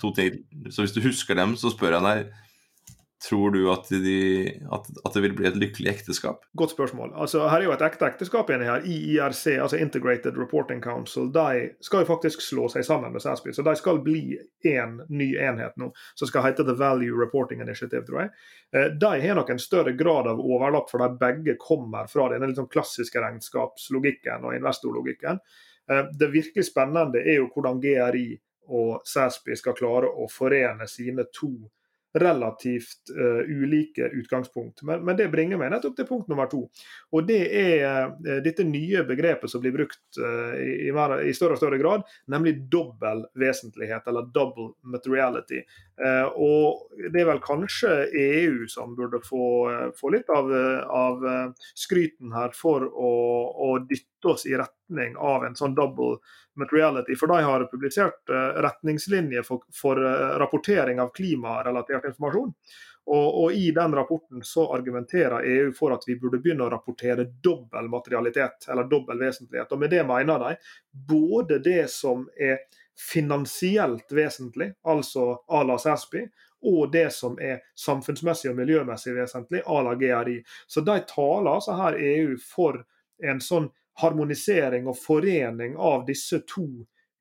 To 0.00 0.12
ting. 0.16 0.40
Så 0.72 0.86
hvis 0.86 0.94
du 0.96 1.02
husker 1.04 1.36
dem, 1.36 1.56
så 1.60 1.72
spør 1.72 1.98
jeg 1.98 2.06
deg 2.06 2.32
tror 3.28 3.50
du 3.50 3.60
at, 3.72 3.88
de, 3.88 4.18
at, 4.72 4.86
at, 5.04 5.14
det 5.14 5.22
vil 5.22 5.34
bli 5.36 5.46
et 5.46 5.56
lykkelig 5.58 5.90
ekteskap? 5.90 6.44
Godt 6.58 6.74
spørsmål. 6.74 7.12
Altså, 7.14 7.44
her 7.46 7.60
er 7.60 7.68
jo 7.68 7.74
et 7.74 7.84
ekte 7.86 8.08
ekteskap 8.08 8.50
inni 8.50 8.66
her. 8.66 8.86
IIRC, 8.88 9.42
altså 9.62 9.78
Integrated 9.78 10.38
Reporting 10.38 10.82
Council, 10.82 11.28
de 11.34 11.68
skal 11.84 12.02
jo 12.02 12.10
faktisk 12.10 12.42
slå 12.42 12.68
seg 12.72 12.86
sammen 12.86 13.14
med 13.14 13.22
SASPI. 13.22 13.54
Så 13.54 13.64
de 13.66 13.74
skal 13.78 14.02
bli 14.04 14.36
én 14.68 14.98
ny 15.08 15.28
enhet 15.38 15.78
nå, 15.80 15.92
som 16.18 16.30
skal 16.30 16.48
hete 16.48 16.66
The 16.66 16.76
Value 16.78 17.18
Reporting 17.20 17.62
Initiative, 17.62 18.04
tror 18.08 18.24
jeg. 18.24 18.32
Eh, 18.76 18.88
de 19.00 19.12
har 19.26 19.38
nok 19.38 19.52
en 19.54 19.62
større 19.62 19.92
grad 19.98 20.30
av 20.30 20.40
overlapp, 20.42 20.90
for 20.90 21.04
de 21.04 21.20
begge 21.20 21.58
kommer 21.62 22.10
fra 22.10 22.30
denne 22.32 22.50
liksom 22.50 22.70
klassiske 22.72 23.22
regnskapslogikken 23.22 24.48
og 24.48 24.56
investorlogikken. 24.58 25.38
Eh, 25.90 26.08
det 26.18 26.32
virkelig 26.34 26.66
spennende 26.72 27.22
er 27.22 27.38
jo 27.38 27.50
hvordan 27.54 27.80
GRI 27.82 28.26
og 28.72 29.06
SASPI 29.06 29.56
skal 29.58 29.78
klare 29.78 30.10
å 30.10 30.28
forene 30.30 30.86
sine 30.90 31.26
to 31.34 31.54
relativt 32.14 33.10
uh, 33.18 33.40
ulike 33.48 34.08
utgangspunkt. 34.08 34.82
Men, 34.82 35.04
men, 35.04 35.16
det 35.16 35.30
bringer 35.32 35.60
meg 35.60 35.72
nettopp 35.72 35.96
til 35.96 36.08
punkt 36.08 36.28
nummer 36.28 36.50
to. 36.50 36.66
Og 37.12 37.26
Det 37.28 37.40
er 37.56 38.12
uh, 38.12 38.38
dette 38.44 38.66
nye 38.68 39.04
begrepet 39.08 39.50
som 39.50 39.62
blir 39.64 39.74
brukt 39.76 40.20
uh, 40.20 40.52
i, 40.60 40.90
i, 40.92 41.34
større 41.36 41.56
og 41.56 41.62
større 41.62 41.80
grad, 41.80 42.04
nemlig 42.32 42.58
dobbel 42.72 43.24
vesentlighet, 43.38 44.06
eller 44.08 44.28
double 44.34 44.72
materiality. 44.82 45.62
og 46.36 46.88
Det 47.12 47.20
er 47.20 47.28
vel 47.28 47.40
kanskje 47.44 47.90
EU 48.18 48.66
som 48.68 48.96
burde 48.96 49.20
få, 49.22 49.44
få 49.98 50.12
litt 50.14 50.30
av, 50.32 50.50
av, 50.90 51.26
skryten 51.78 52.32
her 52.34 52.54
for 52.56 52.86
å, 52.88 53.12
å 53.52 53.68
dytte 53.86 54.11
oss 54.24 54.46
i 54.46 54.54
retning 54.58 55.16
av 55.16 55.44
en 55.44 55.56
sånn 55.58 55.74
double 55.74 56.18
materiality. 56.60 57.16
For 57.18 57.32
de 57.32 57.42
har 57.46 57.66
publisert 57.70 58.32
retningslinjer 58.64 59.44
for, 59.46 59.64
for 59.74 60.00
rapportering 60.42 61.00
av 61.00 61.12
klimarelatert 61.16 62.10
informasjon. 62.12 62.52
Og, 63.06 63.44
og, 63.44 63.52
I 63.52 63.70
den 63.70 63.94
rapporten 63.94 64.44
så 64.46 64.68
argumenterer 64.74 65.42
EU 65.42 65.72
for 65.74 65.94
at 65.94 66.04
vi 66.06 66.14
burde 66.20 66.38
begynne 66.38 66.68
å 66.68 66.70
rapportere 66.70 67.26
dobbel 67.42 67.88
materialitet, 67.90 68.68
eller 68.70 68.86
dobbel 68.86 69.18
vesentlighet. 69.18 69.72
Og 69.74 69.82
Med 69.82 69.90
det 69.90 70.04
mener 70.06 70.38
de 70.38 70.54
både 71.08 71.58
det 71.58 71.90
som 71.90 72.28
er 72.38 72.62
finansielt 72.98 74.12
vesentlig, 74.12 74.72
altså 74.86 75.42
à 75.48 75.64
la 75.66 75.78
SASPI, 75.78 76.26
og 76.62 76.92
det 76.92 77.08
som 77.10 77.34
er 77.42 77.64
samfunnsmessig 77.74 78.52
og 78.52 78.58
miljømessig 78.60 79.16
vesentlig, 79.16 79.64
à 79.66 79.82
la 79.82 79.96
GRI. 79.98 80.38
Så 80.66 80.84
de 80.86 81.00
taler 81.08 81.50
altså 81.50 81.74
her 81.74 81.98
EU 81.98 82.36
for 82.38 82.84
en 83.22 83.42
sånn 83.42 83.66
harmonisering 84.00 84.88
og 84.88 84.98
forening 84.98 85.76
av 85.76 86.06
disse 86.08 86.42
to 86.48 86.66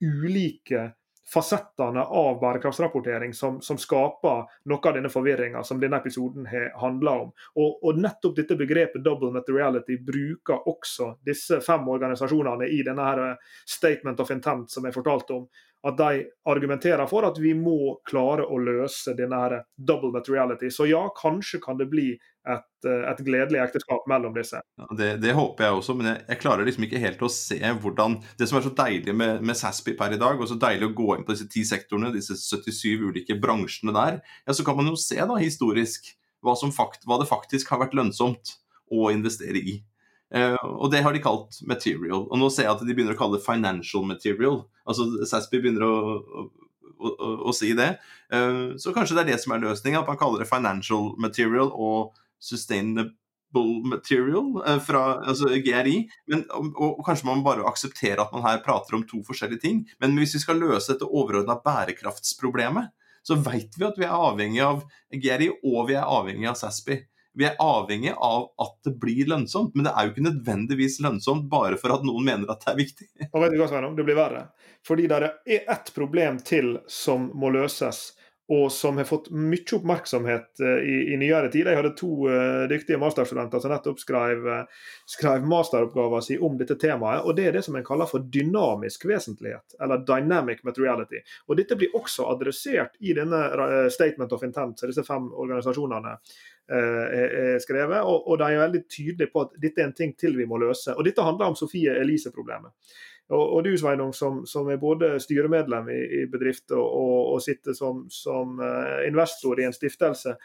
ulike 0.02 0.92
fasettene 1.34 2.02
av 2.02 2.40
bærekraftsrapportering 2.42 3.34
som, 3.34 3.62
som, 3.62 3.78
skaper 3.78 4.44
noe 4.68 4.90
av 4.90 4.98
denne 4.98 5.10
forvirringa 5.12 5.64
som 5.64 5.80
denne 5.80 6.02
episoden 6.02 6.48
har 6.52 6.72
handla 6.82 7.14
om. 7.24 7.30
Og, 7.56 7.78
og, 7.86 8.00
nettopp 8.04 8.36
dette 8.42 8.58
begrepet 8.60 9.04
double 9.06 9.32
materiality 9.32 9.96
bruker 10.04 10.68
også 10.68 11.14
disse 11.26 11.62
fem 11.64 11.88
organisasjonene 11.88 12.68
i 12.68 12.82
denne 12.88 13.06
her 13.08 13.24
eh, 13.30 13.54
statement 13.64 14.20
of 14.20 14.34
intent 14.36 14.76
som 14.76 14.88
jeg 14.88 14.98
fortalte 14.98 15.38
om. 15.38 15.48
At 15.88 15.98
de 15.98 16.26
argumenterer 16.46 17.08
for 17.10 17.26
at 17.26 17.40
vi 17.42 17.56
må 17.58 17.96
klare 18.06 18.46
å 18.46 18.60
løse 18.62 19.16
denne 19.18 19.40
her 19.42 19.56
double 19.78 20.12
materiality. 20.14 20.70
Så 20.70 20.86
ja, 20.86 21.08
kanskje 21.18 21.58
kan 21.64 21.80
det 21.80 21.88
bli 21.90 22.12
et, 22.14 22.86
eh, 22.86 23.04
et 23.10 23.24
gledelig 23.26 23.62
ekteskap 23.64 24.06
mellom 24.10 24.34
disse. 24.36 24.62
Ja, 24.78 24.88
det, 24.98 25.10
det, 25.24 25.34
håper 25.38 25.66
jeg 25.66 25.80
også, 25.80 25.96
men 25.98 26.12
jeg, 26.12 26.24
jeg, 26.28 26.42
klarer 26.42 26.70
liksom 26.70 26.88
ikke 26.88 27.02
helt 27.02 27.22
å 27.26 27.30
se 27.34 27.60
hvordan 27.84 28.20
Det 28.38 28.48
som 28.50 28.58
er 28.58 28.66
så 28.66 28.74
deilig 28.78 29.16
med, 29.18 29.44
med 29.46 29.58
SASPI 29.58 29.96
per 29.98 30.16
i 30.16 30.22
dag, 30.22 30.38
og 30.38 30.50
så 30.50 30.58
deilig 30.62 30.90
å 30.92 30.96
gå 31.02 31.10
inn 31.16 31.26
på 31.28 31.36
disse 31.36 31.50
ti 31.52 31.66
sektorene, 31.68 32.14
disse 32.16 32.38
77 32.38 33.08
ulike 33.10 33.38
bransjene 33.42 33.94
der, 33.98 34.20
ja, 34.46 34.58
så 34.58 34.66
kan 34.68 34.78
man 34.78 34.90
jo 34.90 34.98
se 35.00 35.18
da 35.18 35.38
historisk 35.42 36.14
hva, 36.42 36.56
fakt, 36.74 37.06
hva 37.06 37.20
det 37.22 37.30
faktisk 37.30 37.70
har 37.74 37.84
vært 37.84 37.98
lønnsomt 37.98 38.58
å 38.92 39.10
investere 39.14 39.62
i. 39.62 39.80
Uh, 40.32 40.56
og 40.80 40.92
det 40.94 41.02
har 41.04 41.16
de 41.16 41.24
kalt 41.24 41.60
material. 41.68 42.26
Og 42.30 42.40
nå 42.40 42.50
ser 42.54 42.68
jeg 42.68 42.74
at 42.74 42.84
de 42.88 42.96
begynner 42.96 43.18
å 43.18 43.20
kalle 43.20 43.40
det 43.40 43.46
financial 43.46 44.06
material. 44.08 44.62
Altså 44.88 45.08
Sasby 45.28 45.60
begynner 45.60 45.84
å, 45.84 45.96
å, 46.40 46.46
å, 47.12 47.32
å 47.52 47.56
si 47.56 47.74
det. 47.78 47.94
Uh, 48.32 48.78
så 48.80 48.96
kanskje 48.96 49.18
det 49.18 49.26
er 49.26 49.32
det 49.34 49.42
som 49.44 49.56
er 49.56 49.66
løsninga, 49.66 50.04
at 50.04 50.12
man 50.12 50.20
kaller 50.22 50.44
det 50.44 50.52
financial 50.52 51.12
material 51.22 51.74
og 51.76 52.16
sustainable 52.42 53.18
material 53.86 54.64
eh, 54.68 54.80
fra 54.80 55.02
altså 55.20 55.52
GRI. 55.62 55.98
Men, 56.32 56.46
og, 56.56 56.72
og, 56.80 57.04
kanskje 57.06 57.28
man 57.28 57.44
bare 57.46 57.68
aksepterer 57.70 58.24
at 58.24 58.34
man 58.34 58.46
her 58.46 58.64
prater 58.66 58.98
om 58.98 59.06
to 59.08 59.22
forskjellige 59.28 59.66
ting. 59.66 59.84
Men 60.02 60.16
hvis 60.18 60.38
vi 60.38 60.44
skal 60.46 60.62
løse 60.62 60.94
dette 60.94 61.08
overordna 61.08 61.60
bærekraftsproblemet, 61.66 62.92
så 63.22 63.38
vet 63.38 63.76
vi 63.78 63.86
at 63.86 64.00
vi 64.00 64.08
er 64.08 64.18
avhengig 64.18 64.64
av 64.66 64.82
GRI 65.14 65.52
og 65.60 65.92
vi 65.92 65.98
er 66.00 66.08
avhengig 66.08 66.50
av 66.50 66.58
SASPI. 66.58 66.98
Vi 67.38 67.46
er 67.48 67.60
avhengig 67.64 68.12
av 68.18 68.50
at 68.60 68.74
det 68.84 68.96
blir 69.00 69.30
lønnsomt, 69.32 69.76
men 69.76 69.88
det 69.88 69.94
er 69.96 70.08
jo 70.08 70.14
ikke 70.14 70.26
nødvendigvis 70.28 71.00
lønnsomt 71.04 71.48
bare 71.52 71.80
for 71.80 71.96
at 71.96 72.04
noen 72.08 72.26
mener 72.28 72.52
at 72.52 72.66
det 72.66 72.74
er 72.74 72.80
viktig. 72.82 73.08
Og 73.32 73.38
vet 73.44 73.54
du 73.54 73.62
hva, 73.62 73.70
Sveinung? 73.72 73.96
Det 73.96 74.08
blir 74.08 74.20
verre. 74.20 74.48
Fordi 74.88 75.08
det 75.08 75.22
er 75.22 75.70
ett 75.72 75.94
problem 75.96 76.42
til 76.44 76.76
som 76.92 77.30
må 77.38 77.54
løses 77.54 78.10
og 78.52 78.72
som 78.72 78.98
har 78.98 79.08
fått 79.08 79.30
mye 79.32 79.76
oppmerksomhet 79.78 80.60
eh, 80.60 80.82
i, 80.84 80.96
i 81.14 81.18
nyere 81.18 81.48
tid. 81.52 81.70
Jeg 81.70 81.78
hadde 81.78 81.94
to 81.96 82.10
uh, 82.28 82.66
dyktige 82.68 83.00
masterstudenter 83.00 83.62
som 83.64 83.72
nettopp 83.72 84.02
skrev, 84.02 84.44
uh, 84.44 84.90
skrev 85.08 85.46
masteroppgaven 85.48 86.26
sin 86.26 86.44
om 86.44 86.58
dette 86.60 86.76
temaet. 86.82 87.24
og 87.24 87.38
Det 87.38 87.46
er 87.48 87.56
det 87.56 87.62
som 87.64 87.78
en 87.80 87.86
kaller 87.88 88.10
for 88.12 88.26
dynamisk 88.34 89.06
vesentlighet, 89.08 89.78
eller 89.80 90.04
dynamic 90.04 90.66
materiality. 90.68 91.22
Og 91.48 91.62
Dette 91.62 91.78
blir 91.80 91.96
også 91.96 92.28
adressert 92.34 93.00
i 93.00 93.16
denne 93.16 93.40
Statement 93.94 94.36
of 94.36 94.44
Intent, 94.44 94.84
disse 94.84 95.06
fem 95.08 95.32
organisasjonene 95.32 96.18
er 96.72 97.60
skrevet. 97.64 98.02
Og, 98.02 98.28
og 98.28 98.40
de 98.40 98.50
er 98.50 98.64
veldig 98.64 98.82
tydelige 98.88 99.32
på 99.34 99.46
at 99.46 99.56
dette 99.62 99.82
er 99.82 99.90
en 99.90 99.96
ting 99.98 100.14
til 100.20 100.38
vi 100.38 100.48
må 100.48 100.60
løse. 100.62 100.96
Og 100.96 101.06
Dette 101.08 101.26
handler 101.26 101.52
om 101.52 101.58
Sofie 101.60 101.96
Elise-problemet. 102.00 102.72
Og, 103.32 103.44
og, 103.56 103.64
du 103.64 103.78
Sveinung, 103.80 104.12
som, 104.14 104.42
som, 104.46 104.68
er 104.70 104.80
både 104.80 105.14
styremedlem 105.24 105.88
i, 105.94 106.00
i 106.20 106.26
bedrift 106.32 106.74
og, 106.76 106.84
og, 106.84 107.18
og, 107.34 107.42
sitter 107.44 107.76
som, 107.78 108.04
som 108.12 108.60
uh, 108.60 109.00
investor 109.08 109.62
i 109.62 109.68
en 109.70 109.76
stiftelse, 109.76 110.36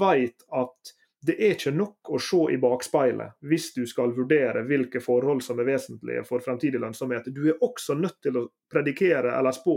vet 0.00 0.44
at 0.52 0.92
det 1.26 1.34
er 1.42 1.56
ikke 1.56 1.72
nok 1.74 2.10
å 2.14 2.18
se 2.22 2.38
i 2.54 2.58
bakspeilet 2.62 3.34
hvis 3.50 3.72
du 3.74 3.82
skal 3.88 4.12
vurdere 4.14 4.62
hvilke 4.68 5.00
forhold 5.02 5.42
som 5.42 5.58
er 5.58 5.66
vesentlige 5.66 6.22
for 6.28 6.44
fremtidig 6.44 6.78
lønnsomhet. 6.82 7.30
Du 7.34 7.48
er 7.50 7.62
også 7.64 7.96
nødt 7.98 8.20
til 8.22 8.38
å 8.38 8.44
predikere 8.70 9.32
eller 9.34 9.54
spå 9.56 9.76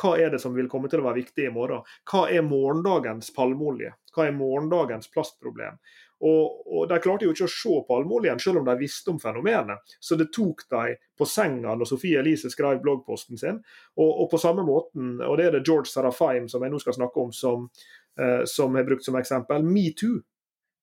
hva 0.00 0.12
er 0.20 0.34
det 0.34 0.42
som 0.42 0.54
vil 0.56 0.68
komme 0.68 0.90
til 0.92 1.00
å 1.00 1.06
være 1.08 1.22
viktig 1.22 1.48
i 1.48 1.54
morgen. 1.54 1.86
Hva 2.10 2.26
er 2.28 2.44
morgendagens 2.44 3.32
palmeolje? 3.36 3.94
Hva 4.14 4.26
er 4.28 4.36
morgendagens 4.36 5.08
plastproblem? 5.14 5.78
Og, 6.20 6.66
og, 6.68 6.82
De 6.90 6.98
klarte 7.00 7.24
jo 7.24 7.32
ikke 7.32 7.46
å 7.46 7.52
se 7.52 7.76
palmeoljen, 7.88 8.40
selv 8.42 8.60
om 8.60 8.66
de 8.68 8.76
visste 8.80 9.12
om 9.12 9.20
fenomenet. 9.22 9.94
Så 10.04 10.18
det 10.20 10.28
tok 10.36 10.66
de 10.68 10.98
på 11.16 11.28
senga 11.28 11.72
når 11.72 11.88
Sofie 11.88 12.20
Elise 12.20 12.50
skrev 12.52 12.82
bloggposten 12.84 13.40
sin. 13.40 13.62
Og, 13.96 14.10
og, 14.10 14.26
på 14.32 14.40
samme 14.42 14.66
måten, 14.66 15.14
og 15.24 15.38
det 15.40 15.48
er 15.48 15.56
det 15.56 15.64
George 15.64 15.88
Serafheim 15.88 16.50
som 16.52 16.66
jeg 16.66 16.74
nå 16.74 16.82
skal 16.82 16.98
snakke 16.98 17.24
om, 17.24 17.32
som, 17.32 17.70
eh, 18.20 18.42
som 18.44 18.76
er 18.76 18.84
brukt 18.88 19.06
som 19.06 19.16
eksempel. 19.16 19.64
Metoo 19.64 20.20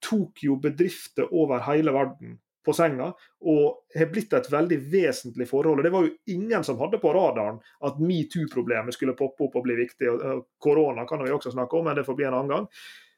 tok 0.03 0.43
jo 0.43 0.57
bedrifter 0.61 1.29
over 1.33 1.63
hele 1.67 1.93
verden 1.95 2.37
på 2.67 2.73
senga, 2.75 3.13
og 3.47 3.95
har 3.95 4.09
blitt 4.11 4.33
et 4.35 4.49
veldig 4.51 4.77
vesentlig 4.91 5.47
forhold. 5.47 5.79
og 5.79 5.85
Det 5.87 5.91
var 5.93 6.03
jo 6.03 6.35
ingen 6.35 6.65
som 6.67 6.79
hadde 6.81 6.99
på 6.99 7.13
radaren 7.15 7.61
at 7.87 7.99
metoo-problemet 8.03 8.97
skulle 8.97 9.15
poppe 9.15 9.47
opp 9.47 9.55
og 9.55 9.63
bli 9.63 9.77
viktig. 9.79 10.11
Korona 10.59 11.07
kan 11.07 11.23
vi 11.23 11.31
også 11.31 11.53
snakke 11.55 11.79
om, 11.79 11.87
men 11.87 11.95
det 11.95 12.03
får 12.07 12.17
bli 12.19 12.27
en 12.27 12.35
annen 12.35 12.51
gang. 12.51 12.67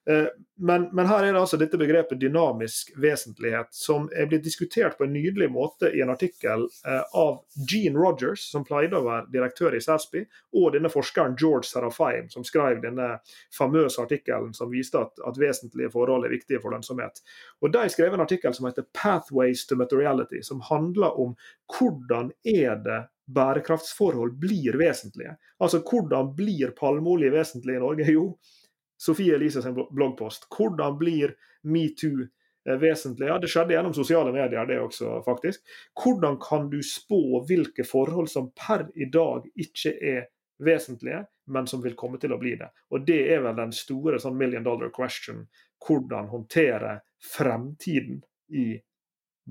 Eh, 0.10 0.26
men, 0.57 0.95
men, 0.95 1.05
her 1.05 1.24
er 1.24 1.34
det 1.34 1.39
altså 1.39 1.57
dette 1.62 1.78
begrepet 1.78 2.20
dynamisk 2.20 2.89
vesentlighet, 2.97 3.68
som 3.76 4.07
er 4.10 4.26
blitt 4.32 4.43
diskutert 4.43 4.97
på 4.97 5.05
en 5.05 5.14
nydelig 5.14 5.51
måte 5.53 5.91
i 5.93 6.01
en 6.01 6.10
artikkel 6.10 6.66
eh, 6.66 7.03
av 7.20 7.43
Gene 7.70 7.99
Rogers, 7.99 8.47
som 8.51 8.66
pleide 8.66 8.97
å 8.97 9.05
være 9.05 9.30
direktør 9.36 9.78
i 9.78 9.82
SASPI, 9.84 10.24
og 10.57 10.74
denne 10.74 10.89
forskeren 10.89 11.38
George 11.39 11.70
Serafaim, 11.70 12.26
som 12.34 12.47
skrev 12.47 12.82
denne 12.84 13.12
famøse 13.55 14.01
artikkelen 14.01 14.55
som 14.57 14.74
viste 14.74 14.97
at, 14.97 15.14
at, 15.30 15.38
vesentlige 15.39 15.93
forhold 15.93 16.26
er 16.26 16.34
viktige 16.34 16.64
for 16.64 16.74
lønnsomhet. 16.74 17.22
Og 17.62 17.72
De 17.76 17.86
skrev 17.93 18.18
en 18.18 18.26
artikkel 18.26 18.55
som 18.57 18.66
heter 18.66 18.89
'Pathways 18.89 19.68
to 19.70 19.78
Materiality', 19.78 20.41
som 20.41 20.66
handler 20.72 21.20
om 21.22 21.36
hvordan 21.70 22.34
er 22.43 22.82
det 22.82 23.03
bærekraftsforhold 23.30 24.39
blir 24.41 24.78
vesentlige. 24.78 25.38
Altså 25.60 25.84
hvordan 25.86 26.34
blir 26.36 26.74
palmeolje 26.74 27.30
vesentlig 27.32 27.78
i 27.78 27.84
Norge? 27.84 28.10
Jo, 28.18 28.34
Sofie 29.00 29.36
Elise 29.36 29.62
sin 29.62 29.76
bloggpost. 29.76 30.47
Hvordan 30.58 30.97
blir 31.00 31.36
metoo 31.64 32.26
eh, 32.68 32.76
vesentlig? 32.82 33.30
Ja, 33.30 33.38
det 33.39 33.47
skjedde 33.52 33.78
gjennom 33.78 33.95
sosiale 33.95 34.34
medier, 34.36 34.68
det 34.68 34.80
også, 34.84 35.22
faktisk. 35.26 35.64
Hvordan 36.04 36.36
kan 36.43 36.68
du 36.72 36.82
spå 36.84 37.39
hvilke 37.47 37.86
forhold 37.88 38.28
som 38.32 38.52
per 38.52 38.89
i 39.00 39.08
dag 39.12 39.47
ikke 39.56 39.95
er 39.95 40.28
vesentlige, 40.60 41.24
men 41.47 41.68
som 41.68 41.82
vil 41.84 41.95
komme 41.95 42.20
til 42.20 42.36
å 42.36 42.41
bli 42.41 42.58
det? 42.60 42.68
Og 42.91 43.08
Det 43.08 43.22
er 43.32 43.45
vel 43.45 43.56
den 43.56 43.72
store 43.76 44.20
sånn 44.20 44.38
million 44.38 44.68
dollar 44.68 44.91
question. 44.95 45.45
Hvordan 45.88 46.28
håndtere 46.34 47.00
fremtiden 47.24 48.20
i 48.52 48.74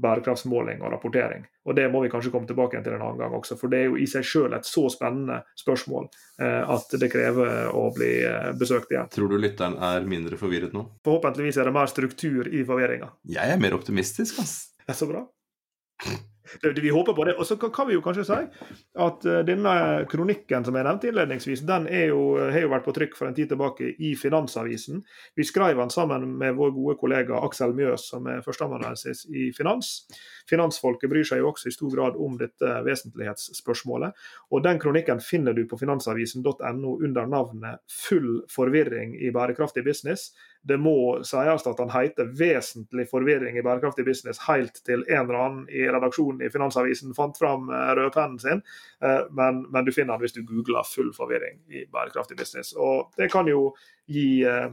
bærekraftsmåling 0.03 0.82
og 0.82 0.92
rapportering. 0.92 1.46
Og 1.68 1.76
Det 1.76 1.86
må 1.92 2.03
vi 2.03 2.11
kanskje 2.12 2.32
komme 2.32 2.49
tilbake 2.49 2.80
til 2.84 2.94
en 2.96 3.03
annen 3.03 3.20
gang 3.20 3.34
også, 3.36 3.59
for 3.61 3.72
det 3.72 3.82
er 3.82 3.90
jo 3.90 3.99
i 4.01 4.07
seg 4.09 4.24
selv 4.26 4.57
et 4.57 4.68
så 4.68 4.86
spennende 4.92 5.42
spørsmål 5.59 6.09
eh, 6.40 6.62
at 6.76 6.96
det 7.01 7.11
krever 7.12 7.68
å 7.74 7.88
bli 7.96 8.12
eh, 8.24 8.51
besøkt 8.59 8.94
igjen. 8.94 9.11
Tror 9.14 9.32
du 9.32 9.36
lytteren 9.40 9.76
er 9.90 10.09
mindre 10.09 10.40
forvirret 10.40 10.76
nå? 10.76 10.86
Forhåpentligvis 11.07 11.61
er 11.61 11.68
det 11.68 11.76
mer 11.76 11.92
struktur 11.92 12.49
i 12.49 12.64
forvirringa. 12.68 13.12
Jeg 13.28 13.55
er 13.55 13.62
mer 13.62 13.76
optimistisk, 13.78 14.40
ass. 14.42 14.59
Det 14.80 14.94
er 14.94 15.01
så 15.03 15.11
bra. 15.11 15.26
Vi 16.62 16.90
håper 16.90 17.12
på 17.12 17.24
det. 17.28 17.34
Og 17.38 17.46
så 17.46 17.57
kan 17.57 17.88
vi 17.88 17.96
jo 17.96 18.03
kanskje 18.05 18.26
si 18.28 18.38
at 19.05 19.26
eh, 19.28 19.42
denne 19.46 19.74
kronikken 20.11 20.66
som 20.66 20.76
jeg 20.76 20.86
nevnte 20.86 21.11
innledningsvis, 21.11 21.64
den 21.68 21.88
jo, 22.09 22.22
har 22.38 22.64
jo 22.64 22.72
vært 22.72 22.86
på 22.86 22.94
trykk 22.96 23.16
for 23.18 23.28
en 23.28 23.36
tid 23.36 23.51
tilbake 23.53 23.92
i 23.99 24.14
Finansavisen. 24.18 25.03
Vi 25.38 25.46
skrev 25.46 25.78
den 25.78 25.92
sammen 25.94 26.26
med 26.40 26.57
vår 26.59 26.74
gode 26.76 26.96
kollega 27.01 27.40
Aksel 27.44 27.74
Mjøs, 27.76 28.09
som 28.12 28.26
er 28.30 28.42
førsteamanuensis 28.44 29.24
i 29.30 29.49
finans. 29.57 29.92
Finansfolket 30.49 31.11
bryr 31.11 31.26
seg 31.28 31.42
jo 31.42 31.53
også 31.53 31.68
i 31.68 31.74
stor 31.74 31.94
grad 31.94 32.18
om 32.18 32.36
dette 32.40 32.74
vesentlighetsspørsmålet. 32.86 34.28
Og 34.53 34.64
den 34.64 34.80
kronikken 34.82 35.22
finner 35.24 35.57
du 35.57 35.64
på 35.68 35.78
finansavisen.no 35.80 36.94
under 37.05 37.26
navnet 37.28 37.82
'Full 37.88 38.44
forvirring 38.53 39.16
i 39.20 39.32
bærekraftig 39.34 39.84
business'. 39.86 40.32
Det 40.62 40.76
må 40.80 41.20
sies 41.26 41.66
at 41.66 41.80
han 41.80 41.90
heter 41.92 42.28
'Vesentlig 42.34 43.06
forvirring 43.11 43.56
i 43.56 43.62
bærekraftig 43.62 44.04
business' 44.06 44.42
helt 44.48 44.80
til 44.84 45.04
en 45.09 45.24
eller 45.24 45.38
annen 45.38 45.68
i 45.70 45.86
redaksjonen 45.86 46.42
i 46.42 46.50
Finansavisen 46.50 47.14
fant 47.14 47.38
fram 47.38 47.70
eh, 47.70 47.92
rødpennen 47.98 48.38
sin, 48.38 48.62
eh, 49.02 49.22
men, 49.30 49.64
men, 49.70 49.84
du 49.84 49.92
finner 49.92 50.16
den 50.16 50.26
hvis 50.26 50.36
du 50.36 50.42
googler 50.42 50.82
'full 50.82 51.12
forvirring 51.16 51.62
i 51.70 51.86
bærekraftig 51.86 52.36
business'. 52.36 52.74
Og 52.76 53.12
Det 53.16 53.30
kan 53.32 53.48
jo 53.48 53.74
gi 54.06 54.44
eh, 54.44 54.70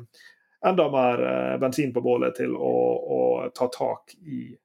enda 0.65 0.89
mer 0.89 1.57
bensin 1.61 1.93
på 1.93 2.01
bålet 2.01 2.35
til 2.35 2.55
å, 2.55 2.75
å 3.17 3.49
ta 3.53 3.67
tak 3.67 4.15
i 4.25 4.55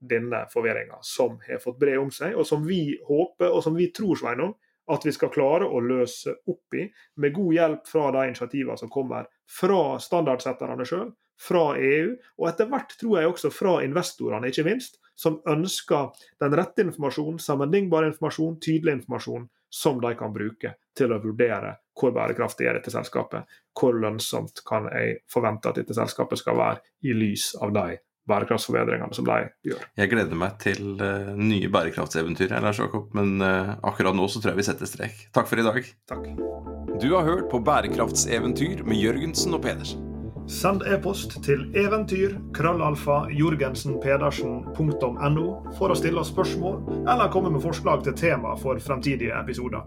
denne 0.00 0.46
forvirringa 0.52 0.98
som 1.02 1.38
har 1.46 1.58
fått 1.62 1.78
bre 1.78 1.96
om 1.98 2.10
seg, 2.10 2.34
og 2.36 2.46
som 2.46 2.66
vi 2.66 2.98
håper 3.06 3.50
og 3.50 3.62
som 3.64 3.76
vi 3.76 3.90
tror 3.94 4.18
Sveinung, 4.18 4.54
at 4.92 5.06
vi 5.06 5.12
skal 5.14 5.32
klare 5.34 5.66
å 5.66 5.80
løse 5.82 6.36
opp 6.46 6.76
i, 6.78 6.86
med 7.22 7.34
god 7.34 7.54
hjelp 7.54 7.88
fra 7.90 8.10
de 8.14 8.26
initiativene 8.30 8.78
som 8.78 8.92
kommer 8.92 9.26
fra 9.50 9.96
standardsetterne 10.02 10.86
sjøl, 10.86 11.10
fra 11.40 11.64
EU, 11.76 12.14
og 12.40 12.48
etter 12.48 12.70
hvert 12.70 12.94
tror 13.00 13.18
jeg 13.20 13.30
også 13.30 13.50
fra 13.52 13.74
investorene, 13.84 14.48
ikke 14.48 14.64
minst, 14.68 15.00
som 15.16 15.40
ønsker 15.48 16.14
den 16.40 16.56
rette 16.56 16.84
informasjonen, 16.84 17.40
sammenlignbar 17.42 18.06
informasjon, 18.08 18.56
tydelig 18.62 19.00
informasjon, 19.00 19.48
som 19.68 20.00
de 20.00 20.12
kan 20.16 20.32
bruke 20.32 20.76
til 20.96 21.12
å 21.12 21.20
vurdere 21.20 21.74
hvor 21.96 22.12
bærekraftig 22.16 22.68
er 22.68 22.78
dette 22.78 22.92
selskapet, 22.92 23.44
hvor 23.76 23.96
lønnsomt 23.98 24.62
kan 24.68 24.88
jeg 24.92 25.18
forvente 25.32 25.68
at 25.68 25.80
dette 25.80 25.96
selskapet 25.96 26.40
skal 26.40 26.58
være 26.60 26.84
i 27.04 27.16
lys 27.16 27.50
av 27.60 27.74
de 27.76 27.96
bærekraftsforbedringene 28.30 29.16
som 29.16 29.28
de 29.28 29.38
gjør. 29.66 29.86
Jeg 29.98 30.12
gleder 30.12 30.38
meg 30.38 30.58
til 30.62 30.96
uh, 31.00 31.32
nye 31.38 31.70
bærekraftseventyr, 31.72 32.54
Lars 32.62 32.82
Jakob, 32.82 33.10
men 33.16 33.38
uh, 33.42 33.76
akkurat 33.86 34.16
nå 34.16 34.28
så 34.30 34.42
tror 34.42 34.54
jeg 34.54 34.62
vi 34.62 34.68
setter 34.70 34.90
strek. 34.90 35.28
Takk 35.36 35.50
for 35.50 35.62
i 35.62 35.66
dag. 35.66 35.94
Takk. 36.10 36.28
Du 37.02 37.10
har 37.12 37.26
hørt 37.28 37.50
på 37.52 37.60
Bærekraftseventyr 37.60 38.86
med 38.88 38.96
Jørgensen 38.96 39.54
og 39.54 39.66
Pedersen. 39.66 40.06
Send 40.46 40.84
e-post 40.86 41.32
til 41.42 41.64
eventyr 41.74 42.36
krøllalfa 42.54 43.24
jorgensenpedersen.no 43.34 45.46
for 45.74 45.90
å 45.90 45.96
stille 45.98 46.22
oss 46.22 46.30
spørsmål 46.30 47.02
eller 47.02 47.32
komme 47.34 47.50
med 47.50 47.64
forslag 47.64 48.04
til 48.06 48.14
tema 48.14 48.54
for 48.60 48.78
fremtidige 48.78 49.34
episoder. 49.34 49.82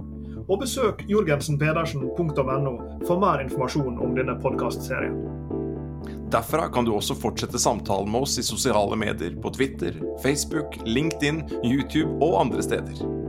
Og 0.49 0.59
besøk 0.59 1.05
jorgensenpedersen.no 1.07 2.73
for 3.07 3.23
mer 3.23 3.39
informasjon 3.45 4.03
om 4.03 4.11
denne 4.17 4.35
podkastserien. 4.43 5.38
Derfra 6.31 6.67
kan 6.69 6.85
du 6.85 6.91
også 6.93 7.15
fortsette 7.17 7.59
samtalen 7.59 8.11
med 8.11 8.21
oss 8.21 8.37
i 8.37 8.43
sosiale 8.45 8.97
medier 8.99 9.33
på 9.41 9.49
Twitter, 9.55 9.95
Facebook, 10.23 10.77
LinkedIn, 10.85 11.41
YouTube 11.63 12.19
og 12.21 12.41
andre 12.43 12.61
steder. 12.63 13.28